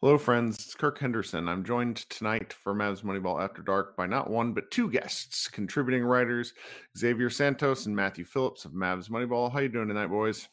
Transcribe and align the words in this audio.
Hello, 0.00 0.16
friends. 0.16 0.56
It's 0.56 0.74
Kirk 0.74 0.98
Henderson. 0.98 1.46
I'm 1.46 1.62
joined 1.62 1.96
tonight 2.08 2.54
for 2.54 2.74
Mavs 2.74 3.02
Moneyball 3.02 3.42
After 3.42 3.60
Dark 3.60 3.96
by 3.96 4.06
not 4.06 4.30
one, 4.30 4.54
but 4.54 4.70
two 4.70 4.90
guests, 4.90 5.46
contributing 5.48 6.02
writers 6.04 6.54
Xavier 6.96 7.28
Santos 7.28 7.84
and 7.84 7.94
Matthew 7.94 8.24
Phillips 8.24 8.64
of 8.64 8.72
Mavs 8.72 9.10
Moneyball. 9.10 9.52
How 9.52 9.58
you 9.58 9.68
doing 9.68 9.88
tonight, 9.88 10.06
boys? 10.06 10.48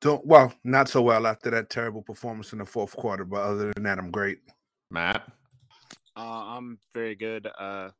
Don't 0.00 0.24
well, 0.26 0.52
not 0.62 0.88
so 0.88 1.00
well 1.00 1.26
after 1.26 1.50
that 1.50 1.70
terrible 1.70 2.02
performance 2.02 2.52
in 2.52 2.58
the 2.58 2.66
fourth 2.66 2.94
quarter, 2.94 3.24
but 3.24 3.40
other 3.40 3.72
than 3.72 3.82
that, 3.84 3.98
I'm 3.98 4.10
great. 4.10 4.38
Matt, 4.90 5.26
uh, 6.16 6.20
I'm 6.20 6.78
very 6.94 7.14
good. 7.14 7.48
Uh, 7.58 7.90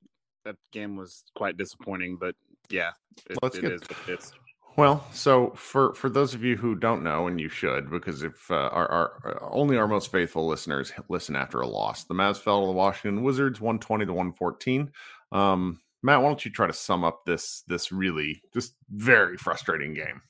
that 0.44 0.56
game 0.72 0.94
was 0.96 1.24
quite 1.34 1.56
disappointing, 1.56 2.16
but 2.20 2.34
yeah, 2.70 2.90
it, 3.30 3.38
Let's 3.42 3.56
it 3.56 3.62
get- 3.62 3.72
is 3.72 3.80
what 3.80 4.08
it 4.08 4.18
is. 4.20 4.32
Well, 4.78 5.04
so 5.12 5.50
for 5.56 5.92
for 5.94 6.08
those 6.08 6.34
of 6.34 6.44
you 6.44 6.56
who 6.56 6.76
don't 6.76 7.02
know, 7.02 7.26
and 7.26 7.40
you 7.40 7.48
should, 7.48 7.90
because 7.90 8.22
if 8.22 8.48
uh, 8.48 8.54
our, 8.70 8.88
our 8.88 9.42
uh, 9.42 9.48
only 9.50 9.76
our 9.76 9.88
most 9.88 10.12
faithful 10.12 10.46
listeners 10.46 10.92
listen 11.08 11.34
after 11.34 11.60
a 11.60 11.66
loss, 11.66 12.04
the 12.04 12.14
Mavs 12.14 12.36
fell 12.36 12.60
to 12.60 12.66
the 12.68 12.72
Washington 12.72 13.24
Wizards, 13.24 13.60
one 13.60 13.80
twenty 13.80 14.06
to 14.06 14.12
one 14.12 14.32
fourteen. 14.32 14.92
Um, 15.32 15.80
Matt, 16.04 16.22
why 16.22 16.28
don't 16.28 16.44
you 16.44 16.52
try 16.52 16.68
to 16.68 16.72
sum 16.72 17.02
up 17.02 17.24
this 17.26 17.64
this 17.66 17.90
really 17.90 18.40
just 18.54 18.76
very 18.88 19.36
frustrating 19.36 19.94
game? 19.94 20.22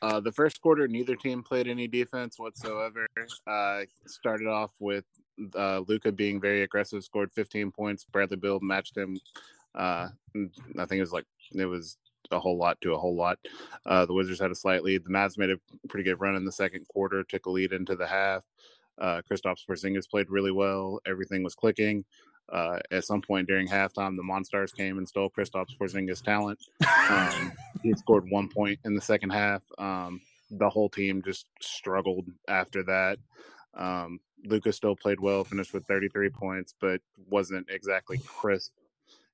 Uh, 0.00 0.20
the 0.20 0.30
first 0.30 0.60
quarter, 0.60 0.86
neither 0.86 1.16
team 1.16 1.42
played 1.42 1.66
any 1.66 1.88
defense 1.88 2.38
whatsoever. 2.38 3.04
Uh, 3.48 3.80
started 4.06 4.46
off 4.46 4.70
with 4.78 5.06
uh, 5.56 5.80
Luka 5.88 6.12
being 6.12 6.40
very 6.40 6.62
aggressive, 6.62 7.02
scored 7.02 7.32
15 7.32 7.72
points. 7.72 8.04
Bradley 8.04 8.36
Beal 8.36 8.60
matched 8.60 8.96
him. 8.96 9.18
Uh, 9.74 10.06
I 10.36 10.84
think 10.86 10.98
it 10.98 11.00
was 11.00 11.12
like 11.12 11.26
it 11.52 11.66
was 11.66 11.96
a 12.30 12.40
whole 12.40 12.56
lot 12.56 12.80
to 12.80 12.94
a 12.94 12.98
whole 12.98 13.16
lot. 13.16 13.38
Uh, 13.86 14.06
the 14.06 14.12
Wizards 14.12 14.40
had 14.40 14.50
a 14.50 14.54
slight 14.56 14.82
lead. 14.82 15.04
The 15.04 15.10
Mavs 15.10 15.38
made 15.38 15.50
a 15.50 15.58
pretty 15.88 16.04
good 16.04 16.20
run 16.20 16.36
in 16.36 16.44
the 16.44 16.52
second 16.52 16.86
quarter, 16.88 17.22
took 17.24 17.46
a 17.46 17.50
lead 17.50 17.72
into 17.72 17.96
the 17.96 18.06
half. 18.06 18.44
Uh, 18.98 19.22
Kristaps 19.30 19.64
Porzingis 19.68 20.10
played 20.10 20.30
really 20.30 20.52
well. 20.52 21.00
Everything 21.06 21.42
was 21.42 21.54
clicking. 21.54 22.04
Uh, 22.50 22.78
at 22.90 23.04
some 23.04 23.20
point 23.20 23.46
during 23.46 23.68
halftime, 23.68 24.16
the 24.16 24.22
Monstars 24.22 24.74
came 24.74 24.98
and 24.98 25.08
stole 25.08 25.30
Kristaps 25.30 25.76
Porzingis' 25.78 26.22
talent. 26.22 26.58
Um, 27.10 27.52
he 27.82 27.92
scored 27.94 28.30
one 28.30 28.48
point 28.48 28.78
in 28.84 28.94
the 28.94 29.00
second 29.00 29.30
half. 29.30 29.62
Um, 29.78 30.20
the 30.50 30.68
whole 30.68 30.88
team 30.88 31.22
just 31.22 31.46
struggled 31.60 32.26
after 32.48 32.82
that. 32.84 33.18
Um, 33.74 34.20
Luka's 34.44 34.76
still 34.76 34.96
played 34.96 35.20
well, 35.20 35.44
finished 35.44 35.74
with 35.74 35.86
33 35.86 36.30
points, 36.30 36.74
but 36.80 37.00
wasn't 37.28 37.68
exactly 37.70 38.18
crisp. 38.26 38.72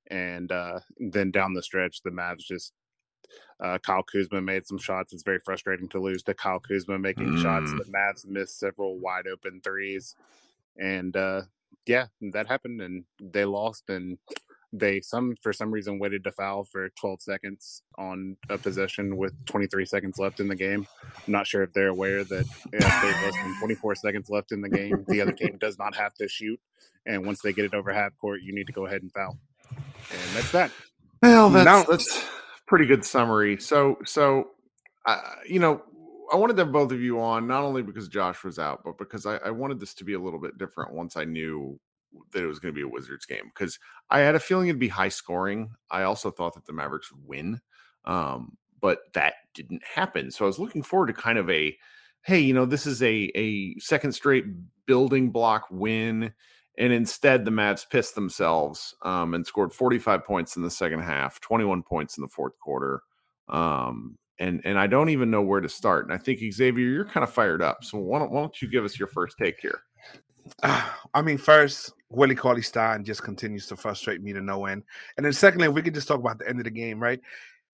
And 0.07 0.51
uh, 0.51 0.81
then 0.99 1.31
down 1.31 1.53
the 1.53 1.63
stretch, 1.63 2.01
the 2.01 2.11
Mavs 2.11 2.39
just 2.39 2.73
uh, 3.59 3.77
Kyle 3.79 4.03
Kuzma 4.03 4.41
made 4.41 4.65
some 4.67 4.77
shots. 4.77 5.13
It's 5.13 5.23
very 5.23 5.39
frustrating 5.39 5.87
to 5.89 5.99
lose 5.99 6.23
to 6.23 6.33
Kyle 6.33 6.59
Kuzma 6.59 6.99
making 6.99 7.37
shots. 7.41 7.71
Mm. 7.71 7.77
The 7.77 7.91
Mavs 7.91 8.27
missed 8.27 8.59
several 8.59 8.99
wide 8.99 9.27
open 9.27 9.61
threes, 9.63 10.15
and 10.77 11.15
uh, 11.15 11.41
yeah, 11.85 12.07
that 12.33 12.47
happened, 12.47 12.81
and 12.81 13.05
they 13.21 13.45
lost. 13.45 13.89
And 13.89 14.17
they 14.73 14.99
some 15.01 15.35
for 15.41 15.53
some 15.53 15.71
reason 15.71 15.99
waited 15.99 16.23
to 16.23 16.31
foul 16.31 16.63
for 16.65 16.89
12 16.99 17.21
seconds 17.21 17.81
on 17.97 18.35
a 18.49 18.57
possession 18.57 19.15
with 19.17 19.33
23 19.45 19.85
seconds 19.85 20.19
left 20.19 20.39
in 20.39 20.47
the 20.47 20.55
game. 20.55 20.87
I'm 21.03 21.31
not 21.31 21.47
sure 21.47 21.63
if 21.63 21.73
they're 21.73 21.87
aware 21.87 22.23
that 22.23 22.45
if 22.73 23.01
there's 23.01 23.23
less 23.23 23.33
than 23.35 23.59
24 23.59 23.95
seconds 23.95 24.29
left 24.29 24.51
in 24.51 24.61
the 24.61 24.69
game, 24.69 25.05
the 25.07 25.21
other 25.21 25.31
team 25.31 25.57
does 25.59 25.77
not 25.77 25.95
have 25.95 26.13
to 26.15 26.27
shoot. 26.27 26.59
And 27.05 27.25
once 27.25 27.41
they 27.41 27.53
get 27.53 27.65
it 27.65 27.73
over 27.73 27.93
half 27.93 28.17
court, 28.17 28.41
you 28.41 28.53
need 28.53 28.67
to 28.67 28.73
go 28.73 28.85
ahead 28.85 29.01
and 29.01 29.11
foul. 29.11 29.37
And 29.69 30.35
that's 30.35 30.51
that. 30.51 30.71
Well, 31.21 31.49
that's 31.49 31.65
Now- 31.65 31.83
that's 31.83 32.25
pretty 32.67 32.85
good 32.85 33.05
summary. 33.05 33.57
So 33.59 33.97
so 34.05 34.51
uh, 35.05 35.21
you 35.47 35.59
know, 35.59 35.83
I 36.33 36.35
wanted 36.35 36.55
to 36.57 36.63
have 36.63 36.71
both 36.71 36.91
of 36.91 37.01
you 37.01 37.19
on 37.21 37.47
not 37.47 37.63
only 37.63 37.83
because 37.83 38.07
Josh 38.07 38.43
was 38.43 38.57
out, 38.57 38.81
but 38.83 38.97
because 38.97 39.25
I, 39.25 39.37
I 39.37 39.51
wanted 39.51 39.79
this 39.79 39.93
to 39.95 40.03
be 40.03 40.13
a 40.13 40.19
little 40.19 40.39
bit 40.39 40.57
different 40.57 40.93
once 40.93 41.15
I 41.15 41.25
knew 41.25 41.79
that 42.31 42.43
it 42.43 42.47
was 42.47 42.59
going 42.59 42.73
to 42.73 42.75
be 42.75 42.83
a 42.83 42.87
Wizards 42.87 43.25
game 43.25 43.51
because 43.53 43.77
I 44.09 44.19
had 44.19 44.35
a 44.35 44.39
feeling 44.39 44.67
it'd 44.67 44.79
be 44.79 44.87
high 44.87 45.09
scoring. 45.09 45.71
I 45.91 46.03
also 46.03 46.31
thought 46.31 46.53
that 46.55 46.65
the 46.65 46.73
Mavericks 46.73 47.11
would 47.11 47.25
win, 47.25 47.59
um, 48.05 48.57
but 48.81 48.99
that 49.13 49.35
didn't 49.53 49.83
happen. 49.83 50.31
So 50.31 50.45
I 50.45 50.47
was 50.47 50.59
looking 50.59 50.81
forward 50.83 51.07
to 51.07 51.13
kind 51.13 51.37
of 51.37 51.49
a, 51.49 51.75
hey, 52.21 52.39
you 52.39 52.53
know, 52.53 52.65
this 52.65 52.85
is 52.85 53.03
a 53.03 53.31
a 53.35 53.77
second 53.79 54.13
straight 54.13 54.45
building 54.85 55.29
block 55.29 55.67
win. 55.69 56.33
And 56.77 56.91
instead, 56.91 57.45
the 57.45 57.51
Mavs 57.51 57.89
pissed 57.89 58.15
themselves 58.15 58.93
um, 59.03 59.33
and 59.33 59.45
scored 59.45 59.71
45 59.71 60.25
points 60.25 60.57
in 60.57 60.61
the 60.61 60.69
second 60.69 60.99
half, 60.99 61.39
21 61.39 61.83
points 61.83 62.17
in 62.17 62.21
the 62.21 62.27
fourth 62.27 62.59
quarter. 62.59 63.01
Um, 63.47 64.17
and 64.39 64.61
and 64.65 64.77
I 64.77 64.87
don't 64.87 65.09
even 65.09 65.31
know 65.31 65.41
where 65.41 65.61
to 65.61 65.69
start. 65.69 66.05
And 66.05 66.13
I 66.13 66.17
think 66.17 66.39
Xavier, 66.51 66.87
you're 66.87 67.05
kind 67.05 67.23
of 67.23 67.31
fired 67.31 67.61
up. 67.61 67.83
So 67.83 67.97
why 67.97 68.19
don't, 68.19 68.31
why 68.31 68.41
don't 68.41 68.61
you 68.61 68.67
give 68.67 68.83
us 68.83 68.99
your 68.99 69.07
first 69.07 69.37
take 69.37 69.59
here? 69.61 69.81
I 70.63 71.21
mean, 71.23 71.37
first, 71.37 71.93
Willie 72.09 72.35
Cauley 72.35 72.61
Stein 72.61 73.03
just 73.03 73.23
continues 73.23 73.67
to 73.67 73.75
frustrate 73.75 74.21
me 74.21 74.33
to 74.33 74.41
no 74.41 74.65
end. 74.65 74.83
And 75.17 75.25
then, 75.25 75.33
secondly, 75.33 75.67
we 75.69 75.81
could 75.81 75.93
just 75.93 76.07
talk 76.07 76.19
about 76.19 76.39
the 76.39 76.47
end 76.47 76.59
of 76.59 76.65
the 76.65 76.71
game, 76.71 76.99
right? 76.99 77.19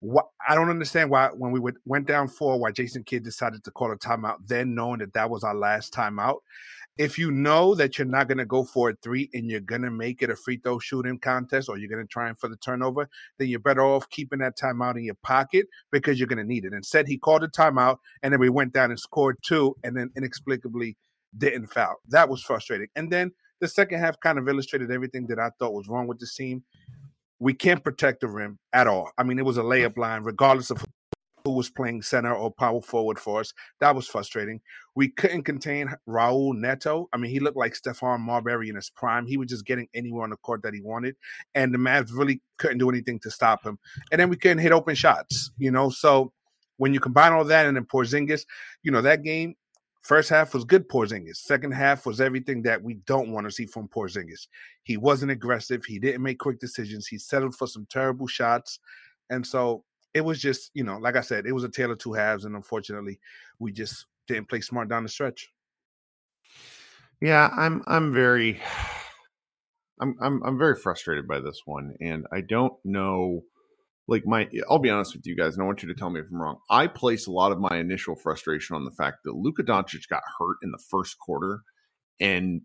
What 0.00 0.28
I 0.48 0.54
don't 0.54 0.70
understand 0.70 1.10
why 1.10 1.28
when 1.28 1.52
we 1.52 1.60
went, 1.60 1.76
went 1.84 2.06
down 2.06 2.28
four, 2.28 2.58
why 2.58 2.72
Jason 2.72 3.04
Kidd 3.04 3.22
decided 3.22 3.62
to 3.64 3.70
call 3.70 3.92
a 3.92 3.96
timeout, 3.96 4.38
then 4.46 4.74
knowing 4.74 4.98
that 4.98 5.12
that 5.14 5.30
was 5.30 5.44
our 5.44 5.54
last 5.54 5.92
timeout. 5.92 6.38
If 6.98 7.18
you 7.18 7.30
know 7.30 7.74
that 7.74 7.96
you're 7.96 8.06
not 8.06 8.28
going 8.28 8.38
to 8.38 8.44
go 8.44 8.64
for 8.64 8.90
a 8.90 8.96
three 9.02 9.30
and 9.32 9.50
you're 9.50 9.60
going 9.60 9.82
to 9.82 9.90
make 9.90 10.22
it 10.22 10.30
a 10.30 10.36
free 10.36 10.58
throw 10.58 10.78
shooting 10.78 11.18
contest 11.18 11.68
or 11.68 11.78
you're 11.78 11.88
going 11.88 12.04
to 12.04 12.08
try 12.08 12.28
and 12.28 12.38
for 12.38 12.48
the 12.48 12.56
turnover, 12.56 13.08
then 13.38 13.48
you're 13.48 13.60
better 13.60 13.82
off 13.82 14.08
keeping 14.10 14.40
that 14.40 14.58
timeout 14.58 14.96
in 14.96 15.04
your 15.04 15.16
pocket 15.22 15.66
because 15.90 16.18
you're 16.18 16.28
going 16.28 16.38
to 16.38 16.44
need 16.44 16.64
it. 16.64 16.74
Instead, 16.74 17.08
he 17.08 17.16
called 17.16 17.44
a 17.44 17.48
timeout 17.48 17.96
and 18.22 18.32
then 18.32 18.40
we 18.40 18.50
went 18.50 18.72
down 18.72 18.90
and 18.90 19.00
scored 19.00 19.38
two 19.42 19.74
and 19.84 19.96
then 19.96 20.10
inexplicably 20.16 20.96
didn't 21.38 21.68
foul. 21.68 21.96
That 22.08 22.28
was 22.28 22.42
frustrating. 22.42 22.88
And 22.94 23.10
then 23.10 23.32
the 23.60 23.68
second 23.68 24.00
half 24.00 24.20
kind 24.20 24.38
of 24.38 24.48
illustrated 24.48 24.90
everything 24.90 25.26
that 25.28 25.38
I 25.38 25.50
thought 25.58 25.72
was 25.72 25.88
wrong 25.88 26.06
with 26.06 26.18
this 26.18 26.34
team. 26.34 26.62
We 27.38 27.54
can't 27.54 27.82
protect 27.82 28.20
the 28.20 28.28
rim 28.28 28.58
at 28.72 28.86
all. 28.86 29.10
I 29.18 29.22
mean, 29.22 29.38
it 29.38 29.44
was 29.44 29.56
a 29.56 29.62
layup 29.62 29.96
line, 29.96 30.22
regardless 30.22 30.70
of 30.70 30.84
who 31.44 31.52
was 31.52 31.70
playing 31.70 32.02
center 32.02 32.34
or 32.34 32.50
power 32.50 32.80
forward 32.80 33.18
for 33.18 33.40
us. 33.40 33.52
That 33.80 33.94
was 33.94 34.06
frustrating. 34.06 34.60
We 34.94 35.08
couldn't 35.08 35.44
contain 35.44 35.90
Raul 36.08 36.54
Neto. 36.54 37.08
I 37.12 37.16
mean, 37.16 37.30
he 37.30 37.40
looked 37.40 37.56
like 37.56 37.74
Stephon 37.74 38.20
Marbury 38.20 38.68
in 38.68 38.76
his 38.76 38.90
prime. 38.90 39.26
He 39.26 39.36
was 39.36 39.48
just 39.48 39.66
getting 39.66 39.88
anywhere 39.94 40.24
on 40.24 40.30
the 40.30 40.36
court 40.36 40.62
that 40.62 40.74
he 40.74 40.80
wanted. 40.80 41.16
And 41.54 41.72
the 41.72 41.78
Mavs 41.78 42.10
really 42.12 42.40
couldn't 42.58 42.78
do 42.78 42.90
anything 42.90 43.18
to 43.20 43.30
stop 43.30 43.64
him. 43.64 43.78
And 44.10 44.20
then 44.20 44.28
we 44.28 44.36
couldn't 44.36 44.58
hit 44.58 44.72
open 44.72 44.94
shots, 44.94 45.50
you 45.58 45.70
know? 45.70 45.90
So 45.90 46.32
when 46.76 46.94
you 46.94 47.00
combine 47.00 47.32
all 47.32 47.44
that 47.44 47.66
and 47.66 47.76
then 47.76 47.84
Porzingis, 47.84 48.44
you 48.82 48.90
know, 48.90 49.02
that 49.02 49.22
game, 49.22 49.56
First 50.02 50.30
half 50.30 50.52
was 50.52 50.64
good 50.64 50.88
Porzingis. 50.88 51.36
Second 51.36 51.70
half 51.72 52.06
was 52.06 52.20
everything 52.20 52.60
that 52.62 52.82
we 52.82 52.94
don't 53.06 53.30
want 53.30 53.46
to 53.46 53.52
see 53.52 53.66
from 53.66 53.86
Porzingis. 53.86 54.48
He 54.82 54.96
wasn't 54.96 55.30
aggressive. 55.30 55.84
He 55.84 56.00
didn't 56.00 56.24
make 56.24 56.40
quick 56.40 56.58
decisions. 56.58 57.06
He 57.06 57.18
settled 57.18 57.54
for 57.54 57.68
some 57.68 57.86
terrible 57.88 58.26
shots. 58.26 58.80
And 59.30 59.46
so 59.46 59.84
it 60.14 60.20
was 60.20 60.40
just, 60.40 60.70
you 60.74 60.84
know, 60.84 60.98
like 60.98 61.16
I 61.16 61.20
said, 61.20 61.46
it 61.46 61.52
was 61.52 61.64
a 61.64 61.68
tale 61.68 61.90
of 61.90 61.98
two 61.98 62.12
halves. 62.12 62.44
And 62.44 62.54
unfortunately, 62.54 63.18
we 63.58 63.72
just 63.72 64.06
didn't 64.28 64.48
play 64.48 64.60
smart 64.60 64.88
down 64.88 65.02
the 65.02 65.08
stretch. 65.08 65.50
Yeah, 67.20 67.50
I'm 67.56 67.82
I'm 67.86 68.12
very 68.12 68.60
I'm 70.00 70.16
I'm 70.20 70.42
I'm 70.42 70.58
very 70.58 70.74
frustrated 70.74 71.28
by 71.28 71.38
this 71.38 71.62
one 71.64 71.94
and 72.00 72.26
I 72.32 72.40
don't 72.40 72.72
know 72.84 73.44
like 74.08 74.26
my 74.26 74.48
I'll 74.68 74.80
be 74.80 74.90
honest 74.90 75.14
with 75.14 75.24
you 75.24 75.36
guys 75.36 75.54
and 75.54 75.62
I 75.62 75.66
want 75.66 75.82
you 75.82 75.88
to 75.88 75.94
tell 75.94 76.10
me 76.10 76.20
if 76.20 76.26
I'm 76.30 76.42
wrong. 76.42 76.58
I 76.68 76.88
place 76.88 77.28
a 77.28 77.30
lot 77.30 77.52
of 77.52 77.60
my 77.60 77.78
initial 77.78 78.16
frustration 78.16 78.74
on 78.74 78.84
the 78.84 78.90
fact 78.90 79.18
that 79.24 79.36
Luka 79.36 79.62
Doncic 79.62 80.08
got 80.08 80.22
hurt 80.38 80.56
in 80.64 80.72
the 80.72 80.82
first 80.90 81.16
quarter 81.20 81.60
and 82.18 82.62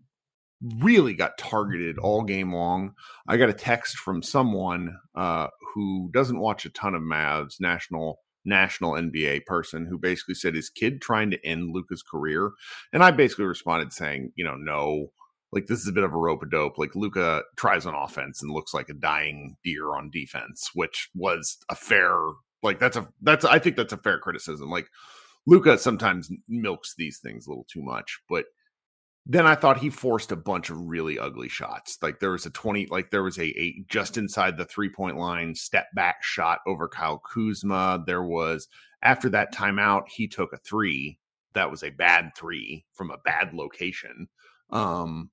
really 0.60 1.14
got 1.14 1.38
targeted 1.38 1.98
all 1.98 2.22
game 2.22 2.52
long. 2.52 2.94
I 3.26 3.36
got 3.36 3.48
a 3.48 3.54
text 3.54 3.98
from 3.98 4.22
someone 4.22 4.96
uh, 5.14 5.48
who 5.74 6.10
doesn't 6.12 6.40
watch 6.40 6.64
a 6.64 6.70
ton 6.70 6.94
of 6.94 7.02
Mavs 7.02 7.60
national 7.60 8.20
national 8.44 8.92
NBA 8.92 9.44
person 9.44 9.86
who 9.86 9.98
basically 9.98 10.34
said 10.34 10.54
his 10.54 10.70
kid 10.70 11.02
trying 11.02 11.30
to 11.30 11.46
end 11.46 11.74
Luka's 11.74 12.02
career, 12.02 12.52
and 12.92 13.02
I 13.02 13.10
basically 13.10 13.44
responded 13.44 13.92
saying, 13.92 14.32
you 14.36 14.44
know, 14.44 14.56
no, 14.56 15.12
like 15.52 15.66
this 15.66 15.80
is 15.80 15.88
a 15.88 15.92
bit 15.92 16.04
of 16.04 16.12
a 16.12 16.16
rope 16.16 16.42
a 16.42 16.46
dope. 16.46 16.78
Like 16.78 16.94
Luka 16.94 17.42
tries 17.56 17.86
on 17.86 17.94
offense 17.94 18.42
and 18.42 18.52
looks 18.52 18.74
like 18.74 18.88
a 18.88 18.94
dying 18.94 19.56
deer 19.64 19.94
on 19.94 20.10
defense, 20.10 20.70
which 20.74 21.08
was 21.14 21.58
a 21.68 21.74
fair 21.74 22.12
like 22.62 22.78
that's 22.78 22.96
a 22.96 23.08
that's 23.22 23.44
I 23.44 23.58
think 23.58 23.76
that's 23.76 23.92
a 23.92 23.98
fair 23.98 24.18
criticism. 24.18 24.70
Like 24.70 24.88
Luka 25.46 25.78
sometimes 25.78 26.30
milks 26.48 26.94
these 26.96 27.18
things 27.18 27.46
a 27.46 27.50
little 27.50 27.66
too 27.72 27.82
much, 27.82 28.20
but 28.28 28.46
then 29.30 29.46
I 29.46 29.54
thought 29.54 29.78
he 29.78 29.90
forced 29.90 30.32
a 30.32 30.36
bunch 30.36 30.70
of 30.70 30.80
really 30.80 31.18
ugly 31.18 31.48
shots. 31.48 31.98
Like 32.00 32.18
there 32.18 32.32
was 32.32 32.46
a 32.46 32.50
20, 32.50 32.86
like 32.86 33.10
there 33.10 33.22
was 33.22 33.38
a, 33.38 33.44
a 33.44 33.84
just 33.86 34.16
inside 34.16 34.56
the 34.56 34.64
three 34.64 34.88
point 34.88 35.18
line 35.18 35.54
step 35.54 35.86
back 35.94 36.22
shot 36.22 36.60
over 36.66 36.88
Kyle 36.88 37.18
Kuzma. 37.18 38.02
There 38.06 38.22
was 38.22 38.68
after 39.02 39.28
that 39.28 39.54
timeout, 39.54 40.08
he 40.08 40.26
took 40.26 40.52
a 40.52 40.58
three 40.58 41.18
that 41.54 41.70
was 41.70 41.82
a 41.82 41.90
bad 41.90 42.30
three 42.36 42.84
from 42.92 43.10
a 43.10 43.18
bad 43.18 43.52
location. 43.52 44.28
Um, 44.70 45.30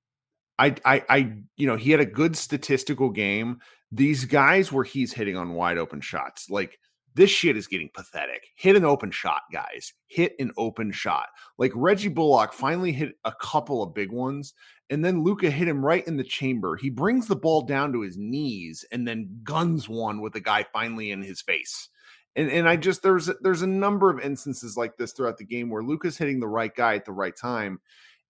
I, 0.58 0.74
I, 0.84 1.04
I, 1.08 1.32
you 1.56 1.66
know, 1.66 1.76
he 1.76 1.90
had 1.90 2.00
a 2.00 2.06
good 2.06 2.36
statistical 2.36 3.10
game. 3.10 3.58
These 3.92 4.24
guys 4.24 4.72
where 4.72 4.84
he's 4.84 5.12
hitting 5.12 5.36
on 5.36 5.52
wide 5.52 5.78
open 5.78 6.00
shots, 6.00 6.50
like 6.50 6.78
this 7.16 7.30
shit 7.30 7.56
is 7.56 7.66
getting 7.66 7.88
pathetic. 7.94 8.50
Hit 8.56 8.76
an 8.76 8.84
open 8.84 9.10
shot, 9.10 9.40
guys. 9.50 9.94
Hit 10.06 10.34
an 10.38 10.52
open 10.58 10.92
shot. 10.92 11.28
Like 11.56 11.72
Reggie 11.74 12.08
Bullock 12.08 12.52
finally 12.52 12.92
hit 12.92 13.14
a 13.24 13.32
couple 13.40 13.82
of 13.82 13.94
big 13.94 14.12
ones, 14.12 14.52
and 14.90 15.02
then 15.02 15.24
Luka 15.24 15.50
hit 15.50 15.66
him 15.66 15.84
right 15.84 16.06
in 16.06 16.18
the 16.18 16.24
chamber. 16.24 16.76
He 16.76 16.90
brings 16.90 17.26
the 17.26 17.34
ball 17.34 17.62
down 17.62 17.94
to 17.94 18.02
his 18.02 18.18
knees 18.18 18.84
and 18.92 19.08
then 19.08 19.40
guns 19.44 19.88
one 19.88 20.20
with 20.20 20.34
the 20.34 20.40
guy 20.40 20.66
finally 20.74 21.10
in 21.10 21.22
his 21.22 21.40
face. 21.40 21.88
And 22.36 22.50
and 22.50 22.68
I 22.68 22.76
just 22.76 23.02
there's 23.02 23.30
there's 23.40 23.62
a 23.62 23.66
number 23.66 24.10
of 24.10 24.20
instances 24.20 24.76
like 24.76 24.98
this 24.98 25.12
throughout 25.12 25.38
the 25.38 25.44
game 25.44 25.70
where 25.70 25.82
Luka's 25.82 26.18
hitting 26.18 26.38
the 26.38 26.46
right 26.46 26.74
guy 26.74 26.96
at 26.96 27.06
the 27.06 27.12
right 27.12 27.34
time, 27.34 27.80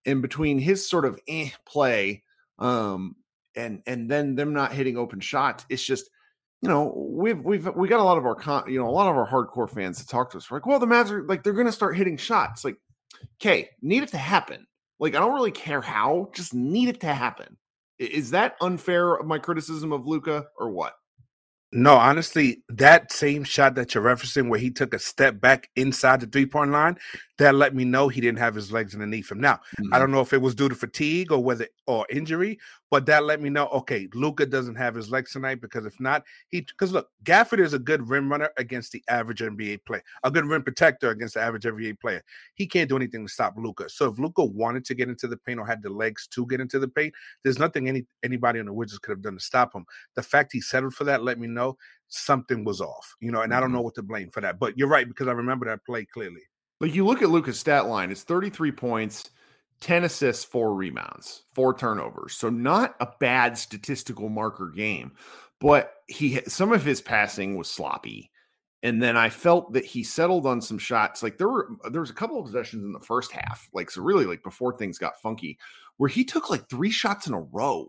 and 0.04 0.22
between 0.22 0.60
his 0.60 0.88
sort 0.88 1.04
of 1.04 1.18
eh 1.26 1.50
play, 1.66 2.22
um, 2.60 3.16
and 3.56 3.82
and 3.84 4.08
then 4.08 4.36
them 4.36 4.52
not 4.52 4.72
hitting 4.72 4.96
open 4.96 5.18
shots, 5.18 5.66
it's 5.68 5.84
just 5.84 6.08
you 6.62 6.68
know, 6.68 6.92
we've 6.96 7.42
we've 7.44 7.68
we 7.74 7.88
got 7.88 8.00
a 8.00 8.04
lot 8.04 8.18
of 8.18 8.24
our 8.26 8.34
con, 8.34 8.64
you 8.70 8.78
know, 8.78 8.88
a 8.88 8.90
lot 8.90 9.08
of 9.08 9.16
our 9.16 9.28
hardcore 9.28 9.70
fans 9.70 9.98
to 9.98 10.06
talk 10.06 10.30
to 10.30 10.38
us. 10.38 10.50
We're 10.50 10.58
like, 10.58 10.66
well, 10.66 10.78
the 10.78 10.86
Mavs 10.86 11.10
are 11.10 11.22
like 11.22 11.42
they're 11.42 11.52
going 11.52 11.66
to 11.66 11.72
start 11.72 11.96
hitting 11.96 12.16
shots. 12.16 12.64
Like, 12.64 12.76
okay, 13.40 13.68
need 13.82 14.02
it 14.02 14.10
to 14.10 14.18
happen. 14.18 14.66
Like, 14.98 15.14
I 15.14 15.18
don't 15.18 15.34
really 15.34 15.50
care 15.50 15.82
how, 15.82 16.30
just 16.34 16.54
need 16.54 16.88
it 16.88 17.00
to 17.00 17.12
happen. 17.12 17.58
Is 17.98 18.30
that 18.30 18.56
unfair 18.60 19.14
of 19.14 19.26
my 19.26 19.38
criticism 19.38 19.92
of 19.92 20.06
Luka 20.06 20.46
or 20.58 20.70
what? 20.70 20.94
No, 21.72 21.96
honestly, 21.96 22.62
that 22.68 23.12
same 23.12 23.44
shot 23.44 23.74
that 23.74 23.94
you're 23.94 24.04
referencing, 24.04 24.48
where 24.48 24.60
he 24.60 24.70
took 24.70 24.94
a 24.94 24.98
step 24.98 25.40
back 25.40 25.68
inside 25.76 26.20
the 26.20 26.26
three 26.26 26.46
point 26.46 26.70
line, 26.70 26.96
that 27.38 27.54
let 27.54 27.74
me 27.74 27.84
know 27.84 28.08
he 28.08 28.20
didn't 28.20 28.38
have 28.38 28.54
his 28.54 28.72
legs 28.72 28.94
underneath 28.94 29.30
him. 29.30 29.40
Now, 29.40 29.54
mm-hmm. 29.78 29.92
I 29.92 29.98
don't 29.98 30.10
know 30.10 30.20
if 30.20 30.32
it 30.32 30.40
was 30.40 30.54
due 30.54 30.68
to 30.68 30.74
fatigue 30.74 31.32
or 31.32 31.42
whether 31.42 31.68
or 31.86 32.06
injury, 32.10 32.58
but 32.90 33.06
that 33.06 33.24
let 33.24 33.40
me 33.40 33.50
know 33.50 33.66
okay, 33.68 34.08
Luka 34.14 34.46
doesn't 34.46 34.76
have 34.76 34.94
his 34.94 35.10
legs 35.10 35.32
tonight 35.32 35.60
because 35.60 35.86
if 35.86 35.98
not, 36.00 36.24
he 36.48 36.62
because 36.62 36.92
look, 36.92 37.08
Gafford 37.24 37.60
is 37.60 37.74
a 37.74 37.78
good 37.78 38.08
rim 38.08 38.30
runner 38.30 38.50
against 38.56 38.92
the 38.92 39.02
average 39.08 39.40
NBA 39.40 39.84
player, 39.84 40.02
a 40.22 40.30
good 40.30 40.46
rim 40.46 40.62
protector 40.62 41.10
against 41.10 41.34
the 41.34 41.40
average 41.40 41.64
NBA 41.64 42.00
player. 42.00 42.22
He 42.54 42.66
can't 42.66 42.88
do 42.88 42.96
anything 42.96 43.26
to 43.26 43.32
stop 43.32 43.54
Luka. 43.56 43.88
So 43.88 44.10
if 44.10 44.18
Luka 44.18 44.44
wanted 44.44 44.84
to 44.86 44.94
get 44.94 45.08
into 45.08 45.26
the 45.26 45.36
paint 45.36 45.60
or 45.60 45.66
had 45.66 45.82
the 45.82 45.90
legs 45.90 46.26
to 46.28 46.46
get 46.46 46.60
into 46.60 46.78
the 46.78 46.88
paint, 46.88 47.14
there's 47.42 47.58
nothing 47.58 47.88
any 47.88 48.06
anybody 48.22 48.60
on 48.60 48.66
the 48.66 48.72
Wizards 48.72 48.98
could 49.00 49.12
have 49.12 49.22
done 49.22 49.34
to 49.34 49.40
stop 49.40 49.74
him. 49.74 49.84
The 50.14 50.22
fact 50.22 50.52
he 50.52 50.60
settled 50.60 50.94
for 50.94 51.04
that 51.04 51.22
let 51.22 51.38
me 51.38 51.46
know 51.46 51.76
something 52.08 52.64
was 52.64 52.80
off, 52.80 53.14
you 53.20 53.32
know, 53.32 53.42
and 53.42 53.52
I 53.52 53.60
don't 53.60 53.68
mm-hmm. 53.68 53.76
know 53.76 53.82
what 53.82 53.94
to 53.96 54.02
blame 54.02 54.30
for 54.30 54.40
that. 54.40 54.58
But 54.58 54.78
you're 54.78 54.88
right 54.88 55.08
because 55.08 55.28
I 55.28 55.32
remember 55.32 55.66
that 55.66 55.84
play 55.84 56.04
clearly. 56.04 56.42
Like 56.80 56.94
you 56.94 57.06
look 57.06 57.22
at 57.22 57.30
Luka's 57.30 57.58
stat 57.58 57.86
line, 57.86 58.10
it's 58.10 58.22
33 58.22 58.72
points, 58.72 59.30
10 59.80 60.04
assists, 60.04 60.44
four 60.44 60.74
rebounds, 60.74 61.44
four 61.54 61.76
turnovers. 61.76 62.34
So 62.34 62.50
not 62.50 62.96
a 63.00 63.08
bad 63.18 63.56
statistical 63.56 64.28
marker 64.28 64.68
game, 64.68 65.12
but 65.60 65.94
he 66.06 66.40
some 66.46 66.72
of 66.72 66.84
his 66.84 67.00
passing 67.00 67.56
was 67.56 67.70
sloppy. 67.70 68.30
And 68.82 69.02
then 69.02 69.16
I 69.16 69.30
felt 69.30 69.72
that 69.72 69.84
he 69.84 70.04
settled 70.04 70.46
on 70.46 70.60
some 70.60 70.78
shots. 70.78 71.22
Like 71.22 71.38
there 71.38 71.48
were 71.48 71.68
there 71.90 72.02
was 72.02 72.10
a 72.10 72.14
couple 72.14 72.38
of 72.38 72.46
possessions 72.46 72.84
in 72.84 72.92
the 72.92 73.00
first 73.00 73.32
half, 73.32 73.68
like 73.72 73.90
so 73.90 74.02
really 74.02 74.26
like 74.26 74.42
before 74.42 74.76
things 74.76 74.98
got 74.98 75.20
funky, 75.20 75.58
where 75.96 76.08
he 76.08 76.24
took 76.24 76.50
like 76.50 76.68
three 76.68 76.90
shots 76.90 77.26
in 77.26 77.34
a 77.34 77.40
row. 77.40 77.88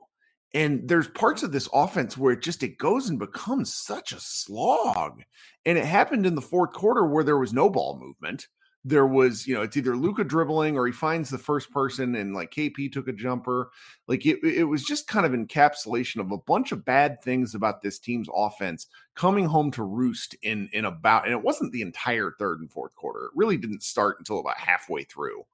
And 0.53 0.87
there's 0.87 1.09
parts 1.09 1.43
of 1.43 1.51
this 1.51 1.67
offense 1.73 2.17
where 2.17 2.31
it 2.31 2.41
just 2.41 2.63
it 2.63 2.77
goes 2.77 3.09
and 3.09 3.19
becomes 3.19 3.73
such 3.73 4.13
a 4.13 4.19
slog. 4.19 5.21
And 5.65 5.77
it 5.77 5.85
happened 5.85 6.25
in 6.25 6.35
the 6.35 6.41
fourth 6.41 6.71
quarter 6.71 7.05
where 7.05 7.23
there 7.23 7.37
was 7.37 7.53
no 7.53 7.69
ball 7.69 7.99
movement 7.99 8.47
there 8.87 9.05
was, 9.05 9.45
you 9.45 9.53
know, 9.53 9.63
it's 9.63 9.75
either 9.75 9.97
Luka 9.97 10.23
dribbling 10.23 10.77
or 10.77 10.87
he 10.87 10.93
finds 10.93 11.29
the 11.29 11.37
first 11.37 11.69
person 11.71 12.15
and 12.15 12.33
like 12.33 12.51
KP 12.51 12.89
took 12.89 13.09
a 13.09 13.13
jumper. 13.13 13.71
Like 14.07 14.25
it, 14.25 14.41
it 14.43 14.63
was 14.63 14.83
just 14.83 15.07
kind 15.07 15.25
of 15.25 15.33
encapsulation 15.33 16.21
of 16.21 16.31
a 16.31 16.37
bunch 16.37 16.71
of 16.71 16.85
bad 16.85 17.21
things 17.21 17.53
about 17.53 17.81
this 17.81 17.99
team's 17.99 18.29
offense 18.33 18.87
coming 19.13 19.45
home 19.45 19.71
to 19.71 19.83
roost 19.83 20.35
in 20.41 20.69
in 20.71 20.85
about 20.85 21.25
and 21.25 21.33
it 21.33 21.41
wasn't 21.41 21.73
the 21.73 21.81
entire 21.81 22.31
third 22.39 22.61
and 22.61 22.71
fourth 22.71 22.95
quarter. 22.95 23.25
It 23.25 23.31
really 23.35 23.57
didn't 23.57 23.83
start 23.83 24.19
until 24.19 24.39
about 24.39 24.57
halfway 24.57 25.03
through. 25.03 25.45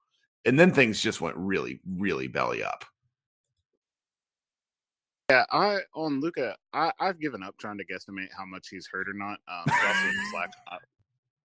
And 0.46 0.60
then 0.60 0.72
things 0.72 1.02
just 1.02 1.20
went 1.20 1.36
really, 1.38 1.80
really 1.98 2.28
belly 2.28 2.64
up. 2.64 2.86
Yeah, 5.32 5.46
I 5.50 5.80
on 5.96 6.22
Luka, 6.22 6.56
I, 6.74 6.92
I've 7.00 7.20
given 7.20 7.42
up 7.42 7.58
trying 7.58 7.80
to 7.80 7.86
guesstimate 7.86 8.28
how 8.38 8.46
much 8.46 8.68
he's 8.70 8.86
hurt 8.86 9.10
or 9.10 9.14
not. 9.14 9.40
Um, 9.48 9.66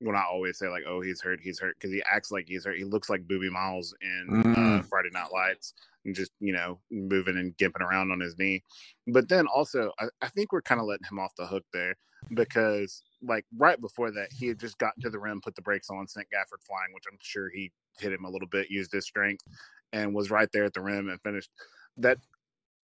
when 0.04 0.16
I 0.16 0.24
always 0.30 0.58
say 0.58 0.68
like, 0.68 0.84
"Oh, 0.86 1.00
he's 1.00 1.20
hurt, 1.20 1.40
he's 1.42 1.58
hurt," 1.58 1.76
because 1.78 1.92
he 1.92 2.02
acts 2.10 2.30
like 2.30 2.46
he's 2.46 2.64
hurt. 2.64 2.76
He 2.76 2.84
looks 2.84 3.08
like 3.08 3.26
Boobie 3.26 3.50
Miles 3.50 3.94
in 4.02 4.26
uh, 4.30 4.42
mm. 4.42 4.80
uh, 4.80 4.82
Friday 4.82 5.10
Night 5.12 5.32
Lights, 5.32 5.74
and 6.04 6.14
just 6.14 6.32
you 6.40 6.52
know 6.52 6.78
moving 6.90 7.38
and 7.38 7.56
gimping 7.56 7.80
around 7.80 8.10
on 8.10 8.20
his 8.20 8.38
knee. 8.38 8.62
But 9.06 9.28
then 9.28 9.46
also, 9.46 9.92
I, 9.98 10.06
I 10.20 10.28
think 10.28 10.52
we're 10.52 10.62
kind 10.62 10.80
of 10.80 10.86
letting 10.86 11.06
him 11.10 11.18
off 11.18 11.32
the 11.36 11.46
hook 11.46 11.64
there 11.72 11.96
because 12.34 13.02
like 13.22 13.44
right 13.56 13.80
before 13.80 14.10
that, 14.10 14.28
he 14.32 14.46
had 14.46 14.58
just 14.58 14.78
gotten 14.78 15.02
to 15.02 15.10
the 15.10 15.18
rim, 15.18 15.40
put 15.40 15.56
the 15.56 15.62
brakes 15.62 15.90
on, 15.90 16.06
sent 16.06 16.28
Gafford 16.28 16.62
flying, 16.66 16.92
which 16.92 17.04
I'm 17.10 17.18
sure 17.20 17.48
he 17.50 17.72
hit 17.98 18.12
him 18.12 18.24
a 18.24 18.30
little 18.30 18.48
bit, 18.48 18.70
used 18.70 18.92
his 18.92 19.06
strength, 19.06 19.44
and 19.92 20.14
was 20.14 20.30
right 20.30 20.48
there 20.52 20.64
at 20.64 20.74
the 20.74 20.82
rim 20.82 21.08
and 21.08 21.20
finished. 21.22 21.50
That 21.96 22.18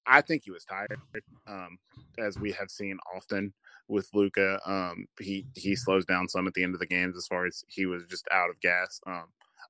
I 0.06 0.20
think 0.20 0.43
he 0.44 0.50
was 0.50 0.64
tired, 0.64 1.00
um, 1.47 1.79
as 2.19 2.38
we 2.38 2.52
have 2.52 2.70
seen 2.70 2.99
often 3.14 3.52
with 3.88 4.08
Luka. 4.14 4.58
Um, 4.64 5.06
he 5.19 5.47
he 5.55 5.76
slows 5.76 6.05
down 6.05 6.29
some 6.29 6.47
at 6.47 6.55
the 6.55 6.62
end 6.62 6.75
of 6.75 6.81
the 6.81 6.87
games 6.87 7.17
as 7.17 7.26
far 7.26 7.47
as 7.47 7.64
he 7.69 7.87
was 7.87 8.05
just 8.08 8.26
out 8.32 8.50
of 8.50 8.61
gas. 8.61 9.00
Um, 9.06 9.26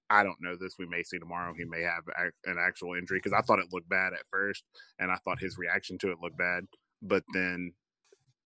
I 0.09 0.23
don't 0.23 0.41
know 0.41 0.56
this. 0.56 0.77
We 0.79 0.87
may 0.87 1.03
see 1.03 1.19
tomorrow. 1.19 1.55
He 1.56 1.65
may 1.65 1.82
have 1.82 2.05
an 2.44 2.56
actual 2.61 2.94
injury 2.94 3.19
because 3.19 3.32
I 3.32 3.43
thought 3.43 3.59
it 3.59 3.73
looked 3.73 3.88
bad 3.88 4.12
at 4.12 4.29
first, 4.31 4.65
and 4.99 5.11
I 5.11 5.17
thought 5.25 5.41
his 5.41 5.59
reaction 5.59 5.99
to 5.99 6.11
it 6.11 6.19
looked 6.21 6.37
bad. 6.37 6.65
But 7.03 7.23
then, 7.32 7.73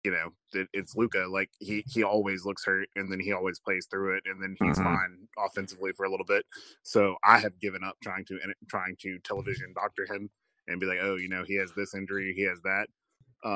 you 0.05 0.13
know, 0.13 0.31
it, 0.53 0.69
it's 0.73 0.97
Luka. 0.97 1.27
Like 1.29 1.51
he 1.59 1.85
he 1.87 2.03
always 2.03 2.45
looks 2.45 2.65
hurt, 2.65 2.89
and 2.97 3.11
then 3.11 3.21
he 3.21 3.33
always 3.33 3.59
plays 3.59 3.87
through 3.91 4.17
it, 4.17 4.25
and 4.27 4.43
then 4.43 4.57
he's 4.61 4.79
mm-hmm. 4.79 4.95
fine 4.95 5.29
offensively 5.39 5.93
for 5.93 6.07
a 6.07 6.11
little 6.11 6.27
bit. 6.27 6.45
So 6.83 7.17
I 7.25 7.39
have 7.39 7.59
given 7.61 7.83
up 7.85 7.97
trying 8.03 8.25
to 8.27 8.39
trying 8.69 8.97
to 9.01 9.19
television 9.25 9.73
doctor 9.75 10.07
him 10.07 10.31
and 10.69 10.79
be 10.79 10.87
like, 10.87 10.99
oh, 11.03 11.17
you 11.17 11.29
know, 11.29 11.43
he 11.45 11.57
has 11.57 11.73
this 11.77 11.95
injury, 11.95 12.33
he 12.37 12.43
has 12.43 12.61
that 12.63 12.87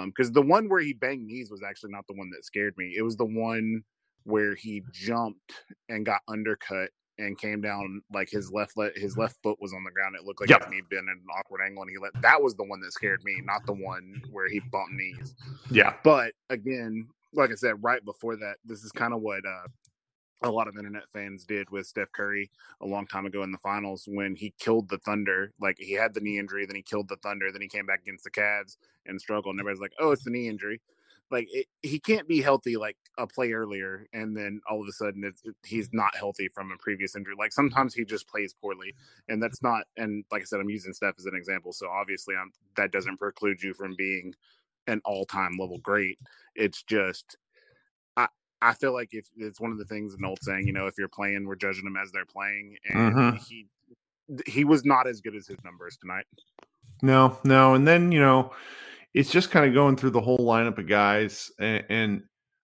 because 0.07 0.29
um, 0.29 0.33
the 0.33 0.43
one 0.43 0.69
where 0.69 0.81
he 0.81 0.93
banged 0.93 1.27
knees 1.27 1.51
was 1.51 1.63
actually 1.63 1.91
not 1.93 2.07
the 2.07 2.15
one 2.15 2.31
that 2.31 2.45
scared 2.45 2.75
me. 2.77 2.95
It 2.97 3.03
was 3.03 3.17
the 3.17 3.25
one 3.25 3.83
where 4.25 4.55
he 4.55 4.83
jumped 4.93 5.53
and 5.89 6.07
got 6.07 6.21
undercut 6.29 6.91
and 7.19 7.37
came 7.37 7.61
down 7.61 8.01
like 8.13 8.31
his 8.31 8.51
left 8.53 8.77
le- 8.77 8.93
his 8.95 9.19
left 9.19 9.37
foot 9.43 9.59
was 9.61 9.75
on 9.75 9.85
the 9.85 9.91
ground. 9.91 10.15
It 10.17 10.25
looked 10.25 10.41
like 10.41 10.51
yep. 10.51 10.71
he'd 10.73 10.89
been 10.89 11.01
in 11.01 11.09
an 11.09 11.25
awkward 11.37 11.61
angle, 11.65 11.83
and 11.83 11.91
he 11.91 11.99
let 11.99 12.13
that 12.23 12.41
was 12.41 12.55
the 12.55 12.65
one 12.65 12.81
that 12.81 12.93
scared 12.93 13.23
me, 13.25 13.41
not 13.45 13.67
the 13.67 13.73
one 13.73 14.23
where 14.31 14.49
he 14.49 14.61
bumped 14.61 14.93
knees. 14.93 15.35
Yeah, 15.71 15.95
but 16.05 16.33
again, 16.49 17.09
like 17.35 17.51
I 17.51 17.55
said, 17.55 17.83
right 17.83 18.05
before 18.05 18.37
that, 18.37 18.57
this 18.65 18.85
is 18.85 18.93
kind 18.93 19.13
of 19.13 19.21
what 19.21 19.45
uh, 19.45 19.69
a 20.43 20.51
lot 20.51 20.69
of 20.69 20.77
internet 20.77 21.05
fans 21.13 21.45
did 21.45 21.71
with 21.71 21.87
Steph 21.87 22.13
Curry 22.13 22.51
a 22.81 22.87
long 22.87 23.07
time 23.07 23.27
ago 23.27 23.43
in 23.43 23.53
the 23.53 23.59
finals 23.59 24.05
when 24.07 24.35
he 24.35 24.55
killed 24.59 24.89
the 24.89 24.99
Thunder. 24.99 25.53
Like 25.61 25.77
he 25.79 25.93
had 25.93 26.15
the 26.15 26.21
knee 26.21 26.39
injury, 26.39 26.67
then 26.67 26.77
he 26.77 26.83
killed 26.83 27.09
the 27.09 27.17
Thunder, 27.17 27.51
then 27.53 27.63
he 27.63 27.69
came 27.69 27.87
back 27.87 28.01
against 28.03 28.25
the 28.25 28.31
Cavs 28.31 28.77
and 29.07 29.21
struggled. 29.21 29.55
And 29.55 29.61
everybody's 29.61 29.81
like, 29.81 29.95
"Oh, 29.99 30.13
it's 30.13 30.25
the 30.25 30.31
knee 30.31 30.49
injury." 30.49 30.81
Like 31.31 31.49
it, 31.51 31.67
he 31.83 31.99
can't 31.99 32.29
be 32.29 32.43
healthy 32.43 32.77
like 32.77 32.97
a 33.19 33.27
play 33.27 33.53
earlier, 33.53 34.07
and 34.13 34.37
then 34.37 34.61
all 34.69 34.83
of 34.83 34.89
a 34.89 34.93
sudden 34.93 35.25
it's, 35.25 35.43
it, 35.45 35.55
he's 35.65 35.89
not 35.93 36.15
healthy 36.15 36.49
from 36.49 36.71
a 36.73 36.77
previous 36.77 37.17
injury. 37.17 37.35
Like 37.39 37.53
sometimes 37.53 37.95
he 37.95 38.05
just 38.05 38.29
plays 38.29 38.55
poorly, 38.55 38.95
and 39.29 39.43
that's 39.43 39.63
not. 39.63 39.85
And 39.97 40.25
like 40.31 40.43
I 40.43 40.45
said, 40.45 40.61
I'm 40.61 40.69
using 40.69 40.93
Steph 40.93 41.15
as 41.19 41.27
an 41.27 41.35
example, 41.35 41.73
so 41.73 41.89
obviously 41.89 42.35
I'm, 42.37 42.53
that 42.77 42.93
doesn't 42.93 43.19
preclude 43.19 43.63
you 43.63 43.73
from 43.73 43.95
being 43.97 44.35
an 44.89 45.01
all-time 45.05 45.57
level 45.59 45.79
great. 45.79 46.19
It's 46.55 46.83
just 46.83 47.37
I 48.63 48.75
feel 48.75 48.93
like 48.93 49.09
if 49.13 49.27
it's 49.37 49.61
one 49.61 49.73
of 49.73 49.79
the 49.79 49.85
things 49.85 50.15
an 50.15 50.25
old 50.25 50.39
saying, 50.41 50.67
you 50.67 50.73
know, 50.73 50.87
if 50.87 50.95
you're 50.97 51.09
playing, 51.09 51.47
we're 51.47 51.57
judging 51.57 51.85
them 51.85 51.97
as 51.97 52.13
they're 52.13 52.25
playing, 52.25 52.77
and 52.89 53.15
mm-hmm. 53.15 53.37
he 53.37 53.67
he 54.47 54.65
was 54.65 54.85
not 54.85 55.07
as 55.07 55.21
good 55.21 55.35
as 55.35 55.47
his 55.47 55.59
numbers 55.65 55.99
tonight. 56.01 56.25
No, 57.03 57.39
no, 57.45 57.75
and 57.75 57.87
then 57.87 58.13
you 58.13 58.21
know, 58.21 58.53
it's 59.15 59.31
just 59.31 59.51
kind 59.51 59.67
of 59.67 59.75
going 59.75 59.97
through 59.97 60.11
the 60.11 60.21
whole 60.21 60.39
lineup 60.39 60.79
of 60.79 60.89
guys, 60.89 61.51
and, 61.59 61.85
and 61.89 62.23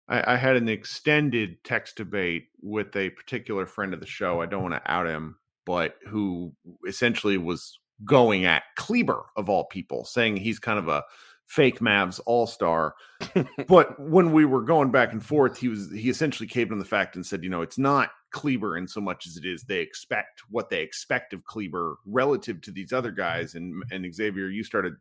I, 0.08 0.34
I, 0.34 0.36
had 0.36 0.56
an 0.56 0.68
extended 0.68 1.62
text 1.64 1.96
debate 1.96 2.46
with 2.62 2.94
a 2.94 3.10
particular 3.10 3.66
friend 3.66 3.92
of 3.92 4.00
the 4.00 4.06
show. 4.06 4.40
I 4.40 4.46
don't 4.46 4.62
want 4.62 4.74
to 4.74 4.90
out 4.90 5.06
him, 5.06 5.36
but 5.66 5.96
who 6.06 6.52
essentially 6.86 7.38
was 7.38 7.78
going 8.04 8.44
at 8.44 8.62
Kleber 8.76 9.26
of 9.36 9.48
all 9.48 9.64
people, 9.64 10.04
saying 10.04 10.36
he's 10.36 10.60
kind 10.60 10.78
of 10.78 10.88
a 10.88 11.02
fake 11.48 11.80
Mavs 11.80 12.20
all 12.26 12.46
star. 12.46 12.94
but 13.66 13.98
when 13.98 14.32
we 14.32 14.44
were 14.44 14.62
going 14.62 14.90
back 14.90 15.12
and 15.12 15.24
forth, 15.24 15.58
he 15.58 15.68
was 15.68 15.90
he 15.90 16.08
essentially 16.08 16.46
caved 16.46 16.70
on 16.70 16.78
the 16.78 16.84
fact 16.84 17.16
and 17.16 17.26
said, 17.26 17.42
you 17.42 17.50
know, 17.50 17.62
it's 17.62 17.78
not 17.78 18.10
Kleber 18.30 18.76
in 18.76 18.86
so 18.86 19.00
much 19.00 19.26
as 19.26 19.36
it 19.36 19.44
is 19.44 19.64
they 19.64 19.80
expect 19.80 20.42
what 20.50 20.68
they 20.68 20.82
expect 20.82 21.32
of 21.32 21.44
Kleber 21.44 21.96
relative 22.06 22.60
to 22.60 22.70
these 22.70 22.92
other 22.92 23.10
guys. 23.10 23.54
And 23.54 23.82
and 23.90 24.14
Xavier, 24.14 24.48
you 24.48 24.62
started 24.62 24.94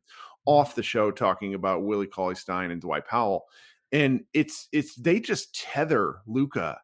off 0.46 0.76
the 0.76 0.84
show 0.84 1.12
talking 1.12 1.54
about 1.54 1.84
Willie 1.84 2.08
Cauley 2.08 2.36
Stein 2.36 2.72
and 2.72 2.82
Dwight 2.82 3.06
Powell. 3.06 3.46
And 3.92 4.24
it's 4.34 4.70
it's 4.72 4.96
they 4.96 5.20
just 5.20 5.54
tether 5.54 6.22
Luka 6.26 6.80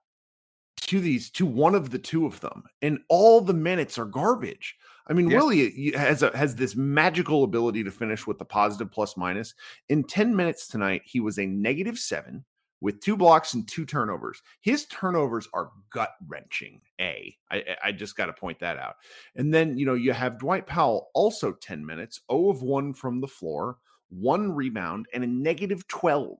to 0.82 1.00
these 1.00 1.32
to 1.32 1.46
one 1.46 1.74
of 1.74 1.89
the 1.89 2.00
two 2.00 2.25
of 2.25 2.41
them, 2.41 2.63
and 2.82 3.00
all 3.08 3.39
the 3.39 3.53
minutes 3.53 3.98
are 3.98 4.05
garbage. 4.05 4.75
I 5.07 5.13
mean, 5.13 5.29
yeah. 5.29 5.38
Willie 5.38 5.91
has 5.91 6.24
a, 6.24 6.36
has 6.36 6.55
this 6.55 6.75
magical 6.75 7.43
ability 7.43 7.83
to 7.83 7.91
finish 7.91 8.25
with 8.25 8.39
the 8.39 8.45
positive 8.45 8.91
plus 8.91 9.17
minus. 9.17 9.53
In 9.89 10.03
10 10.03 10.36
minutes 10.36 10.67
tonight, 10.67 11.01
he 11.05 11.19
was 11.19 11.39
a 11.39 11.45
negative 11.45 12.00
seven 12.00 12.45
with 12.83 13.00
two 13.00 13.15
blocks 13.15 13.53
and 13.53 13.67
two 13.67 13.86
turnovers. 13.86 14.41
His 14.62 14.86
turnovers 14.86 15.48
are 15.53 15.72
gut 15.89 16.15
wrenching. 16.27 16.81
A, 17.00 17.36
I, 17.50 17.63
I 17.83 17.91
just 17.93 18.15
got 18.15 18.25
to 18.25 18.33
point 18.33 18.60
that 18.60 18.77
out. 18.77 18.95
And 19.36 19.53
then, 19.53 19.77
you 19.77 19.86
know, 19.86 19.93
you 19.93 20.13
have 20.13 20.39
Dwight 20.39 20.67
Powell 20.67 21.10
also 21.13 21.53
10 21.53 21.86
minutes, 21.86 22.22
0 22.29 22.50
of 22.50 22.62
1 22.62 22.93
from 22.93 23.22
the 23.22 23.27
floor, 23.27 23.77
one 24.10 24.51
rebound, 24.51 25.07
and 25.13 25.24
a 25.24 25.27
negative 25.27 25.88
12. 25.88 26.38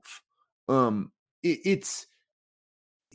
Um, 0.68 1.12
it, 1.44 1.60
it's, 1.66 2.08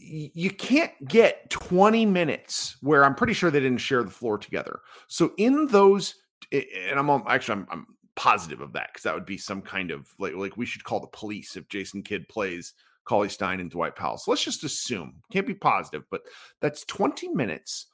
you 0.00 0.50
can't 0.50 0.93
get 1.07 1.50
20 1.50 2.07
minutes 2.07 2.76
where 2.81 3.05
I'm 3.05 3.14
pretty 3.14 3.33
sure 3.33 3.50
they 3.50 3.61
didn't 3.61 3.78
share 3.78 4.02
the 4.02 4.11
floor 4.11 4.38
together. 4.38 4.81
So 5.09 5.33
in 5.37 5.67
those, 5.67 6.14
and 6.52 6.99
I'm 6.99 7.11
actually 7.26 7.61
I'm, 7.61 7.67
I'm 7.71 7.87
positive 8.17 8.61
of 8.61 8.73
that 8.73 8.88
because 8.88 9.02
that 9.05 9.14
would 9.14 9.26
be 9.26 9.38
some 9.38 9.62
kind 9.62 9.90
of 9.90 10.09
like 10.19 10.35
like 10.35 10.57
we 10.57 10.67
should 10.67 10.85
call 10.85 11.00
the 11.00 11.07
police 11.09 11.57
if 11.57 11.69
Jason 11.69 12.02
Kidd 12.02 12.28
plays 12.28 12.75
Cauley 13.05 13.28
Stein 13.28 13.61
and 13.61 13.71
Dwight 13.71 13.97
Powell. 13.97 14.19
So 14.19 14.31
let's 14.31 14.45
just 14.45 14.64
assume 14.64 15.23
can't 15.33 15.47
be 15.47 15.55
positive, 15.55 16.05
but 16.11 16.23
that's 16.61 16.85
20 16.85 17.28
minutes. 17.28 17.87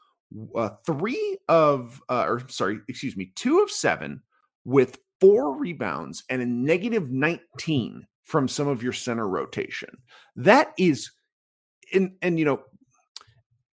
Uh, 0.56 0.70
three 0.84 1.38
of 1.48 2.00
uh, 2.08 2.24
or 2.26 2.42
sorry, 2.48 2.80
excuse 2.88 3.16
me, 3.16 3.32
two 3.36 3.60
of 3.60 3.70
seven 3.70 4.22
with 4.64 4.98
four 5.20 5.56
rebounds 5.56 6.24
and 6.28 6.42
a 6.42 6.46
negative 6.46 7.10
19 7.10 8.06
from 8.24 8.48
some 8.48 8.66
of 8.66 8.82
your 8.82 8.92
center 8.92 9.28
rotation. 9.28 9.90
That 10.36 10.72
is 10.78 11.10
and 11.94 12.12
and 12.22 12.38
you 12.38 12.44
know 12.44 12.64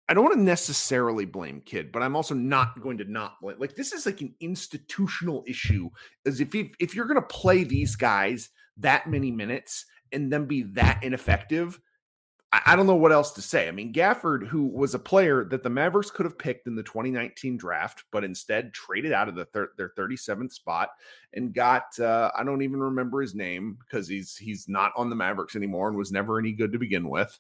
I 0.10 0.16
don't 0.16 0.24
want 0.24 0.38
to 0.38 0.44
necessarily 0.44 1.26
blame 1.26 1.62
Kidd, 1.62 1.92
but 1.92 2.02
I'm 2.02 2.16
also 2.16 2.34
not 2.34 2.82
going 2.82 2.98
to 2.98 3.04
not 3.04 3.40
blame. 3.42 3.60
Like 3.60 3.76
this 3.76 3.94
is 3.94 4.08
like 4.08 4.22
an 4.22 4.34
institutional 4.40 5.44
issue. 5.48 5.92
As 6.26 6.42
if 6.42 6.56
you, 6.56 6.72
if 6.80 6.96
you're 6.96 7.06
going 7.06 7.22
to 7.22 7.28
play 7.28 7.64
these 7.64 7.96
guys 7.96 8.50
that 8.78 9.08
many 9.08 9.30
minutes 9.30 9.86
and 10.12 10.34
then 10.34 10.48
be 10.48 10.64
that 10.64 11.04
ineffective, 11.04 11.80
I, 12.52 12.62
I, 12.66 12.76
don't 12.76 12.88
know 12.88 12.96
what 12.96 13.12
else 13.12 13.34
to 13.34 13.42
say. 13.44 13.68
I 13.68 13.72
mean, 13.72 13.94
Gafford, 13.94 14.48
who 14.48 14.66
was 14.66 14.96
a 14.96 15.00
player 15.00 15.44
that 15.46 15.62
the 15.62 15.70
Mavericks 15.70 16.10
could 16.10 16.26
have 16.26 16.40
picked 16.40 16.66
in 16.66 16.76
the 16.76 16.82
2019 16.82 17.58
draft, 17.58 18.06
but 18.12 18.24
instead 18.24 18.74
traded 18.74 19.14
out 19.14 19.30
of 19.30 19.36
the 19.36 19.46
thir- 19.46 19.74
their 19.78 19.90
37th 19.90 20.54
spot 20.54 20.90
and 21.34 21.54
got 21.54 22.00
uh, 22.00 22.32
I 22.36 22.44
don't 22.44 22.64
even 22.64 22.80
remember 22.80 23.22
his 23.22 23.36
name 23.36 23.78
because 23.80 24.08
he's 24.08 24.36
he's 24.36 24.68
not 24.68 24.92
on 24.96 25.12
the 25.12 25.16
Mavericks 25.16 25.56
anymore 25.56 25.90
and 25.90 25.98
was 25.98 26.12
never 26.12 26.40
any 26.40 26.52
good 26.52 26.72
to 26.72 26.80
begin 26.80 27.08
with. 27.08 27.40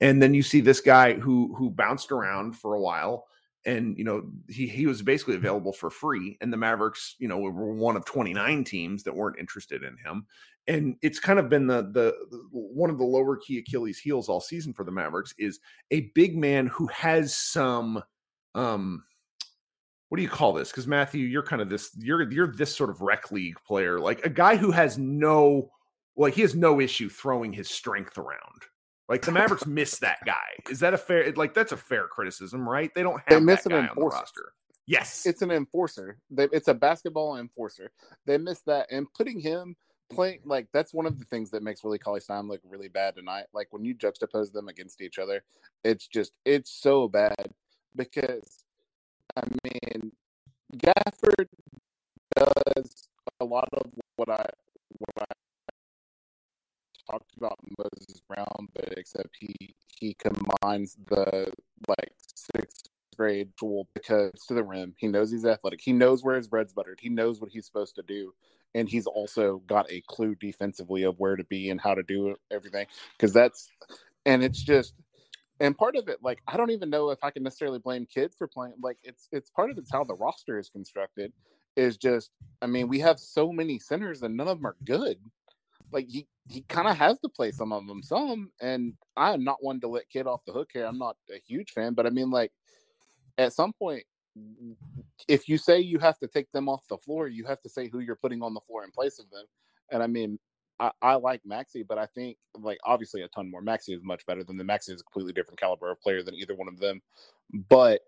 And 0.00 0.22
then 0.22 0.34
you 0.34 0.42
see 0.42 0.60
this 0.60 0.80
guy 0.80 1.14
who 1.14 1.54
who 1.56 1.70
bounced 1.70 2.10
around 2.10 2.56
for 2.56 2.74
a 2.74 2.80
while 2.80 3.26
and 3.66 3.96
you 3.98 4.04
know 4.04 4.22
he 4.48 4.66
he 4.66 4.86
was 4.86 5.02
basically 5.02 5.34
available 5.34 5.72
for 5.72 5.90
free 5.90 6.38
and 6.40 6.52
the 6.52 6.56
Mavericks, 6.56 7.16
you 7.18 7.28
know, 7.28 7.38
were 7.38 7.74
one 7.74 7.96
of 7.96 8.04
29 8.04 8.64
teams 8.64 9.02
that 9.02 9.14
weren't 9.14 9.38
interested 9.38 9.82
in 9.82 9.96
him. 9.98 10.26
And 10.66 10.96
it's 11.02 11.18
kind 11.18 11.38
of 11.38 11.48
been 11.48 11.66
the, 11.66 11.82
the 11.82 12.14
the 12.30 12.48
one 12.52 12.90
of 12.90 12.98
the 12.98 13.04
lower 13.04 13.36
key 13.36 13.58
Achilles 13.58 13.98
heels 13.98 14.28
all 14.28 14.40
season 14.40 14.72
for 14.72 14.84
the 14.84 14.92
Mavericks 14.92 15.34
is 15.38 15.60
a 15.90 16.10
big 16.14 16.36
man 16.36 16.66
who 16.68 16.86
has 16.88 17.36
some 17.36 18.02
um 18.54 19.04
what 20.08 20.16
do 20.16 20.24
you 20.24 20.28
call 20.28 20.52
this? 20.52 20.70
Because 20.70 20.88
Matthew, 20.88 21.26
you're 21.26 21.42
kind 21.42 21.62
of 21.62 21.68
this 21.68 21.90
you're 21.98 22.30
you're 22.32 22.52
this 22.52 22.74
sort 22.74 22.90
of 22.90 23.00
rec 23.00 23.30
league 23.30 23.56
player, 23.66 24.00
like 24.00 24.24
a 24.24 24.30
guy 24.30 24.56
who 24.56 24.70
has 24.70 24.98
no 24.98 25.70
like 26.16 26.34
he 26.34 26.40
has 26.42 26.54
no 26.54 26.80
issue 26.80 27.08
throwing 27.08 27.52
his 27.52 27.68
strength 27.70 28.18
around 28.18 28.62
like 29.10 29.22
the 29.22 29.32
Mavericks 29.32 29.66
miss 29.66 29.98
that 29.98 30.18
guy. 30.24 30.54
Is 30.70 30.78
that 30.80 30.94
a 30.94 30.98
fair? 30.98 31.32
Like 31.32 31.52
that's 31.52 31.72
a 31.72 31.76
fair 31.76 32.06
criticism, 32.06 32.66
right? 32.66 32.94
They 32.94 33.02
don't 33.02 33.20
have 33.26 33.40
they 33.40 33.40
miss 33.40 33.64
that 33.64 33.72
an 33.72 33.80
enforcer. 33.80 34.00
on 34.00 34.10
the 34.10 34.16
roster. 34.16 34.52
Yes, 34.86 35.26
it's 35.26 35.42
an 35.42 35.50
enforcer. 35.50 36.18
They, 36.30 36.44
it's 36.52 36.68
a 36.68 36.74
basketball 36.74 37.36
enforcer. 37.36 37.90
They 38.24 38.38
miss 38.38 38.60
that, 38.62 38.86
and 38.90 39.12
putting 39.12 39.40
him 39.40 39.76
playing 40.10 40.40
like 40.44 40.68
that's 40.72 40.94
one 40.94 41.06
of 41.06 41.18
the 41.18 41.24
things 41.24 41.50
that 41.50 41.62
makes 41.62 41.82
Willie 41.82 41.98
Cauley 41.98 42.20
Stein 42.20 42.46
look 42.46 42.60
really 42.64 42.88
bad 42.88 43.16
tonight. 43.16 43.46
Like 43.52 43.66
when 43.70 43.84
you 43.84 43.96
juxtapose 43.96 44.52
them 44.52 44.68
against 44.68 45.00
each 45.00 45.18
other, 45.18 45.42
it's 45.84 46.06
just 46.06 46.32
it's 46.44 46.70
so 46.70 47.08
bad 47.08 47.50
because 47.96 48.64
I 49.36 49.42
mean 49.64 50.12
Gafford 50.76 51.48
does 52.36 53.08
a 53.40 53.44
lot 53.44 53.68
of 53.72 53.90
what 54.16 54.30
I 54.30 54.46
talked 57.10 57.36
about 57.36 57.58
Moses 57.78 58.20
Brown, 58.28 58.68
but 58.74 58.94
except 58.96 59.36
he 59.38 59.74
he 59.98 60.14
combines 60.14 60.96
the 61.08 61.52
like 61.88 62.12
sixth 62.18 62.88
grade 63.16 63.50
tool 63.58 63.88
because 63.94 64.32
to 64.48 64.54
the 64.54 64.62
rim. 64.62 64.94
He 64.96 65.08
knows 65.08 65.30
he's 65.30 65.44
athletic. 65.44 65.80
He 65.80 65.92
knows 65.92 66.22
where 66.22 66.36
his 66.36 66.48
bread's 66.48 66.72
buttered. 66.72 67.00
He 67.00 67.08
knows 67.08 67.40
what 67.40 67.50
he's 67.50 67.66
supposed 67.66 67.96
to 67.96 68.02
do, 68.02 68.32
and 68.74 68.88
he's 68.88 69.06
also 69.06 69.62
got 69.66 69.90
a 69.90 70.02
clue 70.06 70.34
defensively 70.34 71.02
of 71.02 71.18
where 71.18 71.36
to 71.36 71.44
be 71.44 71.70
and 71.70 71.80
how 71.80 71.94
to 71.94 72.02
do 72.02 72.36
everything. 72.50 72.86
Because 73.16 73.32
that's 73.32 73.68
and 74.26 74.42
it's 74.42 74.62
just 74.62 74.94
and 75.60 75.76
part 75.76 75.96
of 75.96 76.08
it 76.08 76.18
like 76.22 76.40
i 76.46 76.56
don't 76.56 76.70
even 76.70 76.90
know 76.90 77.10
if 77.10 77.18
i 77.22 77.30
can 77.30 77.42
necessarily 77.42 77.78
blame 77.78 78.06
kids 78.06 78.34
for 78.36 78.46
playing 78.46 78.74
like 78.82 78.98
it's 79.02 79.28
it's 79.32 79.50
part 79.50 79.70
of 79.70 79.78
it's 79.78 79.90
how 79.90 80.04
the 80.04 80.14
roster 80.14 80.58
is 80.58 80.68
constructed 80.68 81.32
is 81.76 81.96
just 81.96 82.30
i 82.62 82.66
mean 82.66 82.88
we 82.88 82.98
have 82.98 83.18
so 83.18 83.52
many 83.52 83.78
centers 83.78 84.22
and 84.22 84.36
none 84.36 84.48
of 84.48 84.58
them 84.58 84.66
are 84.66 84.76
good 84.84 85.18
like 85.92 86.06
he 86.08 86.26
he 86.48 86.62
kind 86.62 86.88
of 86.88 86.96
has 86.96 87.18
to 87.20 87.28
play 87.28 87.50
some 87.50 87.72
of 87.72 87.86
them 87.86 88.02
some 88.02 88.50
and 88.60 88.94
i'm 89.16 89.44
not 89.44 89.62
one 89.62 89.80
to 89.80 89.88
let 89.88 90.08
Kidd 90.08 90.26
off 90.26 90.44
the 90.46 90.52
hook 90.52 90.70
here 90.72 90.84
i'm 90.84 90.98
not 90.98 91.16
a 91.30 91.40
huge 91.46 91.70
fan 91.72 91.94
but 91.94 92.06
i 92.06 92.10
mean 92.10 92.30
like 92.30 92.52
at 93.38 93.52
some 93.52 93.72
point 93.72 94.04
if 95.28 95.48
you 95.48 95.58
say 95.58 95.80
you 95.80 95.98
have 95.98 96.18
to 96.18 96.28
take 96.28 96.50
them 96.52 96.68
off 96.68 96.86
the 96.88 96.98
floor 96.98 97.28
you 97.28 97.44
have 97.44 97.60
to 97.60 97.68
say 97.68 97.88
who 97.88 98.00
you're 98.00 98.16
putting 98.16 98.42
on 98.42 98.54
the 98.54 98.60
floor 98.60 98.84
in 98.84 98.90
place 98.90 99.18
of 99.18 99.28
them 99.30 99.44
and 99.90 100.02
i 100.02 100.06
mean 100.06 100.38
I, 100.80 100.92
I 101.02 101.14
like 101.16 101.42
maxi 101.46 101.86
but 101.86 101.98
I 101.98 102.06
think 102.06 102.38
like 102.58 102.78
obviously 102.84 103.20
a 103.20 103.28
ton 103.28 103.50
more. 103.50 103.62
maxi 103.62 103.94
is 103.94 104.02
much 104.02 104.24
better 104.24 104.42
than 104.42 104.56
the 104.56 104.64
maxi 104.64 104.90
is 104.90 105.02
a 105.02 105.04
completely 105.04 105.34
different 105.34 105.60
caliber 105.60 105.90
of 105.90 106.00
player 106.00 106.22
than 106.22 106.34
either 106.34 106.54
one 106.54 106.68
of 106.68 106.80
them. 106.80 107.02
But 107.68 108.00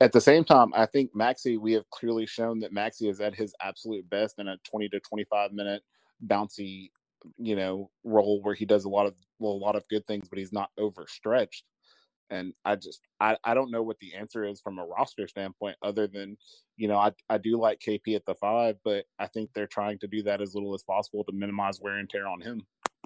at 0.00 0.12
the 0.12 0.20
same 0.20 0.44
time, 0.44 0.72
I 0.74 0.86
think 0.86 1.10
maxi 1.14 1.58
we 1.58 1.72
have 1.72 1.88
clearly 1.90 2.26
shown 2.26 2.60
that 2.60 2.72
maxi 2.72 3.10
is 3.10 3.20
at 3.20 3.34
his 3.34 3.54
absolute 3.60 4.08
best 4.08 4.38
in 4.38 4.46
a 4.46 4.56
20 4.70 4.88
to 4.90 5.00
25 5.00 5.52
minute 5.52 5.82
bouncy 6.26 6.90
you 7.38 7.56
know 7.56 7.90
role 8.04 8.40
where 8.42 8.54
he 8.54 8.64
does 8.64 8.84
a 8.84 8.88
lot 8.88 9.06
of 9.06 9.14
well, 9.38 9.52
a 9.52 9.64
lot 9.64 9.76
of 9.76 9.88
good 9.88 10.06
things, 10.06 10.28
but 10.28 10.38
he's 10.38 10.52
not 10.52 10.70
overstretched. 10.78 11.64
And 12.30 12.54
I 12.64 12.76
just 12.76 13.00
I, 13.20 13.36
I 13.44 13.54
don't 13.54 13.70
know 13.70 13.82
what 13.82 13.98
the 14.00 14.14
answer 14.14 14.44
is 14.44 14.60
from 14.60 14.78
a 14.78 14.86
roster 14.86 15.28
standpoint, 15.28 15.76
other 15.82 16.06
than 16.06 16.36
you 16.76 16.88
know 16.88 16.96
I 16.96 17.12
I 17.28 17.38
do 17.38 17.58
like 17.60 17.80
KP 17.80 18.16
at 18.16 18.24
the 18.24 18.34
five, 18.34 18.76
but 18.84 19.04
I 19.18 19.26
think 19.26 19.50
they're 19.52 19.66
trying 19.66 19.98
to 19.98 20.06
do 20.06 20.22
that 20.24 20.40
as 20.40 20.54
little 20.54 20.74
as 20.74 20.82
possible 20.82 21.24
to 21.24 21.32
minimize 21.32 21.80
wear 21.80 21.98
and 21.98 22.08
tear 22.08 22.26
on 22.26 22.40
him. 22.40 22.62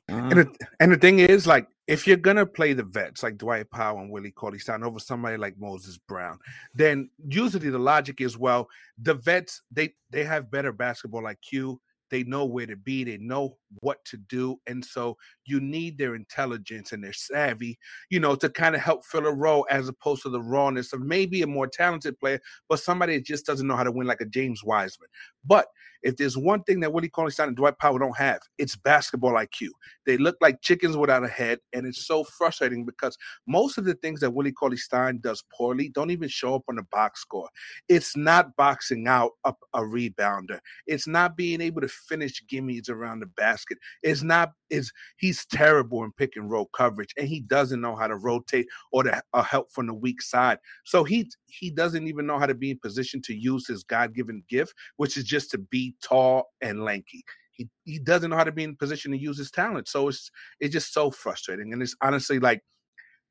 Uh-huh. 0.08 0.28
And 0.30 0.32
the, 0.32 0.54
and 0.78 0.92
the 0.92 0.96
thing 0.96 1.18
is, 1.18 1.46
like, 1.46 1.66
if 1.88 2.06
you're 2.06 2.16
gonna 2.16 2.46
play 2.46 2.72
the 2.72 2.84
vets 2.84 3.22
like 3.22 3.38
Dwight 3.38 3.68
Powell 3.70 3.98
and 3.98 4.10
Willie 4.10 4.30
Cauley 4.30 4.60
Stein 4.60 4.84
over 4.84 5.00
somebody 5.00 5.36
like 5.36 5.58
Moses 5.58 5.98
Brown, 5.98 6.38
then 6.74 7.10
usually 7.28 7.70
the 7.70 7.78
logic 7.78 8.20
is, 8.20 8.38
well, 8.38 8.68
the 9.02 9.14
vets 9.14 9.62
they 9.72 9.94
they 10.10 10.22
have 10.22 10.50
better 10.50 10.72
basketball 10.72 11.22
IQ. 11.22 11.78
They 12.08 12.22
know 12.22 12.44
where 12.44 12.66
to 12.66 12.76
be. 12.76 13.02
They 13.02 13.18
know 13.18 13.56
what 13.80 14.04
to 14.06 14.16
do. 14.16 14.60
And 14.66 14.84
so 14.84 15.16
you 15.44 15.60
need 15.60 15.98
their 15.98 16.14
intelligence 16.14 16.92
and 16.92 17.02
their 17.02 17.12
savvy, 17.12 17.78
you 18.10 18.20
know, 18.20 18.34
to 18.36 18.48
kind 18.48 18.74
of 18.74 18.80
help 18.80 19.04
fill 19.04 19.26
a 19.26 19.32
role 19.32 19.66
as 19.70 19.88
opposed 19.88 20.22
to 20.22 20.28
the 20.28 20.42
rawness 20.42 20.92
of 20.92 21.00
maybe 21.00 21.42
a 21.42 21.46
more 21.46 21.66
talented 21.66 22.18
player, 22.18 22.40
but 22.68 22.80
somebody 22.80 23.16
that 23.16 23.26
just 23.26 23.46
doesn't 23.46 23.66
know 23.66 23.76
how 23.76 23.84
to 23.84 23.92
win 23.92 24.06
like 24.06 24.20
a 24.20 24.26
James 24.26 24.62
Wiseman. 24.64 25.08
But 25.44 25.66
if 26.02 26.16
there's 26.16 26.36
one 26.36 26.62
thing 26.62 26.80
that 26.80 26.92
Willie 26.92 27.08
Cauley 27.08 27.32
Stein 27.32 27.48
and 27.48 27.56
Dwight 27.56 27.78
Powell 27.78 27.98
don't 27.98 28.16
have, 28.16 28.40
it's 28.58 28.76
basketball 28.76 29.32
IQ. 29.32 29.70
They 30.04 30.16
look 30.16 30.36
like 30.40 30.62
chickens 30.62 30.96
without 30.96 31.24
a 31.24 31.28
head, 31.28 31.58
and 31.72 31.84
it's 31.84 32.06
so 32.06 32.22
frustrating 32.22 32.84
because 32.84 33.16
most 33.46 33.76
of 33.76 33.84
the 33.84 33.94
things 33.94 34.20
that 34.20 34.30
Willie 34.30 34.52
Cauley 34.52 34.76
Stein 34.76 35.18
does 35.20 35.42
poorly 35.52 35.88
don't 35.88 36.10
even 36.10 36.28
show 36.28 36.54
up 36.54 36.62
on 36.68 36.76
the 36.76 36.84
box 36.92 37.22
score. 37.22 37.48
It's 37.88 38.16
not 38.16 38.54
boxing 38.56 39.08
out 39.08 39.32
a, 39.44 39.54
a 39.74 39.80
rebounder. 39.80 40.60
It's 40.86 41.08
not 41.08 41.36
being 41.36 41.60
able 41.60 41.80
to 41.80 41.88
finish 41.88 42.42
gimmies 42.44 42.88
around 42.88 43.20
the 43.20 43.26
basket. 43.26 43.55
It's 44.02 44.22
not 44.22 44.52
is 44.70 44.92
he's 45.16 45.46
terrible 45.46 46.04
in 46.04 46.12
pick 46.12 46.36
and 46.36 46.50
roll 46.50 46.66
coverage, 46.66 47.14
and 47.16 47.28
he 47.28 47.40
doesn't 47.40 47.80
know 47.80 47.96
how 47.96 48.06
to 48.06 48.16
rotate 48.16 48.66
or 48.92 49.02
to 49.04 49.22
uh, 49.32 49.42
help 49.42 49.70
from 49.70 49.86
the 49.86 49.94
weak 49.94 50.22
side. 50.22 50.58
So 50.84 51.04
he 51.04 51.30
he 51.46 51.70
doesn't 51.70 52.06
even 52.06 52.26
know 52.26 52.38
how 52.38 52.46
to 52.46 52.54
be 52.54 52.70
in 52.70 52.78
position 52.78 53.20
to 53.22 53.34
use 53.34 53.66
his 53.66 53.82
God 53.82 54.14
given 54.14 54.42
gift, 54.48 54.74
which 54.96 55.16
is 55.16 55.24
just 55.24 55.50
to 55.52 55.58
be 55.58 55.94
tall 56.02 56.46
and 56.60 56.84
lanky. 56.84 57.24
He 57.52 57.68
he 57.84 57.98
doesn't 57.98 58.30
know 58.30 58.36
how 58.36 58.44
to 58.44 58.52
be 58.52 58.64
in 58.64 58.76
position 58.76 59.12
to 59.12 59.18
use 59.18 59.38
his 59.38 59.50
talent. 59.50 59.88
So 59.88 60.08
it's 60.08 60.30
it's 60.60 60.72
just 60.72 60.92
so 60.92 61.10
frustrating, 61.10 61.72
and 61.72 61.82
it's 61.82 61.96
honestly 62.02 62.38
like 62.38 62.62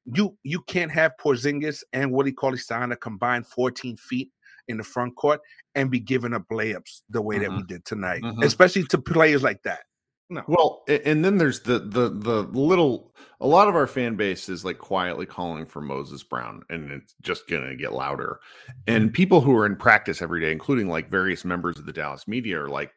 you 0.06 0.38
you 0.44 0.62
can't 0.62 0.92
have 0.92 1.14
Porzingis 1.20 1.84
and 1.94 2.12
Willie 2.12 2.32
Cauley 2.32 2.58
Stein 2.58 2.92
a 2.92 2.96
combined 2.96 3.48
14 3.48 3.98
feet 3.98 4.32
in 4.68 4.78
the 4.78 4.84
front 4.84 5.16
court 5.16 5.42
and 5.76 5.92
be 5.92 6.00
giving 6.00 6.34
up 6.34 6.44
layups 6.52 7.02
the 7.10 7.22
way 7.22 7.36
mm-hmm. 7.36 7.44
that 7.44 7.52
we 7.52 7.58
mm-hmm. 7.58 7.68
did 7.68 7.86
tonight, 7.86 8.22
mm-hmm. 8.22 8.44
especially 8.44 8.84
to 8.86 8.98
players 8.98 9.44
like 9.44 9.62
that. 9.64 9.82
No. 10.30 10.42
Well, 10.48 10.84
and 10.88 11.24
then 11.24 11.38
there's 11.38 11.62
the 11.62 11.80
the 11.80 12.10
the 12.10 12.42
little 12.42 13.14
a 13.40 13.48
lot 13.48 13.68
of 13.68 13.76
our 13.76 13.86
fan 13.86 14.16
base 14.16 14.50
is 14.50 14.66
like 14.66 14.80
quietly 14.80 15.28
calling 15.28 15.68
for 15.68 15.82
Moses 15.82 16.24
Brown 16.24 16.64
and 16.70 16.92
it's 16.92 17.14
just 17.22 17.48
going 17.48 17.68
to 17.68 17.76
get 17.76 17.94
louder. 17.94 18.40
And 18.88 19.06
mm-hmm. 19.06 19.14
people 19.14 19.42
who 19.42 19.56
are 19.56 19.68
in 19.68 19.76
practice 19.76 20.24
every 20.24 20.42
day 20.42 20.52
including 20.52 20.90
like 20.90 21.12
various 21.12 21.46
members 21.46 21.78
of 21.78 21.86
the 21.86 21.94
Dallas 21.94 22.28
media 22.28 22.64
are 22.64 22.70
like 22.70 22.92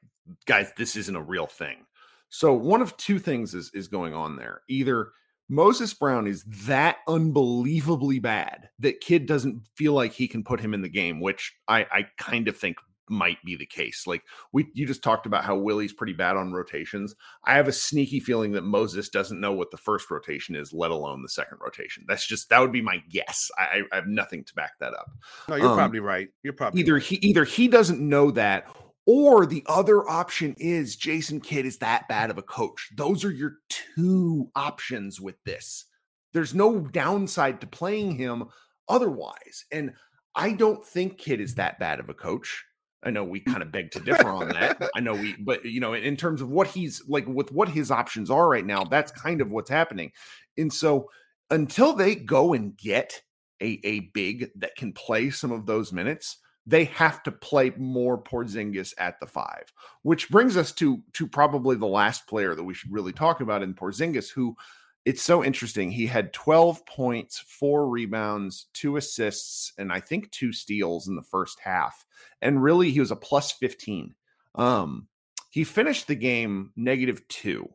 guys 0.47 0.73
this 0.79 0.97
isn't 0.97 1.17
a 1.17 1.23
real 1.23 1.47
thing. 1.47 1.85
So 2.31 2.55
one 2.55 2.81
of 2.81 2.97
two 2.97 3.19
things 3.19 3.55
is 3.55 3.71
is 3.75 3.89
going 3.89 4.15
on 4.15 4.37
there. 4.37 4.63
Either 4.69 5.13
Moses 5.51 5.93
Brown 5.95 6.27
is 6.27 6.45
that 6.45 6.99
unbelievably 7.07 8.19
bad 8.21 8.69
that 8.79 9.01
Kidd 9.01 9.27
doesn't 9.27 9.63
feel 9.77 9.95
like 9.95 10.13
he 10.13 10.29
can 10.29 10.45
put 10.45 10.61
him 10.61 10.75
in 10.75 10.83
the 10.83 10.91
game, 10.91 11.21
which 11.21 11.55
I, 11.67 11.87
I 11.91 12.07
kind 12.19 12.49
of 12.49 12.57
think 12.57 12.77
might 13.11 13.39
be 13.45 13.57
the 13.57 13.67
case. 13.67 14.07
Like 14.07 14.23
we 14.53 14.69
you 14.75 14.87
just 14.87 15.03
talked 15.03 15.27
about 15.27 15.45
how 15.45 15.57
Willie's 15.57 15.93
pretty 15.93 16.13
bad 16.13 16.37
on 16.37 16.53
rotations. 16.53 17.15
I 17.45 17.55
have 17.55 17.69
a 17.69 17.73
sneaky 17.73 18.21
feeling 18.21 18.53
that 18.53 18.63
Moses 18.63 19.09
doesn't 19.09 19.41
know 19.41 19.53
what 19.53 19.71
the 19.71 19.77
first 19.77 20.11
rotation 20.11 20.55
is, 20.55 20.73
let 20.73 20.91
alone 20.91 21.23
the 21.23 21.29
second 21.29 21.59
rotation. 21.61 22.05
That's 22.09 22.27
just 22.27 22.49
that 22.51 22.61
would 22.61 22.73
be 22.73 22.83
my 22.83 23.03
guess. 23.11 23.51
I, 23.59 23.83
I 23.93 23.97
have 23.97 24.07
nothing 24.07 24.45
to 24.45 24.55
back 24.55 24.73
that 24.81 24.95
up. 24.95 25.11
No, 25.49 25.57
you're 25.57 25.69
um, 25.69 25.77
probably 25.77 26.01
right. 26.01 26.29
You're 26.43 26.53
probably 26.53 26.81
either 26.81 26.95
right. 26.95 27.03
he 27.03 27.17
either 27.17 27.45
he 27.45 27.69
doesn't 27.69 28.01
know 28.01 28.31
that 28.33 28.67
or 29.07 29.47
the 29.47 29.65
other 29.67 30.07
option 30.07 30.55
is 30.59 30.95
Jason 30.95 31.41
Kidd 31.41 31.65
is 31.65 31.79
that 31.79 32.07
bad 32.09 32.31
of 32.31 32.37
a 32.37 32.43
coach. 32.43 32.91
Those 32.95 33.25
are 33.25 33.31
your 33.31 33.55
two 33.71 34.51
options 34.55 35.19
with 35.19 35.43
this. 35.45 35.87
There's 36.35 36.55
no 36.55 36.81
downside 36.81 37.63
to 37.63 37.67
playing 37.67 38.19
him 38.19 38.45
otherwise. 38.87 39.65
And 39.73 39.95
I 40.35 40.53
don't 40.53 40.85
think 40.85 41.17
Kidd 41.17 41.41
is 41.41 41.55
that 41.55 41.79
bad 41.79 42.01
of 42.01 42.11
a 42.11 42.15
coach. 42.15 42.65
I 43.03 43.11
know 43.11 43.23
we 43.23 43.41
kind 43.41 43.63
of 43.63 43.71
beg 43.71 43.93
to 43.93 44.01
differ 44.01 44.29
on 44.29 44.49
that. 44.49 44.83
I 44.95 45.01
know 45.01 45.15
we, 45.15 45.37
but 45.39 45.65
you 45.65 45.81
know, 45.81 45.95
in 45.95 46.17
terms 46.17 46.41
of 46.41 46.49
what 46.49 46.67
he's 46.67 47.03
like 47.09 47.27
with 47.27 47.53
what 47.53 47.69
his 47.69 47.91
options 47.91 48.31
are 48.31 48.49
right 48.49 48.67
now, 48.67 48.85
that's 48.85 49.13
kind 49.13 49.41
of 49.41 49.51
what's 49.51 49.71
happening. 49.71 50.13
And 50.57 50.73
so 50.73 51.09
until 51.51 51.93
they 51.93 52.15
go 52.15 52.55
and 52.55 52.77
get 52.77 53.23
a, 53.61 53.81
a 53.85 54.01
big 54.15 54.51
that 54.57 54.77
can 54.77 54.93
play 54.93 55.31
some 55.31 55.53
of 55.53 55.67
those 55.67 55.93
minutes, 55.93 56.39
they 56.67 56.85
have 56.85 57.23
to 57.23 57.33
play 57.33 57.73
more 57.77 58.23
Porzingis 58.23 58.93
at 58.99 59.19
the 59.21 59.27
five, 59.27 59.73
which 60.03 60.29
brings 60.29 60.57
us 60.57 60.73
to 60.73 61.03
to 61.15 61.27
probably 61.27 61.77
the 61.77 61.87
last 61.87 62.27
player 62.27 62.55
that 62.55 62.65
we 62.65 62.75
should 62.75 62.93
really 62.93 63.13
talk 63.13 63.41
about 63.41 63.63
in 63.63 63.75
Porzingis, 63.75 64.31
who 64.31 64.57
it's 65.05 65.23
so 65.23 65.43
interesting. 65.43 65.91
He 65.91 66.07
had 66.07 66.33
12 66.33 66.85
points, 66.87 67.39
four 67.39 67.89
rebounds, 67.89 68.67
two 68.75 68.97
assists, 68.97 69.73
and 69.79 69.93
I 69.93 70.01
think 70.01 70.31
two 70.31 70.53
steals 70.53 71.09
in 71.09 71.17
the 71.17 71.23
first 71.23 71.59
half. 71.61 72.05
And 72.43 72.63
really, 72.63 72.91
he 72.91 73.01
was 73.01 73.11
a 73.11 73.17
plus 73.17 73.53
15. 73.53 74.15
Um, 74.55 75.09
he 75.51 75.65
finished 75.65 76.07
the 76.07 76.15
game 76.15 76.73
negative 76.77 77.27
two, 77.29 77.69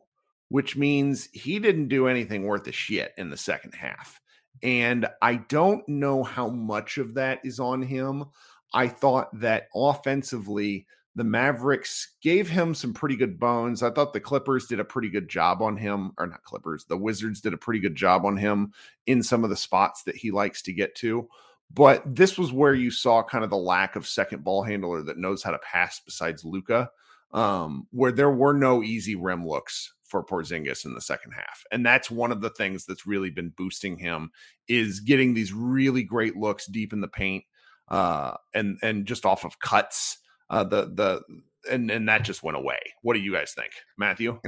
which 0.48 0.76
means 0.76 1.28
he 1.32 1.58
didn't 1.58 1.88
do 1.88 2.06
anything 2.06 2.44
worth 2.44 2.66
a 2.68 2.72
shit 2.72 3.12
in 3.18 3.30
the 3.30 3.36
second 3.36 3.74
half. 3.74 4.20
And 4.62 5.06
I 5.20 5.36
don't 5.36 5.86
know 5.88 6.22
how 6.22 6.48
much 6.48 6.98
of 6.98 7.14
that 7.14 7.40
is 7.44 7.58
on 7.58 7.82
him. 7.82 8.26
I 8.72 8.88
thought 8.88 9.28
that 9.40 9.68
offensively, 9.74 10.86
the 11.16 11.24
Mavericks 11.24 12.14
gave 12.22 12.48
him 12.48 12.74
some 12.74 12.92
pretty 12.92 13.16
good 13.16 13.38
bones. 13.38 13.82
I 13.82 13.90
thought 13.90 14.12
the 14.12 14.20
Clippers 14.20 14.66
did 14.66 14.80
a 14.80 14.84
pretty 14.84 15.08
good 15.08 15.28
job 15.28 15.62
on 15.62 15.76
him, 15.76 16.12
or 16.18 16.26
not 16.26 16.42
Clippers, 16.42 16.84
the 16.86 16.96
Wizards 16.96 17.40
did 17.40 17.54
a 17.54 17.58
pretty 17.58 17.80
good 17.80 17.94
job 17.94 18.24
on 18.24 18.36
him 18.36 18.72
in 19.06 19.22
some 19.22 19.44
of 19.44 19.50
the 19.50 19.56
spots 19.56 20.02
that 20.04 20.16
he 20.16 20.30
likes 20.30 20.62
to 20.62 20.72
get 20.72 20.94
to. 20.96 21.28
But 21.72 22.02
this 22.04 22.38
was 22.38 22.52
where 22.52 22.74
you 22.74 22.90
saw 22.90 23.22
kind 23.22 23.44
of 23.44 23.50
the 23.50 23.56
lack 23.56 23.96
of 23.96 24.06
second 24.06 24.44
ball 24.44 24.62
handler 24.62 25.02
that 25.02 25.18
knows 25.18 25.42
how 25.42 25.50
to 25.52 25.58
pass 25.58 26.00
besides 26.04 26.44
Luka, 26.44 26.90
um, 27.32 27.86
where 27.90 28.12
there 28.12 28.30
were 28.30 28.54
no 28.54 28.82
easy 28.82 29.14
rim 29.14 29.46
looks 29.46 29.92
for 30.04 30.22
Porzingis 30.22 30.84
in 30.84 30.94
the 30.94 31.00
second 31.00 31.32
half. 31.32 31.64
And 31.72 31.84
that's 31.84 32.10
one 32.10 32.30
of 32.30 32.40
the 32.40 32.50
things 32.50 32.84
that's 32.84 33.06
really 33.06 33.30
been 33.30 33.52
boosting 33.56 33.98
him 33.98 34.30
is 34.68 35.00
getting 35.00 35.34
these 35.34 35.52
really 35.52 36.02
great 36.02 36.36
looks 36.36 36.66
deep 36.66 36.92
in 36.92 37.00
the 37.00 37.08
paint 37.08 37.44
uh, 37.88 38.34
and 38.54 38.78
and 38.82 39.06
just 39.06 39.24
off 39.24 39.44
of 39.44 39.58
cuts. 39.58 40.18
Uh, 40.50 40.64
the 40.64 40.86
the 40.94 41.22
and 41.70 41.90
and 41.90 42.08
that 42.08 42.22
just 42.22 42.42
went 42.42 42.56
away. 42.56 42.78
What 43.02 43.14
do 43.14 43.20
you 43.20 43.32
guys 43.32 43.52
think, 43.52 43.72
Matthew? 43.98 44.40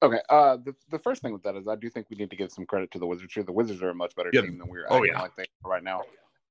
Okay. 0.00 0.20
Uh, 0.28 0.56
the 0.56 0.74
the 0.90 0.98
first 0.98 1.22
thing 1.22 1.32
with 1.32 1.42
that 1.42 1.56
is 1.56 1.66
I 1.66 1.74
do 1.74 1.90
think 1.90 2.06
we 2.10 2.16
need 2.16 2.30
to 2.30 2.36
give 2.36 2.52
some 2.52 2.66
credit 2.66 2.90
to 2.92 2.98
the 2.98 3.06
Wizards 3.06 3.32
here. 3.34 3.42
The 3.42 3.52
Wizards 3.52 3.82
are 3.82 3.90
a 3.90 3.94
much 3.94 4.14
better 4.14 4.30
team 4.30 4.58
than 4.58 4.68
we're 4.68 4.86
oh, 4.90 5.02
yeah. 5.02 5.20
like 5.20 5.34
they 5.36 5.46
are 5.64 5.70
right 5.70 5.82
now. 5.82 6.02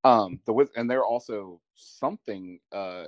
Um, 0.04 0.40
the 0.46 0.52
Wiz 0.52 0.68
and 0.76 0.90
they're 0.90 1.04
also 1.04 1.60
something 1.74 2.60
uh 2.72 3.04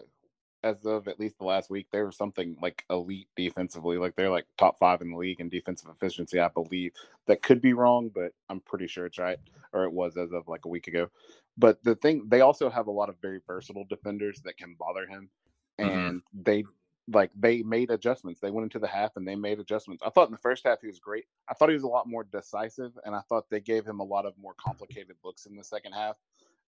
as 0.62 0.84
of 0.84 1.08
at 1.08 1.18
least 1.18 1.38
the 1.38 1.44
last 1.44 1.70
week, 1.70 1.86
they 1.90 2.02
were 2.02 2.12
something 2.12 2.56
like 2.60 2.84
elite 2.90 3.28
defensively. 3.36 3.96
Like 3.96 4.14
they're 4.16 4.30
like 4.30 4.46
top 4.58 4.78
five 4.78 5.00
in 5.00 5.10
the 5.10 5.16
league 5.16 5.40
in 5.40 5.48
defensive 5.48 5.88
efficiency, 5.88 6.38
I 6.38 6.48
believe. 6.48 6.92
That 7.26 7.42
could 7.42 7.60
be 7.60 7.72
wrong, 7.72 8.10
but 8.14 8.32
I'm 8.48 8.60
pretty 8.60 8.86
sure 8.86 9.06
it's 9.06 9.18
right, 9.18 9.38
or 9.72 9.84
it 9.84 9.92
was 9.92 10.16
as 10.16 10.32
of 10.32 10.48
like 10.48 10.64
a 10.64 10.68
week 10.68 10.86
ago. 10.86 11.08
But 11.56 11.82
the 11.84 11.94
thing, 11.94 12.24
they 12.28 12.40
also 12.40 12.70
have 12.70 12.86
a 12.86 12.92
lot 12.92 13.08
of 13.08 13.16
very 13.20 13.40
versatile 13.46 13.86
defenders 13.88 14.40
that 14.44 14.56
can 14.56 14.76
bother 14.78 15.06
him, 15.06 15.30
mm-hmm. 15.78 15.90
and 15.90 16.18
mm-hmm. 16.18 16.42
they 16.42 16.64
like 17.12 17.30
they 17.34 17.62
made 17.62 17.90
adjustments. 17.90 18.40
They 18.40 18.50
went 18.50 18.64
into 18.64 18.78
the 18.78 18.86
half 18.86 19.16
and 19.16 19.26
they 19.26 19.34
made 19.34 19.58
adjustments. 19.58 20.02
I 20.04 20.10
thought 20.10 20.28
in 20.28 20.32
the 20.32 20.38
first 20.38 20.64
half 20.64 20.80
he 20.80 20.86
was 20.86 20.98
great. 20.98 21.24
I 21.48 21.54
thought 21.54 21.68
he 21.68 21.74
was 21.74 21.82
a 21.82 21.88
lot 21.88 22.06
more 22.06 22.24
decisive, 22.24 22.92
and 23.04 23.14
I 23.14 23.20
thought 23.28 23.50
they 23.50 23.60
gave 23.60 23.86
him 23.86 24.00
a 24.00 24.04
lot 24.04 24.26
of 24.26 24.34
more 24.38 24.54
complicated 24.54 25.16
looks 25.24 25.46
in 25.46 25.56
the 25.56 25.64
second 25.64 25.92
half. 25.92 26.16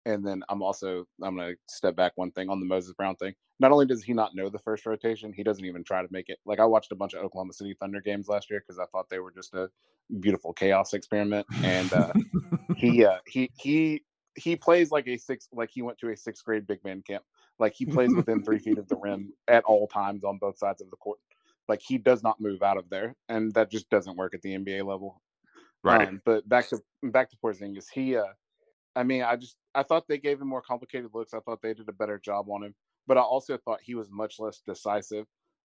And 0.06 0.26
then 0.26 0.44
I'm 0.50 0.62
also 0.62 1.06
I'm 1.22 1.38
gonna 1.38 1.54
step 1.68 1.96
back 1.96 2.14
one 2.16 2.32
thing 2.32 2.50
on 2.50 2.60
the 2.60 2.66
Moses 2.66 2.94
Brown 2.94 3.16
thing. 3.16 3.34
Not 3.60 3.72
only 3.72 3.86
does 3.86 4.04
he 4.04 4.14
not 4.14 4.36
know 4.36 4.50
the 4.50 4.60
first 4.60 4.86
rotation, 4.86 5.32
he 5.32 5.44
doesn't 5.44 5.66
even 5.66 5.84
try 5.84 6.02
to 6.02 6.08
make 6.12 6.30
it. 6.30 6.40
Like 6.46 6.60
I 6.60 6.66
watched 6.66 6.92
a 6.92 6.96
bunch 6.96 7.14
of 7.14 7.24
Oklahoma 7.24 7.54
City 7.54 7.76
Thunder 7.80 8.02
games 8.02 8.28
last 8.28 8.50
year 8.50 8.60
because 8.60 8.80
I 8.80 8.86
thought 8.86 9.10
they 9.10 9.20
were 9.20 9.32
just 9.32 9.54
a 9.54 9.70
beautiful 10.20 10.54
chaos 10.54 10.94
experiment. 10.94 11.46
And 11.64 11.94
uh, 11.94 12.14
he 12.76 13.06
uh, 13.06 13.20
he 13.28 13.52
he 13.60 14.04
he 14.36 14.56
plays 14.56 14.92
like 14.92 15.08
a 15.08 15.18
six 15.18 15.48
like 15.54 15.70
he 15.72 15.82
went 15.82 15.98
to 16.00 16.10
a 16.10 16.18
sixth 16.18 16.44
grade 16.44 16.68
big 16.68 16.84
man 16.84 17.02
camp. 17.02 17.24
Like 17.60 17.74
he 17.74 17.86
plays 17.86 18.14
within 18.16 18.44
three 18.44 18.60
feet 18.60 18.80
of 18.80 18.88
the 18.88 18.96
rim 18.96 19.34
at 19.48 19.64
all 19.66 19.88
times 19.88 20.24
on 20.24 20.38
both 20.40 20.58
sides 20.58 20.82
of 20.82 20.90
the 20.90 20.98
court. 20.98 21.20
Like 21.68 21.82
he 21.82 21.98
does 21.98 22.24
not 22.24 22.42
move 22.42 22.64
out 22.64 22.78
of 22.78 22.90
there, 22.90 23.16
and 23.30 23.54
that 23.54 23.70
just 23.70 23.90
doesn't 23.90 24.18
work 24.18 24.34
at 24.34 24.42
the 24.42 24.58
NBA 24.58 24.86
level. 24.86 25.22
Right. 25.84 26.08
Um, 26.08 26.22
but 26.26 26.48
back 26.48 26.68
to 26.70 26.82
back 27.04 27.30
to 27.30 27.38
Porzingis, 27.38 27.86
he 27.94 28.16
uh 28.18 28.24
I 28.96 29.04
mean, 29.04 29.24
I 29.24 29.36
just 29.36 29.56
I 29.74 29.84
thought 29.84 30.08
they 30.08 30.18
gave 30.18 30.42
him 30.42 30.48
more 30.48 30.62
complicated 30.62 31.12
looks. 31.14 31.34
I 31.34 31.40
thought 31.40 31.62
they 31.62 31.74
did 31.74 31.90
a 31.90 31.94
better 31.94 32.20
job 32.20 32.50
on 32.50 32.64
him, 32.64 32.76
but 33.08 33.18
I 33.18 33.22
also 33.22 33.58
thought 33.58 33.80
he 33.82 33.96
was 33.96 34.10
much 34.12 34.40
less 34.40 34.62
decisive. 34.66 35.26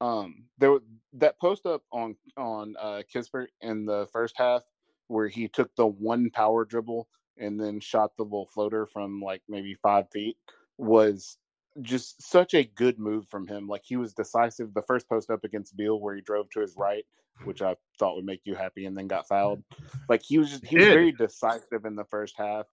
Um, 0.00 0.44
there 0.58 0.72
was 0.72 0.82
that 1.14 1.40
post 1.40 1.64
up 1.66 1.82
on 1.92 2.16
on 2.36 2.74
uh, 2.78 3.02
Kispert 3.12 3.46
in 3.62 3.86
the 3.86 4.06
first 4.12 4.34
half 4.36 4.62
where 5.08 5.28
he 5.28 5.48
took 5.48 5.74
the 5.76 5.86
one 5.86 6.30
power 6.30 6.64
dribble 6.64 7.08
and 7.38 7.60
then 7.60 7.80
shot 7.80 8.10
the 8.16 8.24
little 8.24 8.48
floater 8.52 8.86
from 8.86 9.20
like 9.20 9.42
maybe 9.48 9.74
five 9.82 10.10
feet 10.10 10.36
was 10.78 11.38
just 11.82 12.22
such 12.22 12.54
a 12.54 12.64
good 12.64 12.98
move 12.98 13.28
from 13.28 13.46
him. 13.46 13.68
Like 13.68 13.82
he 13.84 13.96
was 13.96 14.14
decisive. 14.14 14.74
The 14.74 14.82
first 14.82 15.08
post 15.08 15.30
up 15.30 15.44
against 15.44 15.76
Beal 15.76 16.00
where 16.00 16.14
he 16.14 16.22
drove 16.22 16.50
to 16.50 16.60
his 16.60 16.74
right, 16.76 17.04
which 17.44 17.62
I 17.62 17.76
thought 17.98 18.16
would 18.16 18.24
make 18.24 18.40
you 18.44 18.54
happy, 18.54 18.86
and 18.86 18.96
then 18.96 19.06
got 19.06 19.28
fouled. 19.28 19.62
Like 20.08 20.22
he 20.22 20.38
was 20.38 20.50
just 20.50 20.66
he 20.66 20.76
was 20.76 20.86
very 20.86 21.12
decisive 21.12 21.84
in 21.84 21.96
the 21.96 22.04
first 22.04 22.34
half 22.36 22.66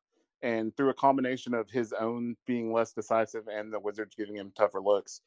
and 0.44 0.76
through 0.76 0.90
a 0.90 0.94
combination 0.94 1.54
of 1.54 1.70
his 1.70 1.94
own 1.94 2.36
being 2.46 2.72
less 2.72 2.92
decisive 2.92 3.48
and 3.48 3.74
the 3.74 3.80
Wizards 3.80 4.14
giving 4.16 4.36
him 4.36 4.52
tougher 4.56 4.82
looks, 4.82 5.22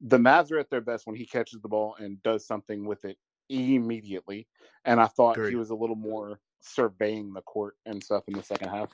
the 0.00 0.18
Mavs 0.18 0.52
are 0.52 0.58
at 0.58 0.68
their 0.68 0.80
best 0.80 1.06
when 1.06 1.16
he 1.16 1.24
catches 1.24 1.60
the 1.60 1.68
ball 1.68 1.96
and 1.98 2.22
does 2.22 2.46
something 2.46 2.84
with 2.84 3.04
it 3.04 3.16
immediately. 3.48 4.46
And 4.84 5.00
I 5.00 5.06
thought 5.06 5.36
Great. 5.36 5.50
he 5.50 5.56
was 5.56 5.70
a 5.70 5.74
little 5.74 5.96
more 5.96 6.40
surveying 6.60 7.32
the 7.32 7.42
court 7.42 7.76
and 7.86 8.02
stuff 8.02 8.24
in 8.26 8.34
the 8.34 8.42
second 8.42 8.68
half 8.68 8.90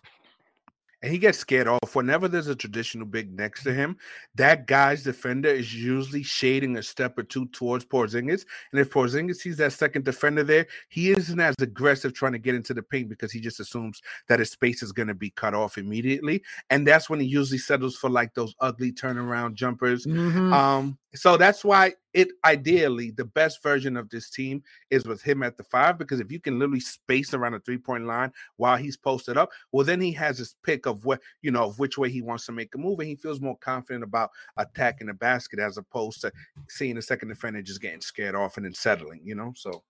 and 1.05 1.13
he 1.13 1.19
gets 1.19 1.37
scared 1.37 1.69
off. 1.69 1.95
Whenever 1.95 2.29
there's 2.29 2.47
a 2.47 2.55
traditional 2.55 3.05
big 3.05 3.31
next 3.37 3.63
to 3.65 3.75
him, 3.75 3.99
that 4.37 4.67
guy's 4.67 5.03
defender 5.03 5.51
is 5.51 5.75
usually 5.75 6.23
shading 6.23 6.79
a 6.79 6.83
step 6.83 7.19
or 7.19 7.23
two 7.25 7.45
towards 7.49 7.85
Porzingis. 7.85 8.47
And 8.73 8.81
if 8.81 8.89
Porzingis 8.89 9.37
sees 9.37 9.59
that 9.59 9.75
second 9.75 10.07
defender 10.07 10.43
there, 10.43 10.67
he 10.89 11.11
isn't 11.11 11.39
as 11.39 11.55
aggressive 11.61 12.15
trying 12.15 12.33
to 12.33 12.39
get 12.39 12.55
into 12.55 12.73
the 12.73 12.83
paint 12.83 13.11
because 13.11 13.31
he 13.31 13.39
just 13.39 13.61
assumes 13.61 14.01
that 14.29 14.39
his 14.39 14.51
space 14.51 14.83
is 14.83 14.93
going 14.93 15.09
to 15.09 15.15
be 15.15 15.29
cut 15.29 15.53
off 15.53 15.77
immediately. 15.77 16.43
And 16.71 16.89
that's 16.89 17.11
when 17.11 17.21
he 17.21 17.27
usually 17.27 17.59
settles 17.59 17.97
for 17.97 18.09
like 18.09 18.33
those 18.33 18.55
ugly 18.61 18.91
turnaround 18.91 19.57
jumpers. 19.57 20.07
Mm-hmm. 20.07 20.55
Um, 20.55 20.99
so 21.15 21.37
that's 21.37 21.65
why 21.65 21.93
it 22.13 22.29
ideally 22.45 23.11
the 23.11 23.25
best 23.25 23.63
version 23.63 23.97
of 23.97 24.09
this 24.11 24.31
team 24.31 24.63
is 24.91 25.05
with 25.05 25.23
him 25.23 25.43
at 25.43 25.57
the 25.57 25.65
five 25.65 25.99
because 25.99 26.21
if 26.21 26.31
you 26.31 26.41
can 26.41 26.59
literally 26.59 26.81
space 26.81 27.35
around 27.35 27.53
the 27.53 27.61
three 27.61 27.79
point 27.79 28.05
line 28.05 28.33
while 28.57 28.77
he's 28.77 28.97
posted 28.97 29.37
up, 29.37 29.51
well 29.73 29.85
then 29.85 30.01
he 30.01 30.13
has 30.13 30.39
his 30.39 30.57
pick 30.65 30.87
of 30.87 31.05
what 31.05 31.21
you 31.43 31.51
know 31.51 31.65
of 31.65 31.79
which 31.79 31.99
way 31.99 32.11
he 32.11 32.23
wants 32.23 32.47
to 32.47 32.53
make 32.53 32.75
a 32.75 32.79
move 32.79 32.99
and 33.01 33.09
he 33.09 33.17
feels 33.17 33.41
more 33.41 33.57
confident 33.59 34.05
about 34.05 34.31
attacking 34.57 35.07
the 35.07 35.15
basket 35.15 35.59
as 35.59 35.79
opposed 35.79 36.21
to 36.21 36.33
seeing 36.69 36.95
the 36.95 37.03
second 37.03 37.29
defender 37.29 37.63
just 37.63 37.81
getting 37.81 38.01
scared 38.01 38.35
off 38.35 38.57
and 38.57 38.67
then 38.67 38.75
settling, 38.75 39.21
you 39.25 39.35
know. 39.35 39.53
So 39.57 39.83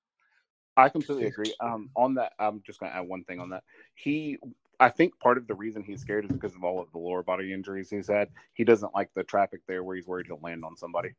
I 0.77 0.89
completely 0.89 1.27
agree. 1.27 1.55
Um, 1.61 1.91
on 1.97 2.15
that, 2.15 2.33
I'm 2.39 2.63
just 2.67 2.81
going 2.81 2.91
to 2.91 2.99
add 2.99 3.07
one 3.07 3.25
thing 3.25 3.41
on 3.41 3.51
that. 3.51 3.63
He 3.95 4.39
I 4.81 4.89
think 4.91 5.19
part 5.21 5.39
of 5.39 5.47
the 5.47 5.55
reason 5.55 5.83
he's 5.83 6.01
scared 6.01 6.25
is 6.25 6.33
because 6.33 6.55
of 6.55 6.65
all 6.65 6.81
of 6.81 6.91
the 6.93 6.99
lower 6.99 7.23
body 7.23 7.53
injuries 7.53 7.91
he's 7.91 8.09
had. 8.09 8.29
He 8.55 8.65
doesn't 8.65 8.95
like 8.95 9.11
the 9.15 9.25
traffic 9.25 9.61
there 9.67 9.85
where 9.85 9.97
he's 9.97 10.07
worried 10.07 10.27
he'll 10.27 10.41
land 10.43 10.65
on 10.65 10.77
somebody. 10.77 11.11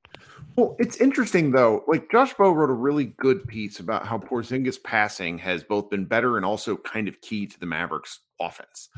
Well, 0.56 0.76
it's 0.80 0.98
interesting 0.98 1.52
though. 1.52 1.84
Like 1.88 2.12
Josh 2.12 2.34
Bowe 2.34 2.52
wrote 2.52 2.70
a 2.70 2.74
really 2.74 3.06
good 3.18 3.48
piece 3.48 3.80
about 3.80 4.06
how 4.08 4.18
Porzingis 4.18 4.82
passing 4.84 5.38
has 5.40 5.64
both 5.64 5.90
been 5.90 6.06
better 6.06 6.38
and 6.38 6.46
also 6.46 6.78
kind 6.78 7.08
of 7.08 7.22
key 7.22 7.48
to 7.48 7.60
the 7.60 7.66
Mavericks 7.66 8.20
offense. 8.40 8.90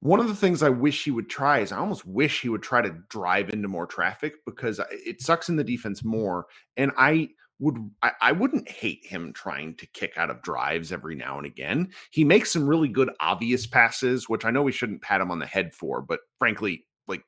One 0.00 0.20
of 0.20 0.28
the 0.28 0.34
things 0.34 0.62
I 0.62 0.70
wish 0.70 1.04
he 1.04 1.10
would 1.10 1.28
try 1.28 1.58
is 1.58 1.72
I 1.72 1.78
almost 1.78 2.06
wish 2.06 2.40
he 2.40 2.48
would 2.48 2.62
try 2.62 2.80
to 2.80 2.94
drive 3.10 3.50
into 3.50 3.68
more 3.68 3.86
traffic 3.86 4.34
because 4.46 4.80
it 4.90 5.20
sucks 5.20 5.50
in 5.50 5.56
the 5.56 5.64
defense 5.64 6.02
more. 6.02 6.46
And 6.76 6.90
I 6.96 7.30
would 7.60 7.90
I, 8.02 8.12
I, 8.20 8.32
wouldn't 8.32 8.68
hate 8.68 9.04
him 9.04 9.32
trying 9.32 9.76
to 9.76 9.86
kick 9.86 10.16
out 10.16 10.30
of 10.30 10.42
drives 10.42 10.92
every 10.92 11.14
now 11.14 11.36
and 11.36 11.46
again. 11.46 11.90
He 12.10 12.24
makes 12.24 12.52
some 12.52 12.66
really 12.66 12.88
good 12.88 13.10
obvious 13.20 13.66
passes, 13.66 14.28
which 14.28 14.44
I 14.44 14.50
know 14.50 14.62
we 14.62 14.72
shouldn't 14.72 15.02
pat 15.02 15.20
him 15.20 15.30
on 15.30 15.38
the 15.38 15.46
head 15.46 15.74
for, 15.74 16.00
but 16.00 16.20
frankly, 16.38 16.86
like 17.06 17.22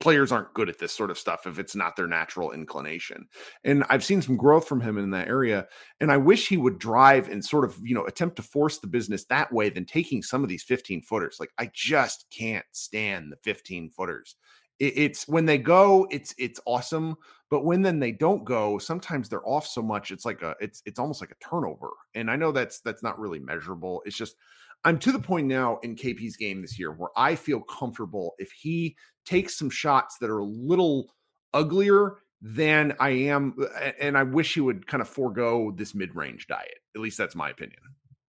players 0.00 0.32
aren't 0.32 0.54
good 0.54 0.68
at 0.68 0.80
this 0.80 0.92
sort 0.92 1.10
of 1.10 1.18
stuff 1.18 1.46
if 1.46 1.60
it's 1.60 1.76
not 1.76 1.94
their 1.94 2.08
natural 2.08 2.50
inclination. 2.50 3.28
And 3.62 3.84
I've 3.88 4.04
seen 4.04 4.20
some 4.20 4.36
growth 4.36 4.66
from 4.66 4.80
him 4.80 4.98
in 4.98 5.10
that 5.10 5.28
area. 5.28 5.68
And 6.00 6.10
I 6.10 6.16
wish 6.16 6.48
he 6.48 6.56
would 6.56 6.80
drive 6.80 7.28
and 7.28 7.44
sort 7.44 7.64
of, 7.64 7.78
you 7.82 7.94
know, 7.94 8.04
attempt 8.04 8.36
to 8.36 8.42
force 8.42 8.78
the 8.78 8.88
business 8.88 9.24
that 9.26 9.52
way 9.52 9.70
than 9.70 9.84
taking 9.84 10.22
some 10.22 10.42
of 10.42 10.48
these 10.48 10.64
15 10.64 11.02
footers. 11.02 11.36
Like 11.38 11.52
I 11.58 11.70
just 11.72 12.26
can't 12.30 12.66
stand 12.72 13.30
the 13.30 13.36
15 13.44 13.90
footers 13.90 14.34
it's 14.80 15.28
when 15.28 15.44
they 15.44 15.58
go 15.58 16.08
it's 16.10 16.34
it's 16.38 16.58
awesome 16.66 17.14
but 17.50 17.64
when 17.64 17.82
then 17.82 18.00
they 18.00 18.12
don't 18.12 18.44
go 18.44 18.78
sometimes 18.78 19.28
they're 19.28 19.46
off 19.46 19.66
so 19.66 19.82
much 19.82 20.10
it's 20.10 20.24
like 20.24 20.40
a 20.42 20.56
it's 20.58 20.82
it's 20.86 20.98
almost 20.98 21.20
like 21.20 21.30
a 21.30 21.44
turnover 21.48 21.90
and 22.14 22.30
i 22.30 22.36
know 22.36 22.50
that's 22.50 22.80
that's 22.80 23.02
not 23.02 23.18
really 23.18 23.38
measurable 23.38 24.02
it's 24.06 24.16
just 24.16 24.34
i'm 24.84 24.98
to 24.98 25.12
the 25.12 25.18
point 25.18 25.46
now 25.46 25.78
in 25.82 25.94
kp's 25.94 26.36
game 26.36 26.62
this 26.62 26.78
year 26.78 26.90
where 26.90 27.10
i 27.16 27.34
feel 27.34 27.60
comfortable 27.60 28.32
if 28.38 28.50
he 28.52 28.96
takes 29.26 29.58
some 29.58 29.70
shots 29.70 30.16
that 30.20 30.30
are 30.30 30.38
a 30.38 30.44
little 30.44 31.12
uglier 31.52 32.16
than 32.40 32.96
i 33.00 33.10
am 33.10 33.54
and 34.00 34.16
i 34.16 34.22
wish 34.22 34.54
he 34.54 34.60
would 34.60 34.86
kind 34.86 35.02
of 35.02 35.08
forego 35.08 35.70
this 35.76 35.94
mid-range 35.94 36.46
diet 36.46 36.78
at 36.96 37.02
least 37.02 37.18
that's 37.18 37.36
my 37.36 37.50
opinion 37.50 37.80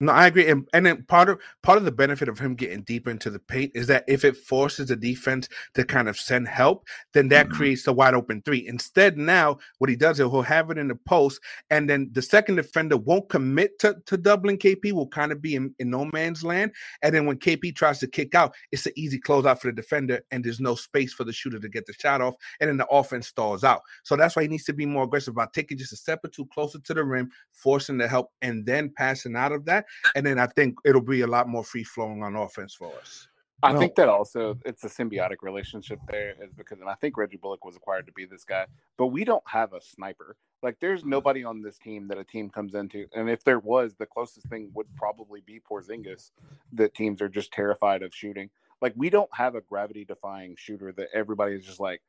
no, 0.03 0.13
I 0.13 0.29
agree, 0.29 0.49
and, 0.49 0.67
and 0.73 0.87
then 0.87 1.03
part 1.05 1.29
of 1.29 1.41
part 1.63 1.77
of 1.77 1.85
the 1.85 1.93
benefit 1.93 2.31
of 2.31 2.39
him 2.39 2.55
getting 2.55 2.81
deeper 2.83 3.11
into 3.11 3.29
the 3.29 3.39
paint 3.39 3.73
is 3.75 3.87
that 3.89 4.05
if 4.09 4.25
it 4.25 4.35
forces 4.35 4.89
the 4.89 4.97
defense 4.97 5.47
to 5.75 5.85
kind 5.85 6.09
of 6.09 6.17
send 6.19 6.49
help, 6.49 6.87
then 7.13 7.29
that 7.29 7.47
mm-hmm. 7.47 7.57
creates 7.57 7.83
the 7.83 7.93
wide 7.93 8.15
open 8.15 8.41
three. 8.41 8.67
Instead, 8.67 9.19
now 9.19 9.59
what 9.77 9.91
he 9.91 9.97
does 9.97 10.19
is 10.19 10.31
he'll 10.31 10.41
have 10.41 10.71
it 10.71 10.79
in 10.79 10.89
the 10.89 10.95
post, 10.95 11.39
and 11.69 11.89
then 11.89 12.09
the 12.13 12.23
second 12.23 12.57
defender 12.57 12.97
won't 12.97 13.29
commit 13.29 13.79
to, 13.81 13.95
to 14.07 14.17
doubling 14.17 14.57
KP, 14.57 14.91
will 14.93 15.07
kind 15.07 15.33
of 15.33 15.43
be 15.43 15.55
in, 15.55 15.75
in 15.79 15.91
no 15.91 16.07
man's 16.07 16.43
land. 16.43 16.73
And 17.03 17.15
then 17.15 17.27
when 17.27 17.39
KP 17.39 17.77
tries 17.77 17.99
to 17.99 18.07
kick 18.07 18.35
out, 18.35 18.55
it's 18.73 18.87
an 18.87 18.93
easy 18.97 19.21
closeout 19.21 19.61
for 19.61 19.67
the 19.67 19.75
defender, 19.75 20.21
and 20.31 20.43
there's 20.43 20.61
no 20.61 20.77
space 20.77 21.13
for 21.13 21.25
the 21.25 21.33
shooter 21.33 21.61
to 21.61 21.69
get 21.69 21.85
the 21.85 21.93
shot 21.93 22.23
off, 22.23 22.37
and 22.61 22.71
then 22.71 22.79
the 22.79 22.87
offense 22.87 23.29
stalls 23.29 23.65
out. 23.65 23.83
So 24.05 24.17
that's 24.17 24.35
why 24.35 24.43
he 24.43 24.49
needs 24.49 24.65
to 24.65 24.73
be 24.73 24.87
more 24.87 25.05
aggressive 25.05 25.35
about 25.35 25.53
taking 25.53 25.77
just 25.77 25.93
a 25.93 25.97
step 25.97 26.21
or 26.25 26.29
two 26.29 26.47
closer 26.47 26.79
to 26.79 26.95
the 26.95 27.05
rim, 27.05 27.31
forcing 27.53 27.99
the 27.99 28.09
help, 28.09 28.31
and 28.41 28.65
then 28.65 28.91
passing 28.97 29.37
out 29.37 29.53
of 29.53 29.67
that 29.67 29.85
and 30.14 30.24
then 30.24 30.38
I 30.38 30.46
think 30.46 30.79
it'll 30.85 31.00
be 31.00 31.22
a 31.22 31.26
lot 31.26 31.48
more 31.48 31.64
free 31.64 31.85
flowing 31.85 32.22
on 32.22 32.37
offense 32.37 32.74
for 32.74 32.92
us. 33.00 33.29
I 33.62 33.76
think 33.76 33.94
that 33.96 34.09
also 34.09 34.59
it's 34.64 34.85
a 34.85 34.88
symbiotic 34.88 35.42
relationship 35.42 35.98
there 36.09 36.35
is 36.42 36.53
because 36.55 36.81
and 36.81 36.88
I 36.88 36.94
think 36.94 37.16
Reggie 37.16 37.37
Bullock 37.37 37.64
was 37.64 37.76
acquired 37.76 38.07
to 38.07 38.12
be 38.12 38.24
this 38.24 38.44
guy, 38.44 38.66
but 38.96 39.09
we 39.09 39.24
don't 39.24 39.42
have 39.46 39.72
a 39.72 39.81
sniper. 39.81 40.37
Like 40.62 40.79
there's 40.81 41.05
nobody 41.05 41.44
on 41.44 41.62
this 41.62 41.79
team 41.79 42.09
that 42.09 42.18
a 42.18 42.24
team 42.24 42.50
comes 42.50 42.74
into, 42.74 43.07
and 43.14 43.29
if 43.29 43.44
there 43.44 43.59
was, 43.59 43.94
the 43.94 44.07
closest 44.07 44.48
thing 44.48 44.70
would 44.74 44.87
probably 44.96 45.42
be 45.42 45.61
Porzingis 45.61 46.31
that 46.72 46.94
teams 46.94 47.20
are 47.20 47.29
just 47.29 47.53
terrified 47.53 48.03
of 48.03 48.14
shooting. 48.14 48.50
Like 48.81 48.94
we 48.96 49.11
don't 49.11 49.31
have 49.35 49.55
a 49.55 49.61
gravity 49.61 50.05
defying 50.05 50.55
shooter 50.57 50.92
that 50.92 51.09
everybody 51.12 51.55
is 51.55 51.64
just 51.64 51.81
like, 51.81 52.00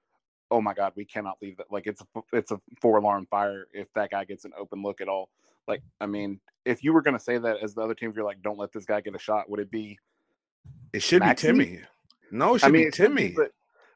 oh 0.51 0.61
my 0.61 0.73
god, 0.73 0.93
we 0.95 1.05
cannot 1.05 1.37
leave 1.41 1.57
that. 1.57 1.71
Like 1.71 1.87
it's 1.87 2.01
a 2.01 2.21
it's 2.33 2.51
a 2.51 2.61
four 2.81 2.97
alarm 2.97 3.27
fire 3.29 3.67
if 3.73 3.91
that 3.93 4.11
guy 4.11 4.25
gets 4.25 4.45
an 4.45 4.51
open 4.57 4.81
look 4.81 5.01
at 5.01 5.09
all. 5.09 5.29
Like, 5.71 5.83
I 6.01 6.05
mean, 6.05 6.37
if 6.65 6.83
you 6.83 6.91
were 6.91 7.01
going 7.01 7.17
to 7.17 7.23
say 7.23 7.37
that 7.37 7.63
as 7.63 7.73
the 7.73 7.81
other 7.81 7.93
team, 7.93 8.09
if 8.09 8.15
you're 8.17 8.25
like, 8.25 8.41
don't 8.41 8.59
let 8.59 8.73
this 8.73 8.83
guy 8.83 8.99
get 8.99 9.15
a 9.15 9.19
shot, 9.19 9.49
would 9.49 9.61
it 9.61 9.71
be? 9.71 9.97
It 10.91 11.01
should 11.01 11.21
Maxi? 11.21 11.29
be 11.29 11.35
Timmy. 11.35 11.79
No, 12.29 12.55
it 12.55 12.59
should 12.59 12.67
I 12.67 12.71
mean, 12.71 12.87
be 12.87 12.91
Timmy. 12.91 13.27
Be, 13.29 13.35
but, 13.37 13.51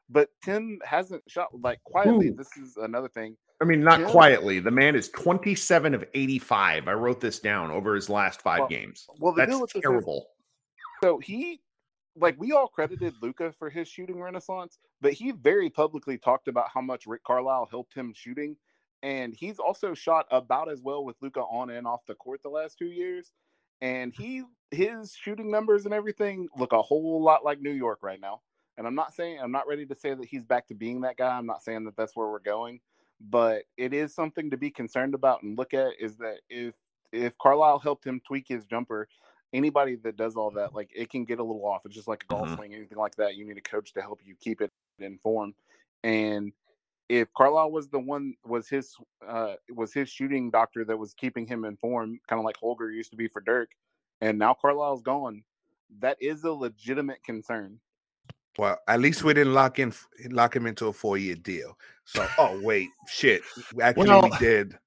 but 0.08 0.30
Tim 0.42 0.78
hasn't 0.82 1.22
shot 1.28 1.48
like 1.60 1.84
quietly. 1.84 2.28
Ooh. 2.28 2.34
This 2.34 2.48
is 2.56 2.78
another 2.78 3.08
thing. 3.08 3.36
I 3.60 3.66
mean, 3.66 3.82
not 3.82 3.98
Tim, 3.98 4.08
quietly. 4.08 4.58
The 4.58 4.70
man 4.70 4.94
is 4.96 5.10
27 5.10 5.92
of 5.92 6.02
85. 6.14 6.88
I 6.88 6.92
wrote 6.94 7.20
this 7.20 7.40
down 7.40 7.70
over 7.70 7.94
his 7.94 8.08
last 8.08 8.40
five 8.40 8.60
well, 8.60 8.68
games. 8.68 9.06
Well, 9.18 9.34
the 9.34 9.44
that's 9.44 9.72
terrible. 9.74 10.20
Is, 10.20 11.04
so 11.04 11.18
he, 11.18 11.60
like, 12.16 12.40
we 12.40 12.52
all 12.52 12.68
credited 12.68 13.12
Luka 13.20 13.52
for 13.58 13.68
his 13.68 13.86
shooting 13.86 14.18
renaissance, 14.18 14.78
but 15.02 15.12
he 15.12 15.32
very 15.32 15.68
publicly 15.68 16.16
talked 16.16 16.48
about 16.48 16.68
how 16.72 16.80
much 16.80 17.06
Rick 17.06 17.22
Carlisle 17.24 17.68
helped 17.70 17.92
him 17.92 18.14
shooting 18.16 18.56
and 19.02 19.34
he's 19.34 19.58
also 19.58 19.94
shot 19.94 20.26
about 20.30 20.70
as 20.70 20.80
well 20.82 21.04
with 21.04 21.16
Luka 21.20 21.40
on 21.40 21.70
and 21.70 21.86
off 21.86 22.06
the 22.06 22.14
court 22.14 22.42
the 22.42 22.48
last 22.48 22.78
two 22.78 22.86
years. 22.86 23.32
And 23.82 24.12
he 24.12 24.42
his 24.70 25.14
shooting 25.14 25.50
numbers 25.50 25.84
and 25.84 25.94
everything 25.94 26.48
look 26.56 26.72
a 26.72 26.82
whole 26.82 27.22
lot 27.22 27.44
like 27.44 27.60
New 27.60 27.72
York 27.72 27.98
right 28.02 28.20
now. 28.20 28.40
And 28.78 28.86
I'm 28.86 28.94
not 28.94 29.14
saying 29.14 29.38
I'm 29.40 29.52
not 29.52 29.68
ready 29.68 29.86
to 29.86 29.94
say 29.94 30.14
that 30.14 30.26
he's 30.26 30.44
back 30.44 30.66
to 30.68 30.74
being 30.74 31.02
that 31.02 31.16
guy. 31.16 31.36
I'm 31.36 31.46
not 31.46 31.62
saying 31.62 31.84
that 31.84 31.96
that's 31.96 32.16
where 32.16 32.28
we're 32.28 32.38
going, 32.38 32.80
but 33.20 33.62
it 33.76 33.92
is 33.92 34.14
something 34.14 34.50
to 34.50 34.56
be 34.56 34.70
concerned 34.70 35.14
about 35.14 35.42
and 35.42 35.58
look 35.58 35.74
at. 35.74 35.92
Is 36.00 36.16
that 36.18 36.38
if 36.48 36.74
if 37.12 37.36
Carlisle 37.38 37.80
helped 37.80 38.06
him 38.06 38.20
tweak 38.26 38.46
his 38.48 38.64
jumper, 38.64 39.08
anybody 39.52 39.96
that 39.96 40.16
does 40.16 40.36
all 40.36 40.50
that, 40.52 40.74
like 40.74 40.90
it 40.94 41.10
can 41.10 41.24
get 41.24 41.38
a 41.38 41.44
little 41.44 41.66
off. 41.66 41.82
It's 41.84 41.94
just 41.94 42.08
like 42.08 42.24
a 42.24 42.26
golf 42.26 42.46
mm-hmm. 42.46 42.56
swing, 42.56 42.74
anything 42.74 42.98
like 42.98 43.16
that. 43.16 43.36
You 43.36 43.46
need 43.46 43.58
a 43.58 43.62
coach 43.62 43.92
to 43.94 44.00
help 44.00 44.20
you 44.24 44.34
keep 44.40 44.60
it 44.60 44.72
in 44.98 45.18
form. 45.18 45.54
And 46.02 46.52
if 47.08 47.32
Carlisle 47.36 47.70
was 47.70 47.88
the 47.88 47.98
one 47.98 48.34
was 48.44 48.68
his 48.68 48.96
uh 49.26 49.54
was 49.74 49.92
his 49.92 50.08
shooting 50.08 50.50
doctor 50.50 50.84
that 50.84 50.96
was 50.96 51.14
keeping 51.14 51.46
him 51.46 51.64
informed, 51.64 52.18
kind 52.28 52.38
of 52.40 52.44
like 52.44 52.56
Holger 52.56 52.90
used 52.90 53.10
to 53.10 53.16
be 53.16 53.28
for 53.28 53.40
Dirk, 53.40 53.70
and 54.20 54.38
now 54.38 54.54
Carlisle's 54.54 55.02
gone, 55.02 55.42
that 56.00 56.16
is 56.20 56.44
a 56.44 56.52
legitimate 56.52 57.22
concern. 57.24 57.78
Well, 58.58 58.78
at 58.88 59.00
least 59.00 59.22
we 59.22 59.34
didn't 59.34 59.54
lock 59.54 59.78
in 59.78 59.92
lock 60.30 60.56
him 60.56 60.66
into 60.66 60.86
a 60.86 60.92
four 60.92 61.18
year 61.18 61.36
deal. 61.36 61.78
So, 62.04 62.26
oh 62.38 62.60
wait, 62.62 62.88
shit, 63.08 63.42
actually 63.80 64.08
well, 64.08 64.22
we 64.22 64.30
did. 64.38 64.78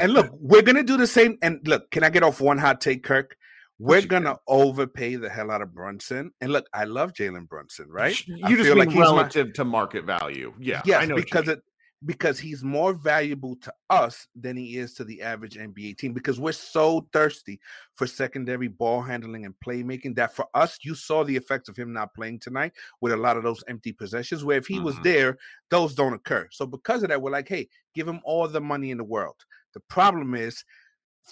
And 0.00 0.12
look, 0.12 0.30
we're 0.40 0.62
gonna 0.62 0.82
do 0.82 0.96
the 0.96 1.06
same. 1.06 1.38
And 1.42 1.60
look, 1.66 1.90
can 1.90 2.04
I 2.04 2.10
get 2.10 2.22
off 2.22 2.40
one 2.40 2.58
hot 2.58 2.80
take, 2.80 3.02
Kirk? 3.02 3.36
We're 3.82 4.06
gonna 4.06 4.38
overpay 4.46 5.16
the 5.16 5.28
hell 5.28 5.50
out 5.50 5.62
of 5.62 5.74
Brunson. 5.74 6.30
And 6.40 6.52
look, 6.52 6.66
I 6.72 6.84
love 6.84 7.12
Jalen 7.12 7.48
Brunson, 7.48 7.88
right? 7.88 8.16
You 8.26 8.38
I 8.44 8.54
just 8.54 8.68
mean 8.68 8.78
like 8.78 8.94
relative 8.94 9.48
my, 9.48 9.52
to 9.52 9.64
market 9.64 10.04
value. 10.04 10.54
Yeah, 10.58 10.82
yes, 10.84 11.02
I 11.02 11.06
know 11.06 11.16
because 11.16 11.48
it 11.48 11.62
because 12.04 12.38
he's 12.38 12.64
more 12.64 12.92
valuable 12.92 13.56
to 13.56 13.72
us 13.90 14.26
than 14.34 14.56
he 14.56 14.76
is 14.76 14.94
to 14.94 15.04
the 15.04 15.22
average 15.22 15.54
NBA 15.54 15.98
team 15.98 16.12
because 16.12 16.40
we're 16.40 16.52
so 16.52 17.06
thirsty 17.12 17.60
for 17.94 18.06
secondary 18.06 18.68
ball 18.68 19.02
handling 19.02 19.44
and 19.44 19.54
playmaking 19.64 20.16
that 20.16 20.34
for 20.34 20.46
us, 20.54 20.78
you 20.82 20.94
saw 20.94 21.22
the 21.22 21.36
effects 21.36 21.68
of 21.68 21.76
him 21.76 21.92
not 21.92 22.14
playing 22.14 22.40
tonight 22.40 22.72
with 23.00 23.12
a 23.12 23.16
lot 23.16 23.36
of 23.36 23.42
those 23.42 23.62
empty 23.68 23.92
possessions 23.92 24.44
where 24.44 24.58
if 24.58 24.66
he 24.66 24.76
mm-hmm. 24.76 24.84
was 24.84 24.98
there, 25.00 25.38
those 25.70 25.94
don't 25.94 26.14
occur. 26.14 26.48
So 26.50 26.66
because 26.66 27.02
of 27.02 27.10
that, 27.10 27.22
we're 27.22 27.30
like, 27.30 27.48
hey, 27.48 27.68
give 27.94 28.08
him 28.08 28.20
all 28.24 28.48
the 28.48 28.60
money 28.60 28.90
in 28.90 28.98
the 28.98 29.04
world. 29.04 29.36
The 29.74 29.80
problem 29.80 30.34
is 30.34 30.64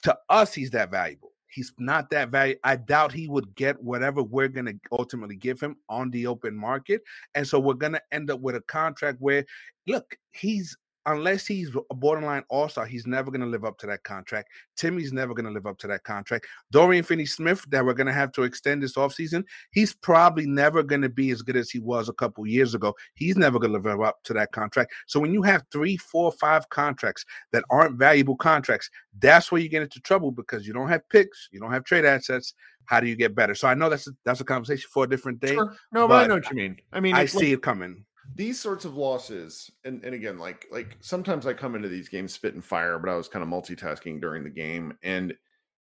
to 0.03 0.17
us, 0.29 0.55
he's 0.55 0.71
that 0.71 0.91
valuable. 0.91 1.30
He's 1.51 1.73
not 1.79 2.11
that 2.11 2.31
value. 2.31 2.57
I 2.65 2.77
doubt 2.77 3.13
he 3.13 3.29
would 3.29 3.55
get 3.55 3.83
whatever 3.83 4.23
we're 4.23 4.49
going 4.49 4.67
to 4.67 4.79
ultimately 4.93 5.37
give 5.37 5.61
him 5.61 5.77
on 5.89 6.11
the 6.11 6.27
open 6.27 6.57
market. 6.57 7.03
And 7.35 7.47
so 7.47 7.59
we're 7.59 7.75
going 7.75 7.95
to 7.95 8.03
end 8.13 8.31
up 8.31 8.41
with 8.41 8.57
a 8.57 8.61
contract 8.63 9.19
where, 9.21 9.45
look, 9.87 10.17
he's 10.33 10.77
unless 11.07 11.47
he's 11.47 11.71
a 11.91 11.95
borderline 11.95 12.45
all 12.49 12.69
star, 12.69 12.87
he's 12.87 13.07
never 13.07 13.31
going 13.31 13.41
to 13.41 13.47
live 13.47 13.65
up 13.65 13.79
to 13.79 13.87
that 13.87 14.03
contract. 14.05 14.49
Timmy's 14.77 15.13
never 15.13 15.35
going 15.35 15.47
to 15.47 15.51
live 15.51 15.67
up 15.67 15.79
to 15.79 15.87
that 15.89 16.05
contract. 16.05 16.47
Dorian 16.71 17.05
Finney 17.05 17.27
Smith, 17.27 17.65
that 17.71 17.85
we're 17.85 17.95
going 17.95 18.07
to 18.07 18.13
have 18.13 18.33
to 18.33 18.43
extend 18.43 18.83
this 18.83 18.95
offseason, 18.95 19.45
he's 19.73 19.95
probably 19.95 20.47
never 20.47 20.83
going 20.83 21.03
to 21.03 21.09
be 21.09 21.31
as 21.31 21.43
good 21.43 21.57
as 21.57 21.71
he 21.71 21.79
was 21.79 22.09
a 22.09 22.15
couple 22.15 22.47
years 22.47 22.75
ago. 22.75 22.95
He's 23.15 23.37
never 23.37 23.59
going 23.59 23.73
to 23.73 23.79
live 23.79 24.01
up 24.01 24.23
to 24.25 24.35
that 24.35 24.53
contract. 24.53 24.93
So 25.07 25.21
when 25.21 25.33
you 25.33 25.43
have 25.43 25.65
three, 25.73 25.97
four, 25.97 26.33
five 26.33 26.69
contracts 26.69 27.25
that 27.53 27.65
aren't 27.71 27.99
valuable 27.99 28.37
contracts, 28.37 28.91
that's 29.19 29.51
where 29.51 29.61
you 29.61 29.69
get 29.69 29.83
into 29.83 30.01
trouble 30.01 30.31
because 30.31 30.67
you 30.67 30.73
don't 30.73 30.89
have 30.89 31.09
picks, 31.09 31.49
you 31.53 31.61
don't 31.61 31.73
have 31.73 31.85
trade 31.85 32.05
assets. 32.05 32.55
How 32.87 32.99
do 32.99 33.07
you 33.07 33.15
get 33.15 33.37
better? 33.37 33.55
So 33.55 33.69
I 33.69 33.75
know 33.75 33.89
that's 33.89 34.09
a, 34.09 34.11
that's 34.25 34.41
a 34.41 34.45
conversation 34.45 34.89
for 34.93 35.05
a 35.05 35.09
different 35.09 35.39
day. 35.39 35.55
Sure. 35.55 35.77
No, 35.93 36.09
but, 36.09 36.25
I 36.25 36.27
know 36.27 36.35
what 36.35 36.51
you 36.51 36.57
mean. 36.57 36.77
I 36.93 36.99
mean, 36.99 37.15
I 37.15 37.27
see 37.27 37.39
like, 37.39 37.49
it 37.49 37.63
coming 37.63 38.05
these 38.35 38.61
sorts 38.61 38.85
of 38.85 38.97
losses 38.97 39.71
and, 39.85 40.05
and 40.05 40.15
again 40.15 40.39
like 40.39 40.67
like 40.71 40.97
sometimes 41.01 41.47
i 41.47 41.53
come 41.53 41.75
into 41.75 41.89
these 41.89 42.09
games 42.09 42.33
spit 42.33 42.55
and 42.55 42.65
fire 42.65 42.99
but 42.99 43.11
i 43.11 43.17
was 43.17 43.29
kind 43.29 43.43
of 43.43 43.49
multitasking 43.49 44.21
during 44.21 44.45
the 44.45 44.51
game 44.51 44.97
and 45.03 45.35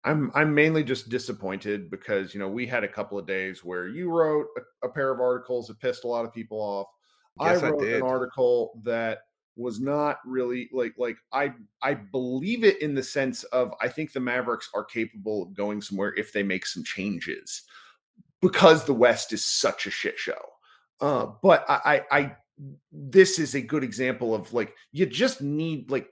i'm 0.05 0.31
i'm 0.35 0.55
mainly 0.55 0.85
just 0.85 1.09
disappointed 1.09 1.91
because 1.91 2.33
you 2.33 2.41
know 2.41 2.49
we 2.49 2.67
had 2.67 2.85
a 2.85 2.89
couple 2.89 3.19
of 3.19 3.27
days 3.27 3.65
where 3.65 3.89
you 3.89 4.11
wrote 4.11 4.47
a, 4.57 4.87
a 4.87 4.91
pair 4.91 5.13
of 5.13 5.21
articles 5.21 5.67
that 5.67 5.81
pissed 5.81 6.05
a 6.05 6.09
lot 6.09 6.25
of 6.25 6.33
people 6.33 6.59
off. 6.59 6.87
Yes, 7.41 7.63
i 7.63 7.71
wrote 7.71 7.83
I 7.83 7.97
an 7.97 8.03
article 8.03 8.81
that 8.85 9.21
was 9.57 9.81
not 9.81 10.19
really 10.25 10.69
like 10.73 10.95
like 10.97 11.17
i 11.33 11.53
i 11.83 11.93
believe 11.95 12.65
it 12.65 12.81
in 12.81 12.95
the 12.95 13.03
sense 13.03 13.45
of 13.45 13.73
i 13.81 13.89
think 13.89 14.13
the 14.13 14.21
mavericks 14.21 14.71
are 14.75 14.85
capable 14.85 15.43
of 15.43 15.55
going 15.55 15.83
somewhere 15.83 16.15
if 16.17 16.33
they 16.33 16.43
make 16.43 16.65
some 16.65 16.85
changes 16.85 17.63
because 18.41 18.85
the 18.85 18.95
west 18.95 19.33
is 19.33 19.45
such 19.45 19.87
a 19.87 19.91
shit 19.91 20.19
show 20.19 20.41
uh, 21.03 21.27
but 21.43 21.69
I, 21.69 21.81
I, 22.11 22.19
I, 22.19 22.37
this 22.93 23.39
is 23.39 23.55
a 23.55 23.61
good 23.61 23.83
example 23.83 24.35
of 24.35 24.53
like 24.55 24.75
you 24.93 25.05
just 25.05 25.43
need 25.43 25.91
like 25.91 26.09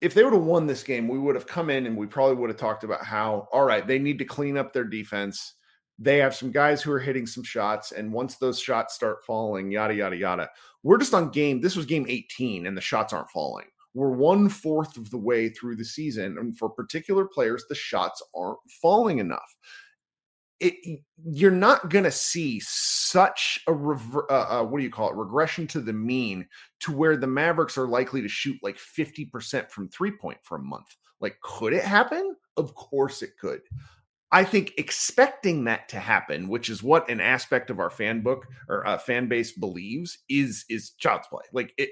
if 0.00 0.14
they 0.14 0.24
would 0.24 0.32
have 0.32 0.42
won 0.42 0.66
this 0.66 0.82
game, 0.82 1.06
we 1.06 1.18
would 1.18 1.34
have 1.34 1.46
come 1.46 1.68
in 1.68 1.84
and 1.84 1.94
we 1.94 2.06
probably 2.06 2.36
would 2.36 2.48
have 2.48 2.58
talked 2.58 2.82
about 2.82 3.04
how 3.04 3.46
all 3.52 3.64
right 3.64 3.86
they 3.86 3.98
need 3.98 4.18
to 4.18 4.24
clean 4.24 4.56
up 4.56 4.72
their 4.72 4.84
defense. 4.84 5.54
They 5.98 6.16
have 6.16 6.34
some 6.34 6.50
guys 6.50 6.80
who 6.80 6.90
are 6.92 6.98
hitting 6.98 7.26
some 7.26 7.44
shots, 7.44 7.92
and 7.92 8.10
once 8.10 8.36
those 8.36 8.58
shots 8.58 8.94
start 8.94 9.22
falling, 9.26 9.70
yada 9.70 9.94
yada 9.94 10.16
yada. 10.16 10.48
We're 10.82 10.96
just 10.96 11.12
on 11.12 11.30
game. 11.30 11.60
This 11.60 11.76
was 11.76 11.84
game 11.84 12.06
18, 12.08 12.66
and 12.66 12.74
the 12.74 12.80
shots 12.80 13.12
aren't 13.12 13.28
falling. 13.28 13.66
we're 13.92 14.08
one 14.12 14.48
fourth 14.48 14.96
of 14.96 15.10
the 15.10 15.18
way 15.18 15.50
through 15.50 15.76
the 15.76 15.84
season, 15.84 16.38
and 16.38 16.56
for 16.56 16.70
particular 16.70 17.26
players, 17.26 17.66
the 17.68 17.74
shots 17.74 18.22
aren't 18.34 18.58
falling 18.80 19.18
enough. 19.18 19.54
It, 20.60 21.00
you're 21.24 21.50
not 21.50 21.88
going 21.88 22.04
to 22.04 22.10
see 22.10 22.60
such 22.62 23.60
a 23.66 23.72
rever- 23.72 24.30
uh, 24.30 24.60
uh, 24.60 24.64
what 24.64 24.78
do 24.78 24.84
you 24.84 24.90
call 24.90 25.10
it 25.10 25.16
regression 25.16 25.66
to 25.68 25.80
the 25.80 25.92
mean 25.92 26.46
to 26.80 26.92
where 26.92 27.16
the 27.16 27.26
Mavericks 27.26 27.78
are 27.78 27.88
likely 27.88 28.20
to 28.20 28.28
shoot 28.28 28.58
like 28.62 28.76
50% 28.76 29.70
from 29.70 29.88
three 29.88 30.12
point 30.12 30.38
for 30.42 30.58
a 30.58 30.62
month. 30.62 30.96
Like, 31.20 31.36
could 31.42 31.72
it 31.72 31.84
happen? 31.84 32.36
Of 32.56 32.74
course 32.74 33.22
it 33.22 33.38
could. 33.38 33.62
I 34.32 34.44
think 34.44 34.74
expecting 34.76 35.64
that 35.64 35.88
to 35.88 35.98
happen, 35.98 36.48
which 36.48 36.68
is 36.68 36.82
what 36.82 37.10
an 37.10 37.20
aspect 37.20 37.68
of 37.70 37.80
our 37.80 37.90
fan 37.90 38.20
book 38.22 38.46
or 38.68 38.86
uh, 38.86 38.96
fan 38.98 39.28
base 39.28 39.52
believes, 39.52 40.18
is 40.28 40.64
is 40.68 40.90
child's 40.90 41.26
play. 41.26 41.42
Like 41.52 41.74
it, 41.78 41.90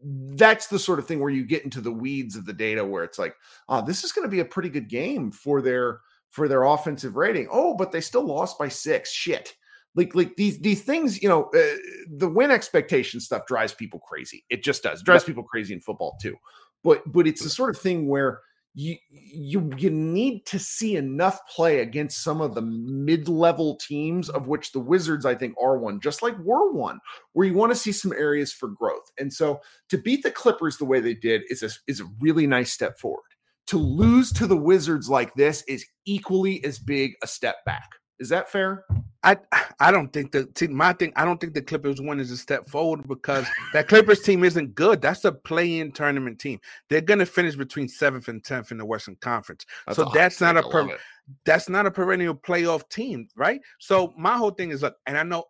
that's 0.00 0.66
the 0.66 0.78
sort 0.78 0.98
of 0.98 1.06
thing 1.06 1.18
where 1.18 1.30
you 1.30 1.44
get 1.44 1.64
into 1.64 1.80
the 1.80 1.92
weeds 1.92 2.36
of 2.36 2.44
the 2.44 2.52
data, 2.52 2.84
where 2.84 3.04
it's 3.04 3.18
like, 3.18 3.34
oh, 3.68 3.84
this 3.84 4.04
is 4.04 4.12
going 4.12 4.26
to 4.26 4.30
be 4.30 4.40
a 4.40 4.44
pretty 4.44 4.68
good 4.68 4.88
game 4.88 5.30
for 5.30 5.62
their 5.62 6.00
for 6.30 6.48
their 6.48 6.64
offensive 6.64 7.16
rating. 7.16 7.48
Oh, 7.50 7.74
but 7.74 7.92
they 7.92 8.00
still 8.00 8.26
lost 8.26 8.58
by 8.58 8.68
six. 8.68 9.12
Shit. 9.12 9.54
Like 9.94 10.14
like 10.14 10.36
these 10.36 10.60
these 10.60 10.82
things, 10.82 11.22
you 11.22 11.28
know, 11.28 11.44
uh, 11.54 11.76
the 12.08 12.28
win 12.28 12.50
expectation 12.50 13.20
stuff 13.20 13.46
drives 13.46 13.72
people 13.72 13.98
crazy. 14.00 14.44
It 14.50 14.62
just 14.62 14.82
does. 14.82 15.00
It 15.00 15.06
drives 15.06 15.24
people 15.24 15.42
crazy 15.42 15.74
in 15.74 15.80
football 15.80 16.16
too. 16.20 16.36
But 16.84 17.10
but 17.10 17.26
it's 17.26 17.42
the 17.42 17.48
sort 17.48 17.74
of 17.74 17.80
thing 17.80 18.06
where 18.06 18.40
you 18.74 18.96
you 19.10 19.72
you 19.76 19.90
need 19.90 20.46
to 20.46 20.58
see 20.58 20.94
enough 20.94 21.40
play 21.48 21.80
against 21.80 22.22
some 22.22 22.40
of 22.40 22.54
the 22.54 22.62
mid-level 22.62 23.76
teams 23.76 24.28
of 24.28 24.46
which 24.46 24.70
the 24.70 24.78
Wizards 24.78 25.26
I 25.26 25.34
think 25.34 25.54
are 25.60 25.78
one 25.78 26.00
just 26.00 26.22
like 26.22 26.38
we're 26.38 26.70
one 26.70 27.00
where 27.32 27.46
you 27.46 27.54
want 27.54 27.72
to 27.72 27.78
see 27.78 27.90
some 27.90 28.12
areas 28.12 28.52
for 28.52 28.68
growth. 28.68 29.10
And 29.18 29.32
so 29.32 29.60
to 29.88 29.98
beat 29.98 30.22
the 30.22 30.30
Clippers 30.30 30.76
the 30.76 30.84
way 30.84 31.00
they 31.00 31.14
did 31.14 31.42
is 31.50 31.64
a, 31.64 31.70
is 31.88 32.00
a 32.00 32.08
really 32.20 32.46
nice 32.46 32.70
step 32.72 33.00
forward. 33.00 33.24
To 33.68 33.78
lose 33.78 34.32
to 34.32 34.46
the 34.46 34.56
Wizards 34.56 35.08
like 35.08 35.34
this 35.34 35.62
is 35.68 35.84
equally 36.06 36.64
as 36.64 36.78
big 36.78 37.12
a 37.22 37.26
step 37.26 37.64
back. 37.64 37.88
Is 38.18 38.28
that 38.30 38.50
fair? 38.50 38.84
I 39.22 39.36
I 39.78 39.90
don't 39.90 40.12
think 40.12 40.32
the 40.32 40.48
see, 40.56 40.68
my 40.68 40.92
thing. 40.92 41.12
I 41.16 41.24
don't 41.24 41.40
think 41.40 41.54
the 41.54 41.62
Clippers 41.62 42.00
one 42.00 42.18
is 42.20 42.30
a 42.30 42.36
step 42.36 42.68
forward 42.68 43.06
because 43.06 43.46
that 43.72 43.88
Clippers 43.88 44.22
team 44.22 44.44
isn't 44.44 44.74
good. 44.74 45.00
That's 45.02 45.24
a 45.24 45.32
play-in 45.32 45.92
tournament 45.92 46.38
team. 46.38 46.60
They're 46.88 47.00
going 47.00 47.18
to 47.18 47.26
finish 47.26 47.56
between 47.56 47.88
seventh 47.88 48.28
and 48.28 48.42
tenth 48.42 48.70
in 48.70 48.78
the 48.78 48.84
Western 48.84 49.16
Conference. 49.16 49.66
That's 49.86 49.96
so 49.96 50.10
that's 50.14 50.40
not 50.40 50.56
a 50.56 50.62
per, 50.62 50.96
that's 51.44 51.68
not 51.68 51.86
a 51.86 51.90
perennial 51.90 52.34
playoff 52.34 52.88
team, 52.88 53.28
right? 53.36 53.60
So 53.80 54.14
my 54.16 54.36
whole 54.36 54.52
thing 54.52 54.70
is 54.70 54.82
look, 54.82 54.96
and 55.06 55.18
I 55.18 55.22
know 55.24 55.44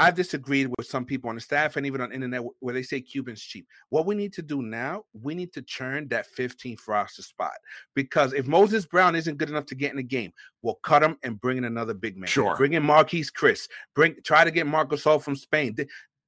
I've 0.00 0.14
disagreed 0.14 0.68
with 0.78 0.86
some 0.86 1.04
people 1.04 1.28
on 1.28 1.34
the 1.34 1.42
staff 1.42 1.76
and 1.76 1.84
even 1.84 2.00
on 2.00 2.10
internet 2.10 2.40
where 2.60 2.72
they 2.72 2.82
say 2.82 3.02
Cuban's 3.02 3.42
cheap. 3.42 3.66
What 3.90 4.06
we 4.06 4.14
need 4.14 4.32
to 4.32 4.40
do 4.40 4.62
now, 4.62 5.04
we 5.12 5.34
need 5.34 5.52
to 5.52 5.60
churn 5.60 6.08
that 6.08 6.26
15th 6.34 6.88
roster 6.88 7.20
spot 7.20 7.52
because 7.94 8.32
if 8.32 8.46
Moses 8.46 8.86
Brown 8.86 9.14
isn't 9.14 9.36
good 9.36 9.50
enough 9.50 9.66
to 9.66 9.74
get 9.74 9.90
in 9.90 9.98
the 9.98 10.02
game, 10.02 10.32
we'll 10.62 10.80
cut 10.82 11.02
him 11.02 11.18
and 11.22 11.38
bring 11.38 11.58
in 11.58 11.64
another 11.64 11.92
big 11.92 12.16
man. 12.16 12.28
Sure. 12.28 12.56
Bring 12.56 12.72
in 12.72 12.82
Marquese 12.82 13.30
Chriss. 13.30 13.68
Bring 13.94 14.16
try 14.24 14.42
to 14.42 14.50
get 14.50 14.66
Marcus 14.66 15.04
Gasol 15.04 15.22
from 15.22 15.36
Spain. 15.36 15.76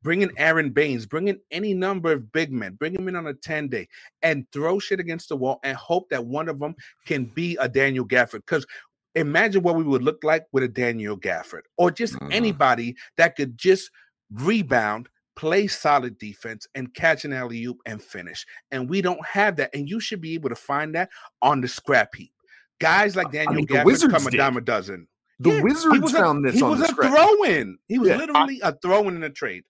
Bring 0.03 0.23
in 0.23 0.33
Aron 0.37 0.71
Baynes, 0.71 1.07
Bring 1.07 1.29
in 1.29 1.41
any 1.51 1.73
number 1.73 2.13
of 2.13 2.31
big 2.33 2.53
men. 2.53 2.75
Bring 2.75 2.93
them 2.93 3.09
in 3.09 3.17
on 3.17 3.29
a 3.29 3.35
10 3.35 3.69
day 3.69 3.89
and 4.21 4.45
throw 4.53 4.81
shit 4.81 5.01
against 5.01 5.29
the 5.29 5.37
wall 5.37 5.61
and 5.63 5.77
hope 5.77 6.11
that 6.11 6.27
one 6.27 6.49
of 6.49 6.59
them 6.59 6.75
can 7.07 7.25
be 7.25 7.57
a 7.61 7.69
Daniel 7.69 8.07
Gafford. 8.07 8.45
Because 8.45 8.67
imagine 9.15 9.63
what 9.63 9.77
we 9.77 9.85
would 9.85 10.03
look 10.03 10.23
like 10.25 10.47
with 10.53 10.65
a 10.65 10.69
Daniel 10.69 11.17
Gafford 11.17 11.63
or 11.77 11.91
just 11.91 12.15
mm-hmm. 12.15 12.33
anybody 12.33 12.97
that 13.17 13.37
could 13.37 13.59
just 13.59 13.91
rebound, 14.31 15.09
play 15.37 15.67
solid 15.67 16.19
defense, 16.19 16.67
and 16.75 16.93
catch 16.95 17.25
an 17.25 17.33
alley 17.33 17.65
oop 17.65 17.79
and 17.87 18.03
finish. 18.03 18.47
And 18.71 18.89
we 18.89 19.03
don't 19.03 19.25
have 19.27 19.57
that. 19.57 19.71
And 19.75 19.89
you 19.89 20.01
should 20.01 20.21
be 20.21 20.35
able 20.35 20.49
to 20.49 20.57
find 20.57 20.95
that 20.95 21.11
on 21.41 21.61
the 21.61 21.69
scrap 21.69 22.15
heap. 22.15 22.33
Guys 22.81 23.15
like 23.15 23.31
Daniel 23.31 23.53
I 23.53 23.57
mean, 23.57 23.67
Gafford 23.67 24.11
come 24.11 24.27
a 24.27 24.31
dime 24.31 24.57
a 24.57 24.61
dozen. 24.61 25.07
The 25.39 25.51
yeah, 25.51 25.63
Wizards 25.63 26.13
found 26.13 26.47
a, 26.47 26.51
this. 26.51 26.61
He 26.61 26.63
was 26.63 26.81
a 26.81 26.95
throw 26.95 27.43
in. 27.45 27.79
He 27.89 27.99
was 27.99 28.11
yeah. 28.11 28.17
literally 28.17 28.63
I, 28.63 28.71
a 28.71 28.73
throw 28.73 29.09
in 29.09 29.17
in 29.17 29.23
a 29.23 29.31
trade. 29.31 29.65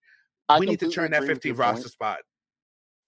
I 0.48 0.59
we 0.59 0.66
need 0.66 0.81
to 0.81 0.90
turn 0.90 1.12
that 1.12 1.24
15 1.24 1.55
roster 1.55 1.83
point. 1.83 1.92
spot. 1.92 2.18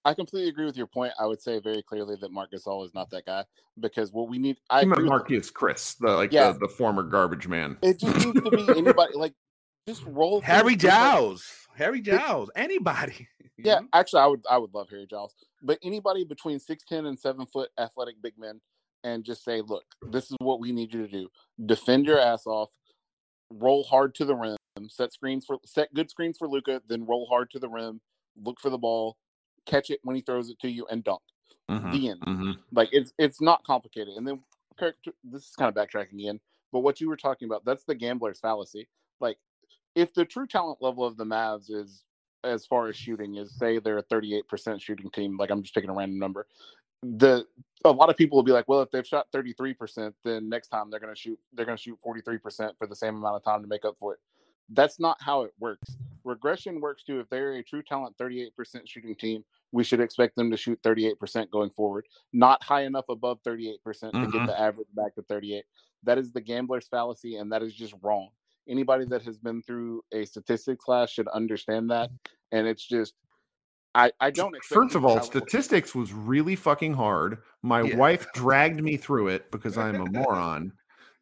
I 0.04 0.12
completely 0.12 0.48
agree 0.48 0.66
with 0.66 0.76
your 0.76 0.86
point. 0.86 1.12
I 1.18 1.26
would 1.26 1.40
say 1.40 1.58
very 1.60 1.82
clearly 1.82 2.16
that 2.20 2.30
Marc 2.30 2.52
Gasol 2.52 2.84
is 2.84 2.94
not 2.94 3.10
that 3.10 3.24
guy 3.24 3.44
because 3.80 4.12
what 4.12 4.28
we 4.28 4.38
need. 4.38 4.56
I 4.68 4.84
meant 4.84 5.02
Marquese 5.02 5.52
Chriss, 5.52 5.96
the 5.98 6.12
like 6.12 6.32
yeah. 6.32 6.52
the, 6.52 6.60
the 6.60 6.68
former 6.68 7.02
garbage 7.02 7.48
man. 7.48 7.78
It 7.82 7.98
just 7.98 8.26
needs 8.26 8.40
to 8.40 8.50
be 8.50 8.68
anybody. 8.76 9.14
Like 9.14 9.32
just 9.88 10.04
roll. 10.04 10.40
Harry 10.42 10.76
Giles, 10.76 11.44
Harry 11.76 12.00
Giles, 12.00 12.50
anybody. 12.56 13.28
Yeah, 13.56 13.78
actually, 13.92 14.20
I 14.20 14.26
would 14.26 14.42
I 14.50 14.58
would 14.58 14.74
love 14.74 14.88
Harry 14.90 15.06
Giles, 15.08 15.32
but 15.62 15.78
anybody 15.84 16.24
between 16.24 16.58
six 16.58 16.82
ten 16.88 17.06
and 17.06 17.16
seven 17.16 17.46
foot 17.46 17.70
athletic 17.78 18.16
big 18.20 18.34
men, 18.36 18.60
and 19.04 19.24
just 19.24 19.44
say, 19.44 19.60
look, 19.60 19.84
this 20.10 20.24
is 20.24 20.36
what 20.40 20.58
we 20.58 20.72
need 20.72 20.92
you 20.92 21.06
to 21.06 21.08
do: 21.08 21.28
defend 21.64 22.04
your 22.04 22.18
ass 22.18 22.48
off, 22.48 22.70
roll 23.50 23.84
hard 23.84 24.12
to 24.16 24.24
the 24.24 24.34
rim, 24.34 24.56
set 24.88 25.12
screens 25.12 25.46
for 25.46 25.58
set 25.64 25.94
good 25.94 26.10
screens 26.10 26.36
for 26.36 26.48
Luka, 26.48 26.82
then 26.88 27.06
roll 27.06 27.28
hard 27.30 27.48
to 27.52 27.60
the 27.60 27.68
rim, 27.68 28.00
look 28.42 28.58
for 28.58 28.70
the 28.70 28.78
ball, 28.78 29.16
catch 29.66 29.90
it 29.90 30.00
when 30.03 30.16
he 30.16 30.22
throws 30.22 30.50
it 30.50 30.59
to 30.61 30.68
you, 30.68 30.87
and 30.90 31.05
dunk. 31.05 31.20
Mm-hmm. 31.70 31.92
The 31.92 32.09
end. 32.11 32.20
Mm-hmm. 32.20 32.53
Like 32.72 32.88
it's 32.92 33.12
it's 33.18 33.40
not 33.40 33.64
complicated. 33.64 34.14
And 34.16 34.27
then 34.27 34.40
Kirk, 34.79 34.96
this 35.22 35.48
is 35.48 35.57
kind 35.57 35.68
of 35.68 35.74
backtracking 35.74 36.14
again, 36.14 36.40
but 36.72 36.81
what 36.81 37.00
you 37.00 37.09
were 37.09 37.16
talking 37.16 37.46
about, 37.46 37.64
that's 37.64 37.85
the 37.85 37.94
gambler's 37.94 38.40
fallacy. 38.40 38.88
Like 39.20 39.38
if 39.94 40.12
the 40.12 40.24
true 40.24 40.46
talent 40.46 40.83
level 40.83 41.05
of 41.05 41.16
the 41.16 41.24
Mavs 41.24 41.70
is 41.70 42.03
as 42.42 42.66
far 42.66 42.88
as 42.88 42.96
shooting 42.96 43.37
is 43.37 43.57
say 43.57 43.79
they're 43.79 43.98
a 43.98 44.03
38% 44.05 44.81
shooting 44.81 45.11
team, 45.11 45.37
like 45.38 45.50
I'm 45.50 45.62
just 45.62 45.74
picking 45.74 45.90
a 45.90 45.94
random 45.94 46.18
number. 46.18 46.46
The 47.03 47.46
a 47.85 47.90
lot 47.90 48.09
of 48.09 48.16
people 48.16 48.37
will 48.37 48.42
be 48.42 48.53
like, 48.53 48.66
well, 48.66 48.81
if 48.81 48.90
they've 48.90 49.07
shot 49.07 49.27
33%, 49.33 50.12
then 50.24 50.48
next 50.48 50.68
time 50.68 50.90
they're 50.90 51.00
gonna 51.00 51.16
shoot 51.16 51.38
they're 51.53 51.66
gonna 51.66 51.79
shoot 51.79 51.98
43% 52.05 52.77
for 52.79 52.87
the 52.87 52.96
same 52.96 53.16
amount 53.16 53.37
of 53.37 53.44
time 53.44 53.62
to 53.62 53.68
make 53.68 53.85
up 53.85 53.96
for 53.98 54.14
it. 54.14 54.20
That's 54.70 54.98
not 54.98 55.16
how 55.20 55.42
it 55.42 55.53
works. 55.59 55.96
Regression 56.24 56.81
works 56.81 57.05
too. 57.05 57.20
If 57.20 57.29
they're 57.29 57.53
a 57.53 57.62
true 57.62 57.83
talent 57.83 58.16
38% 58.18 58.50
shooting 58.87 59.14
team, 59.14 59.44
we 59.72 59.85
should 59.85 60.00
expect 60.00 60.37
them 60.37 60.50
to 60.50 60.57
shoot 60.57 60.81
38% 60.83 61.50
going 61.50 61.70
forward, 61.70 62.07
not 62.33 62.62
high 62.62 62.85
enough 62.85 63.07
above 63.09 63.38
38% 63.46 63.74
mm 63.77 64.11
hmm 64.12 64.24
to 64.24 64.27
get 64.27 64.33
mm-hmm. 64.33 64.46
the 64.46 64.61
average 64.61 64.88
back 64.94 65.14
to 65.16 65.22
38. 65.22 65.64
That 66.05 66.18
is 66.18 66.33
the 66.33 66.40
gambler's 66.40 66.87
fallacy, 66.88 67.37
and 67.37 67.50
that 67.53 67.62
is 67.62 67.74
just 67.74 67.94
wrong. 68.03 68.29
Anybody 68.68 69.05
that 69.07 69.22
has 69.22 69.38
been 69.38 69.62
through 69.62 70.03
a 70.12 70.24
statistics 70.24 70.85
class 70.85 71.11
should 71.11 71.29
understand 71.29 71.90
that. 71.90 72.11
And 72.53 72.66
it's 72.66 72.87
just, 72.87 73.14
I, 73.94 74.12
I 74.20 74.31
don't 74.31 74.55
First 74.64 74.94
of 74.94 75.05
all, 75.05 75.20
statistics 75.20 75.94
was 75.94 76.12
really 76.12 76.57
fucking 76.57 76.94
hard. 76.94 77.38
My 77.62 77.83
yeah. 77.83 77.96
wife 77.96 78.27
dragged 78.35 78.83
me 78.83 78.96
through 78.96 79.29
it 79.29 79.50
because 79.50 79.77
I'm 79.77 80.00
a 80.00 80.07
moron. 80.11 80.72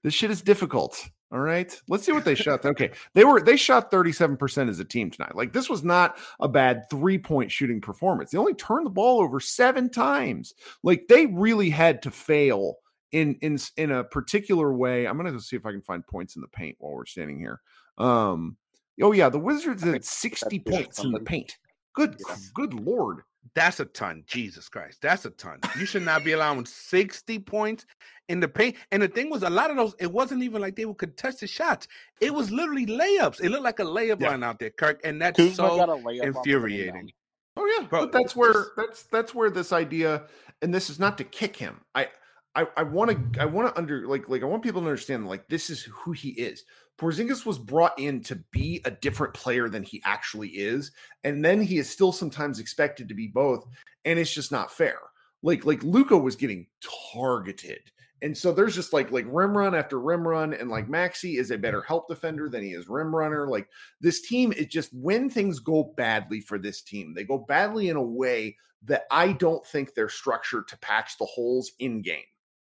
This 0.03 0.15
shit 0.15 0.31
is 0.31 0.43
difficult. 0.43 1.03
All 1.33 1.41
right. 1.41 1.81
Let's 1.89 2.05
see 2.05 2.13
what 2.13 2.27
they 2.27 2.35
shot. 2.35 2.65
Okay. 2.65 2.91
They 3.15 3.25
were 3.25 3.41
they 3.41 3.57
shot 3.57 3.91
37% 3.91 4.69
as 4.69 4.81
a 4.81 4.85
team 4.85 5.11
tonight. 5.11 5.35
Like 5.35 5.55
this 5.55 5.71
was 5.71 5.83
not 5.83 6.19
a 6.41 6.49
bad 6.49 6.83
three-point 6.91 7.51
shooting 7.51 7.81
performance. 7.81 8.31
They 8.31 8.39
only 8.39 8.53
turned 8.53 8.85
the 8.85 8.91
ball 8.91 9.23
over 9.23 9.41
7 9.41 9.89
times. 9.89 10.53
Like 10.83 11.09
they 11.09 11.27
really 11.27 11.71
had 11.71 12.03
to 12.03 12.11
fail 12.11 12.77
in 13.13 13.37
in 13.37 13.59
in 13.79 13.93
a 13.93 14.05
particular 14.05 14.75
way. 14.75 15.07
I'm 15.07 15.17
going 15.17 15.33
to 15.33 15.41
see 15.41 15.57
if 15.57 15.65
I 15.65 15.73
can 15.73 15.81
find 15.81 16.07
points 16.07 16.37
in 16.37 16.43
the 16.43 16.49
paint 16.49 16.77
while 16.79 16.93
we're 16.93 17.07
standing 17.07 17.39
here. 17.39 17.63
Um 17.97 18.59
oh 19.01 19.13
yeah, 19.13 19.31
the 19.31 19.39
Wizards 19.39 19.83
had 19.83 20.05
60 20.05 20.59
points 20.59 21.03
in 21.03 21.13
the 21.13 21.21
paint. 21.21 21.57
Good 21.95 22.17
good 22.55 22.75
lord. 22.75 23.23
That's 23.55 23.81
a 23.81 23.85
ton. 23.85 24.25
Jesus 24.27 24.69
Christ. 24.69 24.99
That's 25.03 25.25
a 25.25 25.31
ton. 25.31 25.59
You 25.79 25.85
should 25.85 26.05
not 26.05 26.25
be 26.25 26.33
allowing 26.33 26.65
60 26.65 27.39
points 27.41 27.87
in 28.29 28.41
the 28.41 28.49
paint. 28.49 28.77
And 28.91 29.03
the 29.03 29.09
thing 29.09 29.31
was, 29.31 29.43
a 29.43 29.51
lot 29.51 29.71
of 29.71 29.77
those, 29.77 29.95
it 29.99 30.11
wasn't 30.11 30.43
even 30.43 30.61
like 30.61 30.77
they 30.77 30.85
were 30.85 30.95
contested 30.95 31.51
shots. 31.51 31.89
It 32.21 32.33
was 32.33 32.51
literally 32.51 32.87
layups. 32.87 33.43
It 33.43 33.51
looked 33.51 33.65
like 33.65 33.81
a 33.81 33.85
layup 33.85 34.21
yeah. 34.21 34.31
line 34.31 34.43
out 34.43 34.59
there, 34.59 34.71
Kirk. 34.71 35.01
And 35.05 35.21
that's 35.21 35.37
Kuzma 35.37 35.55
so 35.55 36.09
infuriating. 36.09 37.11
Oh 37.57 37.67
yeah. 37.79 37.87
Bro, 37.87 38.07
but 38.07 38.13
that's 38.13 38.35
where 38.35 38.69
that's 38.77 39.05
that's 39.05 39.35
where 39.35 39.51
this 39.51 39.73
idea, 39.73 40.23
and 40.63 40.73
this 40.73 40.89
is 40.89 40.99
not 40.99 41.19
to 41.19 41.25
kick 41.25 41.55
him. 41.55 41.81
I 41.95 42.09
I 42.55 42.83
want 42.83 43.33
to 43.33 43.41
I 43.41 43.47
want 43.47 43.69
to 43.69 43.81
under 43.81 44.07
like 44.07 44.29
like 44.29 44.43
I 44.43 44.47
want 44.47 44.63
people 44.63 44.83
to 44.83 44.87
understand 44.87 45.27
like 45.27 45.49
this 45.49 45.71
is 45.71 45.83
who 45.85 46.13
he 46.13 46.31
is. 46.31 46.65
Porzingis 46.99 47.47
was 47.47 47.59
brought 47.59 47.99
in 47.99 48.23
to 48.25 48.37
be 48.53 48.83
a 48.85 48.91
different 48.91 49.33
player 49.33 49.69
than 49.69 49.83
he 49.83 50.03
actually 50.05 50.51
is, 50.51 50.93
and 51.25 51.43
then 51.45 51.63
he 51.63 51.79
is 51.79 51.89
still 51.89 52.13
sometimes 52.13 52.59
expected 52.61 53.09
to 53.09 53.15
be 53.15 53.29
both, 53.29 53.67
and 54.05 54.19
it's 54.19 54.33
just 54.33 54.53
not 54.53 54.71
fair. 54.71 54.99
Like 55.43 55.65
like 55.65 55.83
Luka 55.83 56.17
was 56.17 56.37
getting 56.37 56.67
targeted, 57.15 57.81
and 58.21 58.37
so 58.37 58.53
there's 58.53 58.75
just 58.75 58.93
like 58.93 59.11
like 59.11 59.25
rim 59.29 59.57
run 59.57 59.75
after 59.75 59.99
rim 59.99 60.29
run, 60.29 60.53
and 60.53 60.69
like 60.69 60.89
Maxi 60.89 61.39
is 61.39 61.51
a 61.51 61.59
better 61.59 61.81
help 61.81 62.07
defender 62.07 62.51
than 62.51 62.63
he 62.63 62.73
is 62.73 62.87
rim 62.87 63.17
runner. 63.17 63.49
Like 63.49 63.67
this 64.01 64.21
team, 64.21 64.53
it 64.53 64.71
just 64.71 64.93
when 64.93 65.31
things 65.31 65.59
go 65.59 65.95
badly 65.97 66.41
for 66.43 66.59
this 66.59 66.83
team, 66.83 67.15
they 67.15 67.25
go 67.25 67.39
badly 67.39 67.89
in 67.89 67.97
a 67.97 68.03
way 68.03 68.57
that 68.85 69.05
I 69.11 69.33
don't 69.33 69.65
think 69.65 69.95
they're 69.95 70.09
structured 70.11 70.69
to 70.69 70.79
patch 70.79 71.17
the 71.19 71.25
holes 71.25 71.73
in 71.79 72.03
game. 72.03 72.25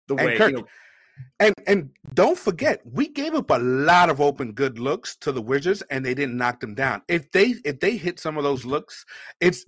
The 0.07 0.15
way 0.15 0.37
Kirk, 0.37 0.51
you 0.51 0.57
know, 0.57 0.67
And 1.39 1.53
and 1.67 1.89
don't 2.13 2.37
forget, 2.37 2.81
we 2.85 3.07
gave 3.07 3.35
up 3.35 3.49
a 3.49 3.59
lot 3.59 4.09
of 4.09 4.21
open 4.21 4.53
good 4.53 4.79
looks 4.79 5.15
to 5.17 5.31
the 5.31 5.41
Wizards, 5.41 5.81
and 5.89 6.05
they 6.05 6.13
didn't 6.13 6.37
knock 6.37 6.59
them 6.59 6.75
down. 6.75 7.01
If 7.07 7.31
they 7.31 7.55
if 7.65 7.79
they 7.79 7.97
hit 7.97 8.19
some 8.19 8.37
of 8.37 8.43
those 8.43 8.65
looks, 8.65 9.05
it's 9.41 9.65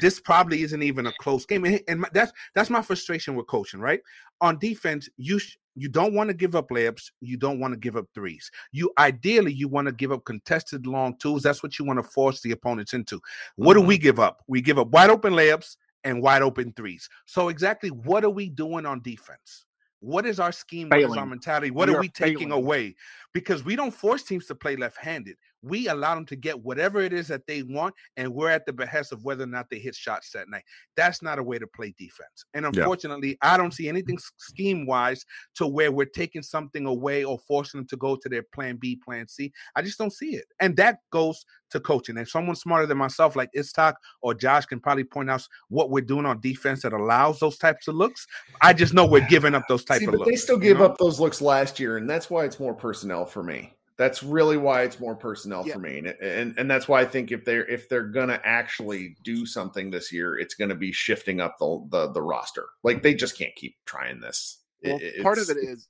this 0.00 0.20
probably 0.20 0.62
isn't 0.62 0.82
even 0.82 1.06
a 1.06 1.12
close 1.20 1.46
game. 1.46 1.64
And, 1.64 1.80
and 1.88 2.06
that's 2.12 2.32
that's 2.54 2.70
my 2.70 2.82
frustration 2.82 3.34
with 3.34 3.46
coaching. 3.46 3.80
Right 3.80 4.00
on 4.40 4.58
defense, 4.58 5.08
you 5.16 5.38
sh- 5.38 5.56
you 5.74 5.88
don't 5.88 6.14
want 6.14 6.28
to 6.28 6.34
give 6.34 6.54
up 6.54 6.68
layups. 6.70 7.10
You 7.20 7.36
don't 7.36 7.60
want 7.60 7.72
to 7.74 7.78
give 7.78 7.96
up 7.96 8.06
threes. 8.14 8.50
You 8.72 8.92
ideally 8.98 9.52
you 9.52 9.68
want 9.68 9.86
to 9.86 9.92
give 9.92 10.12
up 10.12 10.24
contested 10.24 10.86
long 10.86 11.16
twos. 11.18 11.42
That's 11.42 11.62
what 11.62 11.78
you 11.78 11.84
want 11.84 11.98
to 11.98 12.08
force 12.08 12.40
the 12.40 12.52
opponents 12.52 12.94
into. 12.94 13.20
What 13.56 13.74
do 13.74 13.80
we 13.80 13.96
mm-hmm. 13.96 14.02
give 14.02 14.20
up? 14.20 14.42
We 14.46 14.60
give 14.60 14.78
up 14.78 14.88
wide 14.88 15.10
open 15.10 15.32
layups 15.32 15.76
and 16.04 16.22
wide 16.22 16.42
open 16.42 16.72
threes. 16.76 17.08
So 17.26 17.48
exactly 17.48 17.90
what 17.90 18.24
are 18.24 18.30
we 18.30 18.48
doing 18.48 18.86
on 18.86 19.02
defense? 19.02 19.64
What 20.00 20.26
is 20.26 20.38
our 20.38 20.52
scheme? 20.52 20.88
Failing. 20.90 21.08
What 21.08 21.16
is 21.16 21.18
our 21.18 21.26
mentality? 21.26 21.70
What 21.70 21.88
we 21.88 21.94
are 21.94 22.00
we 22.00 22.08
taking 22.08 22.48
failing. 22.48 22.52
away? 22.52 22.94
Because 23.32 23.64
we 23.64 23.76
don't 23.76 23.90
force 23.90 24.22
teams 24.22 24.46
to 24.46 24.54
play 24.54 24.76
left-handed. 24.76 25.36
We 25.62 25.88
allow 25.88 26.14
them 26.14 26.26
to 26.26 26.36
get 26.36 26.62
whatever 26.62 27.00
it 27.00 27.12
is 27.12 27.28
that 27.28 27.46
they 27.46 27.62
want, 27.62 27.94
and 28.16 28.32
we're 28.32 28.50
at 28.50 28.66
the 28.66 28.72
behest 28.72 29.12
of 29.12 29.24
whether 29.24 29.44
or 29.44 29.48
not 29.48 29.68
they 29.70 29.78
hit 29.78 29.94
shots 29.94 30.30
that 30.32 30.48
night. 30.48 30.64
That's 30.96 31.22
not 31.22 31.38
a 31.38 31.42
way 31.42 31.58
to 31.58 31.66
play 31.66 31.94
defense. 31.98 32.44
And 32.54 32.66
unfortunately, 32.66 33.30
yeah. 33.42 33.54
I 33.54 33.56
don't 33.56 33.74
see 33.74 33.88
anything 33.88 34.18
scheme-wise 34.36 35.24
to 35.56 35.66
where 35.66 35.90
we're 35.90 36.06
taking 36.06 36.42
something 36.42 36.86
away 36.86 37.24
or 37.24 37.38
forcing 37.38 37.80
them 37.80 37.88
to 37.88 37.96
go 37.96 38.16
to 38.16 38.28
their 38.28 38.42
plan 38.42 38.76
B, 38.76 38.96
plan 38.96 39.26
C. 39.26 39.52
I 39.74 39.82
just 39.82 39.98
don't 39.98 40.12
see 40.12 40.36
it. 40.36 40.46
And 40.60 40.76
that 40.76 40.98
goes 41.10 41.44
to 41.70 41.80
coaching. 41.80 42.16
And 42.16 42.26
someone 42.26 42.56
smarter 42.56 42.86
than 42.86 42.98
myself, 42.98 43.36
like 43.36 43.50
Iztok 43.56 43.94
or 44.22 44.34
Josh, 44.34 44.64
can 44.66 44.80
probably 44.80 45.04
point 45.04 45.30
out 45.30 45.46
what 45.68 45.90
we're 45.90 46.04
doing 46.04 46.24
on 46.24 46.40
defense 46.40 46.82
that 46.82 46.92
allows 46.92 47.40
those 47.40 47.58
types 47.58 47.88
of 47.88 47.94
looks. 47.94 48.26
I 48.62 48.72
just 48.72 48.94
know 48.94 49.06
we're 49.06 49.26
giving 49.28 49.54
up 49.54 49.64
those 49.68 49.84
type 49.84 49.98
See, 49.98 50.06
of 50.06 50.12
but 50.12 50.20
looks. 50.20 50.30
They 50.30 50.36
still 50.36 50.58
gave 50.58 50.78
know? 50.78 50.86
up 50.86 50.98
those 50.98 51.20
looks 51.20 51.40
last 51.40 51.78
year, 51.78 51.96
and 51.98 52.08
that's 52.08 52.30
why 52.30 52.44
it's 52.44 52.58
more 52.58 52.74
personnel 52.74 53.26
for 53.26 53.42
me. 53.42 53.74
That's 53.98 54.22
really 54.22 54.56
why 54.56 54.82
it's 54.82 55.00
more 55.00 55.16
personnel 55.16 55.66
yeah. 55.66 55.74
for 55.74 55.80
me, 55.80 55.98
and, 55.98 56.06
and 56.06 56.54
and 56.56 56.70
that's 56.70 56.86
why 56.86 57.00
I 57.00 57.04
think 57.04 57.32
if 57.32 57.44
they're 57.44 57.66
if 57.66 57.88
they're 57.88 58.06
gonna 58.06 58.40
actually 58.44 59.16
do 59.24 59.44
something 59.44 59.90
this 59.90 60.12
year, 60.12 60.38
it's 60.38 60.54
gonna 60.54 60.76
be 60.76 60.92
shifting 60.92 61.40
up 61.40 61.58
the 61.58 61.84
the, 61.90 62.12
the 62.12 62.22
roster. 62.22 62.66
Like 62.84 63.02
they 63.02 63.14
just 63.14 63.36
can't 63.36 63.54
keep 63.56 63.74
trying 63.86 64.20
this. 64.20 64.60
Well, 64.84 64.98
it, 65.02 65.20
part 65.22 65.38
of 65.38 65.50
it 65.50 65.56
is 65.56 65.88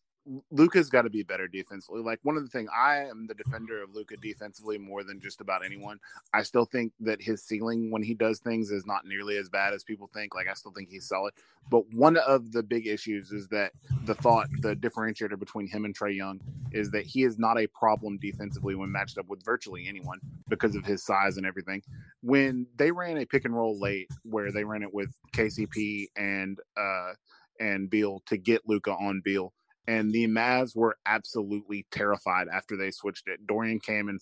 Luka's 0.50 0.90
got 0.90 1.02
to 1.02 1.11
be 1.11 1.22
better 1.22 1.48
defensively. 1.48 2.02
Like 2.02 2.18
one 2.22 2.37
of 2.37 2.42
the 2.42 2.48
things 2.48 2.68
I 2.76 3.04
am 3.04 3.26
the 3.26 3.35
defender 3.35 3.83
of 3.83 3.94
Luka 3.94 4.16
defensively 4.16 4.78
more 4.78 5.02
than 5.02 5.20
just 5.20 5.40
about 5.40 5.64
anyone. 5.64 5.98
I 6.35 6.42
still 6.42 6.64
think 6.64 6.92
that 7.00 7.22
his 7.22 7.42
ceiling 7.42 7.90
when 7.90 8.02
he 8.02 8.14
does 8.14 8.38
things 8.38 8.70
is 8.70 8.87
not 8.87 9.07
nearly 9.07 9.37
as 9.38 9.48
bad 9.48 9.72
as 9.72 9.85
people 9.85 10.11
think. 10.12 10.35
Like 10.35 10.48
I 10.48 10.54
still 10.54 10.72
think 10.72 10.88
he's 10.88 11.09
solid. 11.09 11.35
But 11.70 11.85
one 11.92 12.16
of 12.18 12.52
the 12.52 12.62
big 12.62 12.87
issues 12.87 13.33
is 13.33 13.48
that 13.48 13.72
the 14.04 14.14
thought, 14.14 14.48
the 14.61 14.74
differentiator 14.76 15.38
between 15.38 15.66
him 15.66 15.85
and 15.85 15.96
Trae 15.96 16.16
Young 16.16 16.40
is 16.72 16.90
that 16.90 17.07
he 17.07 17.24
is 17.24 17.38
not 17.38 17.59
a 17.59 17.66
problem 17.68 18.18
defensively 18.18 18.74
when 18.74 18.92
matched 18.92 19.18
up 19.18 19.28
with 19.28 19.44
virtually 19.44 19.87
anyone 19.88 20.20
because 20.48 20.74
of 20.74 20.85
his 20.85 21.02
size 21.02 21.37
and 21.37 21.46
everything. 21.46 21.83
When 22.22 22.66
they 22.76 22.90
ran 22.90 23.18
a 23.18 23.24
pick 23.24 23.44
and 23.44 23.57
roll 23.57 23.78
late 23.78 24.09
where 24.24 24.52
they 24.52 24.64
ran 24.64 24.83
it 24.83 24.92
with 24.92 25.11
KCP 25.35 26.07
and 26.16 26.59
uh 26.76 27.12
and 27.61 27.90
Beal 27.90 28.22
to 28.26 28.37
get 28.37 28.68
Luka 28.68 28.92
on 28.92 29.20
Beal 29.24 29.52
and 29.88 30.12
the 30.12 30.29
Mavs 30.29 30.77
were 30.77 30.98
absolutely 31.07 31.87
terrified 31.90 32.46
after 32.53 32.77
they 32.77 32.90
switched 32.90 33.27
it. 33.27 33.46
Dorian 33.46 33.81
came 33.81 34.11
and 34.11 34.20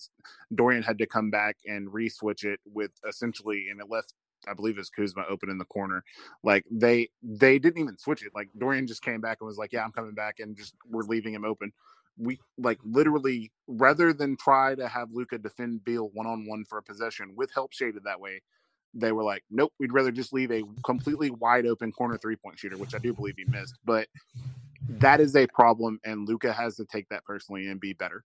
Dorian 0.55 0.85
had 0.85 0.96
to 0.98 1.07
come 1.07 1.29
back 1.29 1.57
and 1.66 1.92
re-switch 1.92 2.44
it 2.44 2.61
with 2.72 2.92
essentially, 3.07 3.66
and 3.68 3.81
it 3.81 3.90
left 3.90 4.14
I 4.46 4.55
believe 4.55 4.79
it's 4.79 4.90
Kuzma 4.90 5.24
open 5.29 5.50
in 5.50 5.59
the 5.59 5.64
corner. 5.64 6.05
Like 6.44 6.64
they 6.70 7.09
they 7.20 7.59
didn't 7.59 7.83
even 7.83 7.96
switch 7.98 8.24
it. 8.24 8.31
Like 8.33 8.48
Dorian 8.57 8.87
just 8.87 9.02
came 9.02 9.20
back 9.20 9.38
and 9.40 9.46
was 9.46 9.59
like, 9.59 9.72
"Yeah, 9.72 9.83
I'm 9.83 9.90
coming 9.90 10.14
back," 10.14 10.37
and 10.38 10.57
just 10.57 10.74
we're 10.88 11.02
leaving 11.02 11.35
him 11.35 11.44
open. 11.44 11.72
We 12.16 12.38
like 12.57 12.79
literally 12.85 13.50
rather 13.66 14.12
than 14.12 14.37
try 14.37 14.76
to 14.76 14.87
have 14.87 15.11
Luka 15.11 15.37
defend 15.37 15.85
Beal 15.85 16.11
one 16.14 16.29
on 16.29 16.46
one 16.46 16.64
for 16.64 16.79
a 16.79 16.83
possession 16.83 17.35
with 17.35 17.50
help 17.52 17.72
shaded 17.72 18.05
that 18.05 18.20
way. 18.20 18.40
They 18.94 19.12
were 19.12 19.24
like, 19.24 19.42
nope, 19.50 19.74
we'd 19.79 19.92
rather 19.92 20.12
just 20.12 20.33
leave 20.33 20.50
a 20.50 20.62
completely 20.83 21.29
wide 21.29 21.66
open 21.66 21.92
corner 21.92 22.16
three 22.16 22.37
point 22.37 22.59
shooter, 22.59 22.79
which 22.79 22.94
I 22.94 22.98
do 22.98 23.12
believe 23.12 23.35
he 23.37 23.44
missed. 23.44 23.79
But 23.85 24.09
that 24.88 25.20
is 25.20 25.36
a 25.36 25.46
problem, 25.48 25.98
and 26.04 26.28
Luka 26.28 26.52
has 26.52 26.76
to 26.76 26.84
take 26.84 27.08
that 27.08 27.24
personally 27.24 27.68
and 27.68 27.80
be 27.80 27.92
better. 27.92 28.24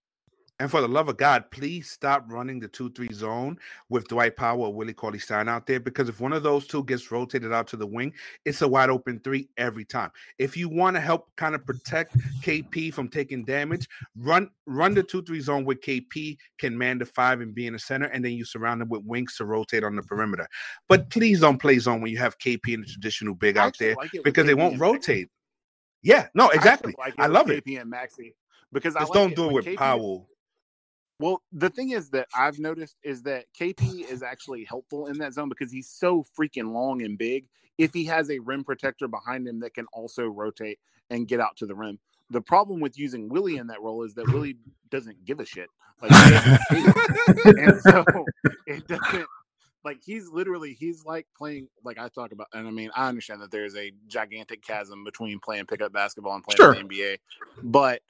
And 0.61 0.69
for 0.69 0.79
the 0.79 0.87
love 0.87 1.09
of 1.09 1.17
God, 1.17 1.49
please 1.49 1.89
stop 1.89 2.23
running 2.27 2.59
the 2.59 2.67
2 2.67 2.91
3 2.91 3.11
zone 3.13 3.57
with 3.89 4.07
Dwight 4.07 4.37
Powell 4.37 4.61
or 4.61 4.71
Willie 4.71 4.93
Cauley 4.93 5.17
Stein 5.17 5.49
out 5.49 5.65
there 5.65 5.79
because 5.79 6.07
if 6.07 6.19
one 6.19 6.33
of 6.33 6.43
those 6.43 6.67
two 6.67 6.83
gets 6.83 7.11
rotated 7.11 7.51
out 7.51 7.65
to 7.69 7.77
the 7.77 7.87
wing, 7.87 8.13
it's 8.45 8.61
a 8.61 8.67
wide 8.67 8.91
open 8.91 9.19
three 9.21 9.49
every 9.57 9.83
time. 9.83 10.11
If 10.37 10.55
you 10.55 10.69
want 10.69 10.95
to 10.97 10.99
help 10.99 11.35
kind 11.35 11.55
of 11.55 11.65
protect 11.65 12.15
KP 12.43 12.93
from 12.93 13.07
taking 13.07 13.43
damage, 13.43 13.87
run 14.15 14.51
run 14.67 14.93
the 14.93 15.01
2 15.01 15.23
3 15.23 15.39
zone 15.39 15.65
with 15.65 15.81
KP, 15.81 16.37
can 16.59 16.77
man 16.77 16.99
the 16.99 17.07
five 17.07 17.41
and 17.41 17.55
be 17.55 17.65
in 17.65 17.73
the 17.73 17.79
center, 17.79 18.05
and 18.05 18.23
then 18.23 18.33
you 18.33 18.45
surround 18.45 18.81
them 18.81 18.89
with 18.89 19.01
wings 19.03 19.35
to 19.37 19.45
rotate 19.45 19.83
on 19.83 19.95
the 19.95 20.03
perimeter. 20.03 20.47
But 20.87 21.09
please 21.09 21.39
don't 21.39 21.57
play 21.57 21.79
zone 21.79 22.01
when 22.01 22.11
you 22.11 22.19
have 22.19 22.37
KP 22.37 22.75
in 22.75 22.81
the 22.81 22.87
traditional 22.87 23.33
big 23.33 23.57
out 23.57 23.75
there 23.79 23.95
like 23.95 24.11
because 24.23 24.45
they 24.45 24.53
won't 24.53 24.79
rotate. 24.79 25.29
Yeah, 26.03 26.27
no, 26.33 26.49
exactly. 26.49 26.95
I, 26.99 27.05
like 27.05 27.13
I 27.17 27.27
love 27.27 27.47
KP 27.47 27.61
it. 27.65 27.75
and 27.75 27.91
Maxi 27.91 28.33
because 28.71 28.93
just 28.93 29.09
like 29.09 29.13
don't 29.13 29.31
it. 29.31 29.35
do 29.35 29.49
it 29.49 29.53
with 29.53 29.65
KP 29.65 29.77
Powell. 29.77 30.27
Well, 31.19 31.43
the 31.51 31.69
thing 31.69 31.91
is 31.91 32.09
that 32.11 32.27
I've 32.35 32.57
noticed 32.57 32.95
is 33.03 33.21
that 33.23 33.45
KP 33.59 34.09
is 34.09 34.23
actually 34.23 34.63
helpful 34.63 35.05
in 35.05 35.19
that 35.19 35.33
zone 35.33 35.49
because 35.49 35.71
he's 35.71 35.87
so 35.87 36.25
freaking 36.37 36.73
long 36.73 37.03
and 37.03 37.17
big. 37.17 37.47
If 37.77 37.93
he 37.93 38.05
has 38.05 38.31
a 38.31 38.39
rim 38.39 38.63
protector 38.63 39.07
behind 39.07 39.47
him 39.47 39.59
that 39.59 39.75
can 39.75 39.85
also 39.93 40.25
rotate 40.25 40.79
and 41.11 41.27
get 41.27 41.39
out 41.39 41.57
to 41.57 41.67
the 41.67 41.75
rim. 41.75 41.99
The 42.31 42.41
problem 42.41 42.79
with 42.79 42.97
using 42.97 43.29
Willie 43.29 43.57
in 43.57 43.67
that 43.67 43.81
role 43.81 44.03
is 44.03 44.15
that 44.15 44.27
Willie 44.29 44.57
doesn't 44.89 45.25
give 45.25 45.39
a 45.39 45.45
shit. 45.45 45.67
Like, 46.01 46.11
and 47.45 47.79
so 47.81 48.03
it 48.65 48.87
doesn't 48.87 49.27
like 49.83 49.99
he's 50.03 50.29
literally 50.29 50.73
he's 50.73 51.03
like 51.05 51.27
playing 51.37 51.67
like 51.83 51.97
I 51.97 52.07
talk 52.09 52.31
about 52.31 52.47
and 52.53 52.67
I 52.67 52.71
mean 52.71 52.91
I 52.95 53.07
understand 53.07 53.41
that 53.41 53.51
there's 53.51 53.75
a 53.75 53.91
gigantic 54.07 54.63
chasm 54.63 55.03
between 55.03 55.39
playing 55.39 55.65
pickup 55.65 55.91
basketball 55.91 56.35
and 56.35 56.43
playing 56.43 56.57
sure. 56.57 56.75
the 56.75 56.81
NBA, 56.81 57.17
but 57.63 58.01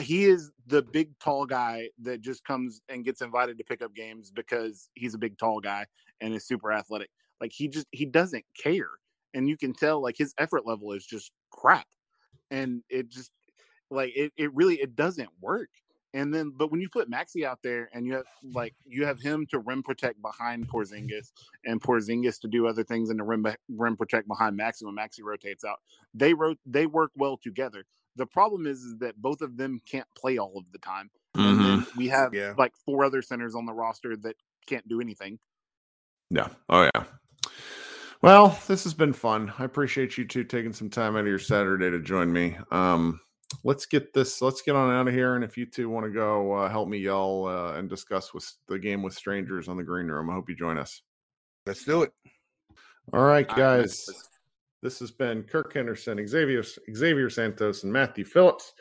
he 0.00 0.24
is 0.24 0.50
the 0.66 0.82
big 0.82 1.18
tall 1.18 1.44
guy 1.44 1.88
that 2.00 2.20
just 2.22 2.44
comes 2.44 2.80
and 2.88 3.04
gets 3.04 3.20
invited 3.20 3.58
to 3.58 3.64
pick 3.64 3.82
up 3.82 3.94
games 3.94 4.30
because 4.30 4.88
he's 4.94 5.14
a 5.14 5.18
big 5.18 5.36
tall 5.38 5.60
guy 5.60 5.84
and 6.20 6.34
is 6.34 6.46
super 6.46 6.72
athletic. 6.72 7.10
Like 7.40 7.52
he 7.52 7.68
just 7.68 7.86
he 7.90 8.06
doesn't 8.06 8.44
care. 8.60 8.90
And 9.34 9.48
you 9.48 9.56
can 9.56 9.72
tell 9.72 10.02
like 10.02 10.16
his 10.16 10.34
effort 10.38 10.66
level 10.66 10.92
is 10.92 11.04
just 11.04 11.30
crap. 11.50 11.86
And 12.50 12.82
it 12.88 13.08
just 13.08 13.30
like 13.90 14.12
it, 14.16 14.32
it 14.36 14.54
really 14.54 14.76
it 14.76 14.96
doesn't 14.96 15.30
work. 15.40 15.68
And 16.14 16.32
then, 16.32 16.52
but 16.54 16.70
when 16.70 16.80
you 16.80 16.88
put 16.90 17.10
Maxi 17.10 17.44
out 17.44 17.60
there 17.62 17.88
and 17.94 18.06
you 18.06 18.14
have 18.14 18.24
like 18.52 18.74
you 18.84 19.06
have 19.06 19.18
him 19.18 19.46
to 19.46 19.60
rim 19.60 19.82
protect 19.82 20.20
behind 20.20 20.68
Porzingis 20.68 21.32
and 21.64 21.80
Porzingis 21.80 22.38
to 22.40 22.48
do 22.48 22.66
other 22.66 22.84
things 22.84 23.08
in 23.10 23.16
the 23.16 23.22
rim 23.22 23.46
rim 23.70 23.96
protect 23.96 24.28
behind 24.28 24.58
Maxi 24.58 24.84
when 24.84 24.94
Maxi 24.94 25.22
rotates 25.22 25.64
out, 25.64 25.80
they 26.12 26.34
wrote 26.34 26.58
they 26.66 26.86
work 26.86 27.12
well 27.16 27.38
together. 27.38 27.84
The 28.16 28.26
problem 28.26 28.66
is, 28.66 28.82
is 28.82 28.98
that 28.98 29.20
both 29.22 29.40
of 29.40 29.56
them 29.56 29.80
can't 29.90 30.06
play 30.14 30.36
all 30.36 30.52
of 30.56 30.64
the 30.70 30.78
time, 30.78 31.10
mm-hmm. 31.34 31.48
and 31.48 31.60
then 31.60 31.86
we 31.96 32.08
have 32.08 32.34
yeah. 32.34 32.52
like 32.58 32.74
four 32.84 33.04
other 33.04 33.22
centers 33.22 33.54
on 33.54 33.64
the 33.64 33.72
roster 33.72 34.14
that 34.18 34.36
can't 34.66 34.86
do 34.88 35.00
anything. 35.00 35.38
Yeah. 36.30 36.48
Oh 36.68 36.82
yeah. 36.94 37.04
Well, 38.20 38.56
this 38.68 38.84
has 38.84 38.94
been 38.94 39.12
fun. 39.12 39.52
I 39.58 39.64
appreciate 39.64 40.16
you 40.16 40.24
two 40.24 40.44
taking 40.44 40.72
some 40.72 40.90
time 40.90 41.16
out 41.16 41.20
of 41.20 41.26
your 41.26 41.40
Saturday 41.40 41.90
to 41.90 41.98
join 41.98 42.32
me. 42.32 42.56
Um, 42.70 43.20
let's 43.64 43.86
get 43.86 44.12
this 44.12 44.42
let's 44.42 44.62
get 44.62 44.76
on 44.76 44.92
out 44.92 45.08
of 45.08 45.14
here 45.14 45.34
and 45.36 45.44
if 45.44 45.56
you 45.56 45.66
two 45.66 45.88
want 45.88 46.04
to 46.04 46.10
go 46.10 46.52
uh, 46.52 46.68
help 46.68 46.88
me 46.88 46.98
yell 46.98 47.46
uh, 47.46 47.74
and 47.74 47.88
discuss 47.88 48.34
with 48.34 48.50
the 48.68 48.78
game 48.78 49.02
with 49.02 49.14
strangers 49.14 49.68
on 49.68 49.76
the 49.76 49.82
green 49.82 50.06
room 50.06 50.30
i 50.30 50.34
hope 50.34 50.48
you 50.48 50.56
join 50.56 50.78
us. 50.78 51.02
Let's 51.66 51.84
do 51.84 52.02
it. 52.02 52.12
All 53.12 53.22
right 53.22 53.46
guys. 53.46 54.08
This 54.82 54.98
has 54.98 55.10
been 55.10 55.44
kirk 55.44 55.72
henderson 55.74 56.26
xavier 56.26 56.62
xavier 56.94 57.30
santos 57.30 57.84
and 57.84 57.92
matthew 57.92 58.24
phillips 58.24 58.72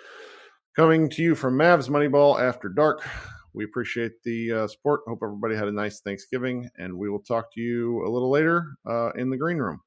coming 0.75 1.09
to 1.09 1.21
you 1.21 1.35
from 1.35 1.57
mavs 1.57 1.89
moneyball 1.89 2.39
after 2.39 2.69
dark. 2.69 3.07
We 3.53 3.65
appreciate 3.65 4.13
the 4.23 4.51
uh, 4.51 4.67
support. 4.67 5.01
Hope 5.05 5.19
everybody 5.21 5.55
had 5.55 5.67
a 5.67 5.73
nice 5.73 5.99
thanksgiving 5.99 6.69
and 6.77 6.97
we 6.97 7.09
will 7.09 7.19
talk 7.19 7.53
to 7.53 7.61
you 7.61 8.05
a 8.07 8.09
little 8.09 8.31
later 8.31 8.75
uh, 8.89 9.11
in 9.11 9.29
the 9.29 9.37
green 9.37 9.57
room 9.57 9.81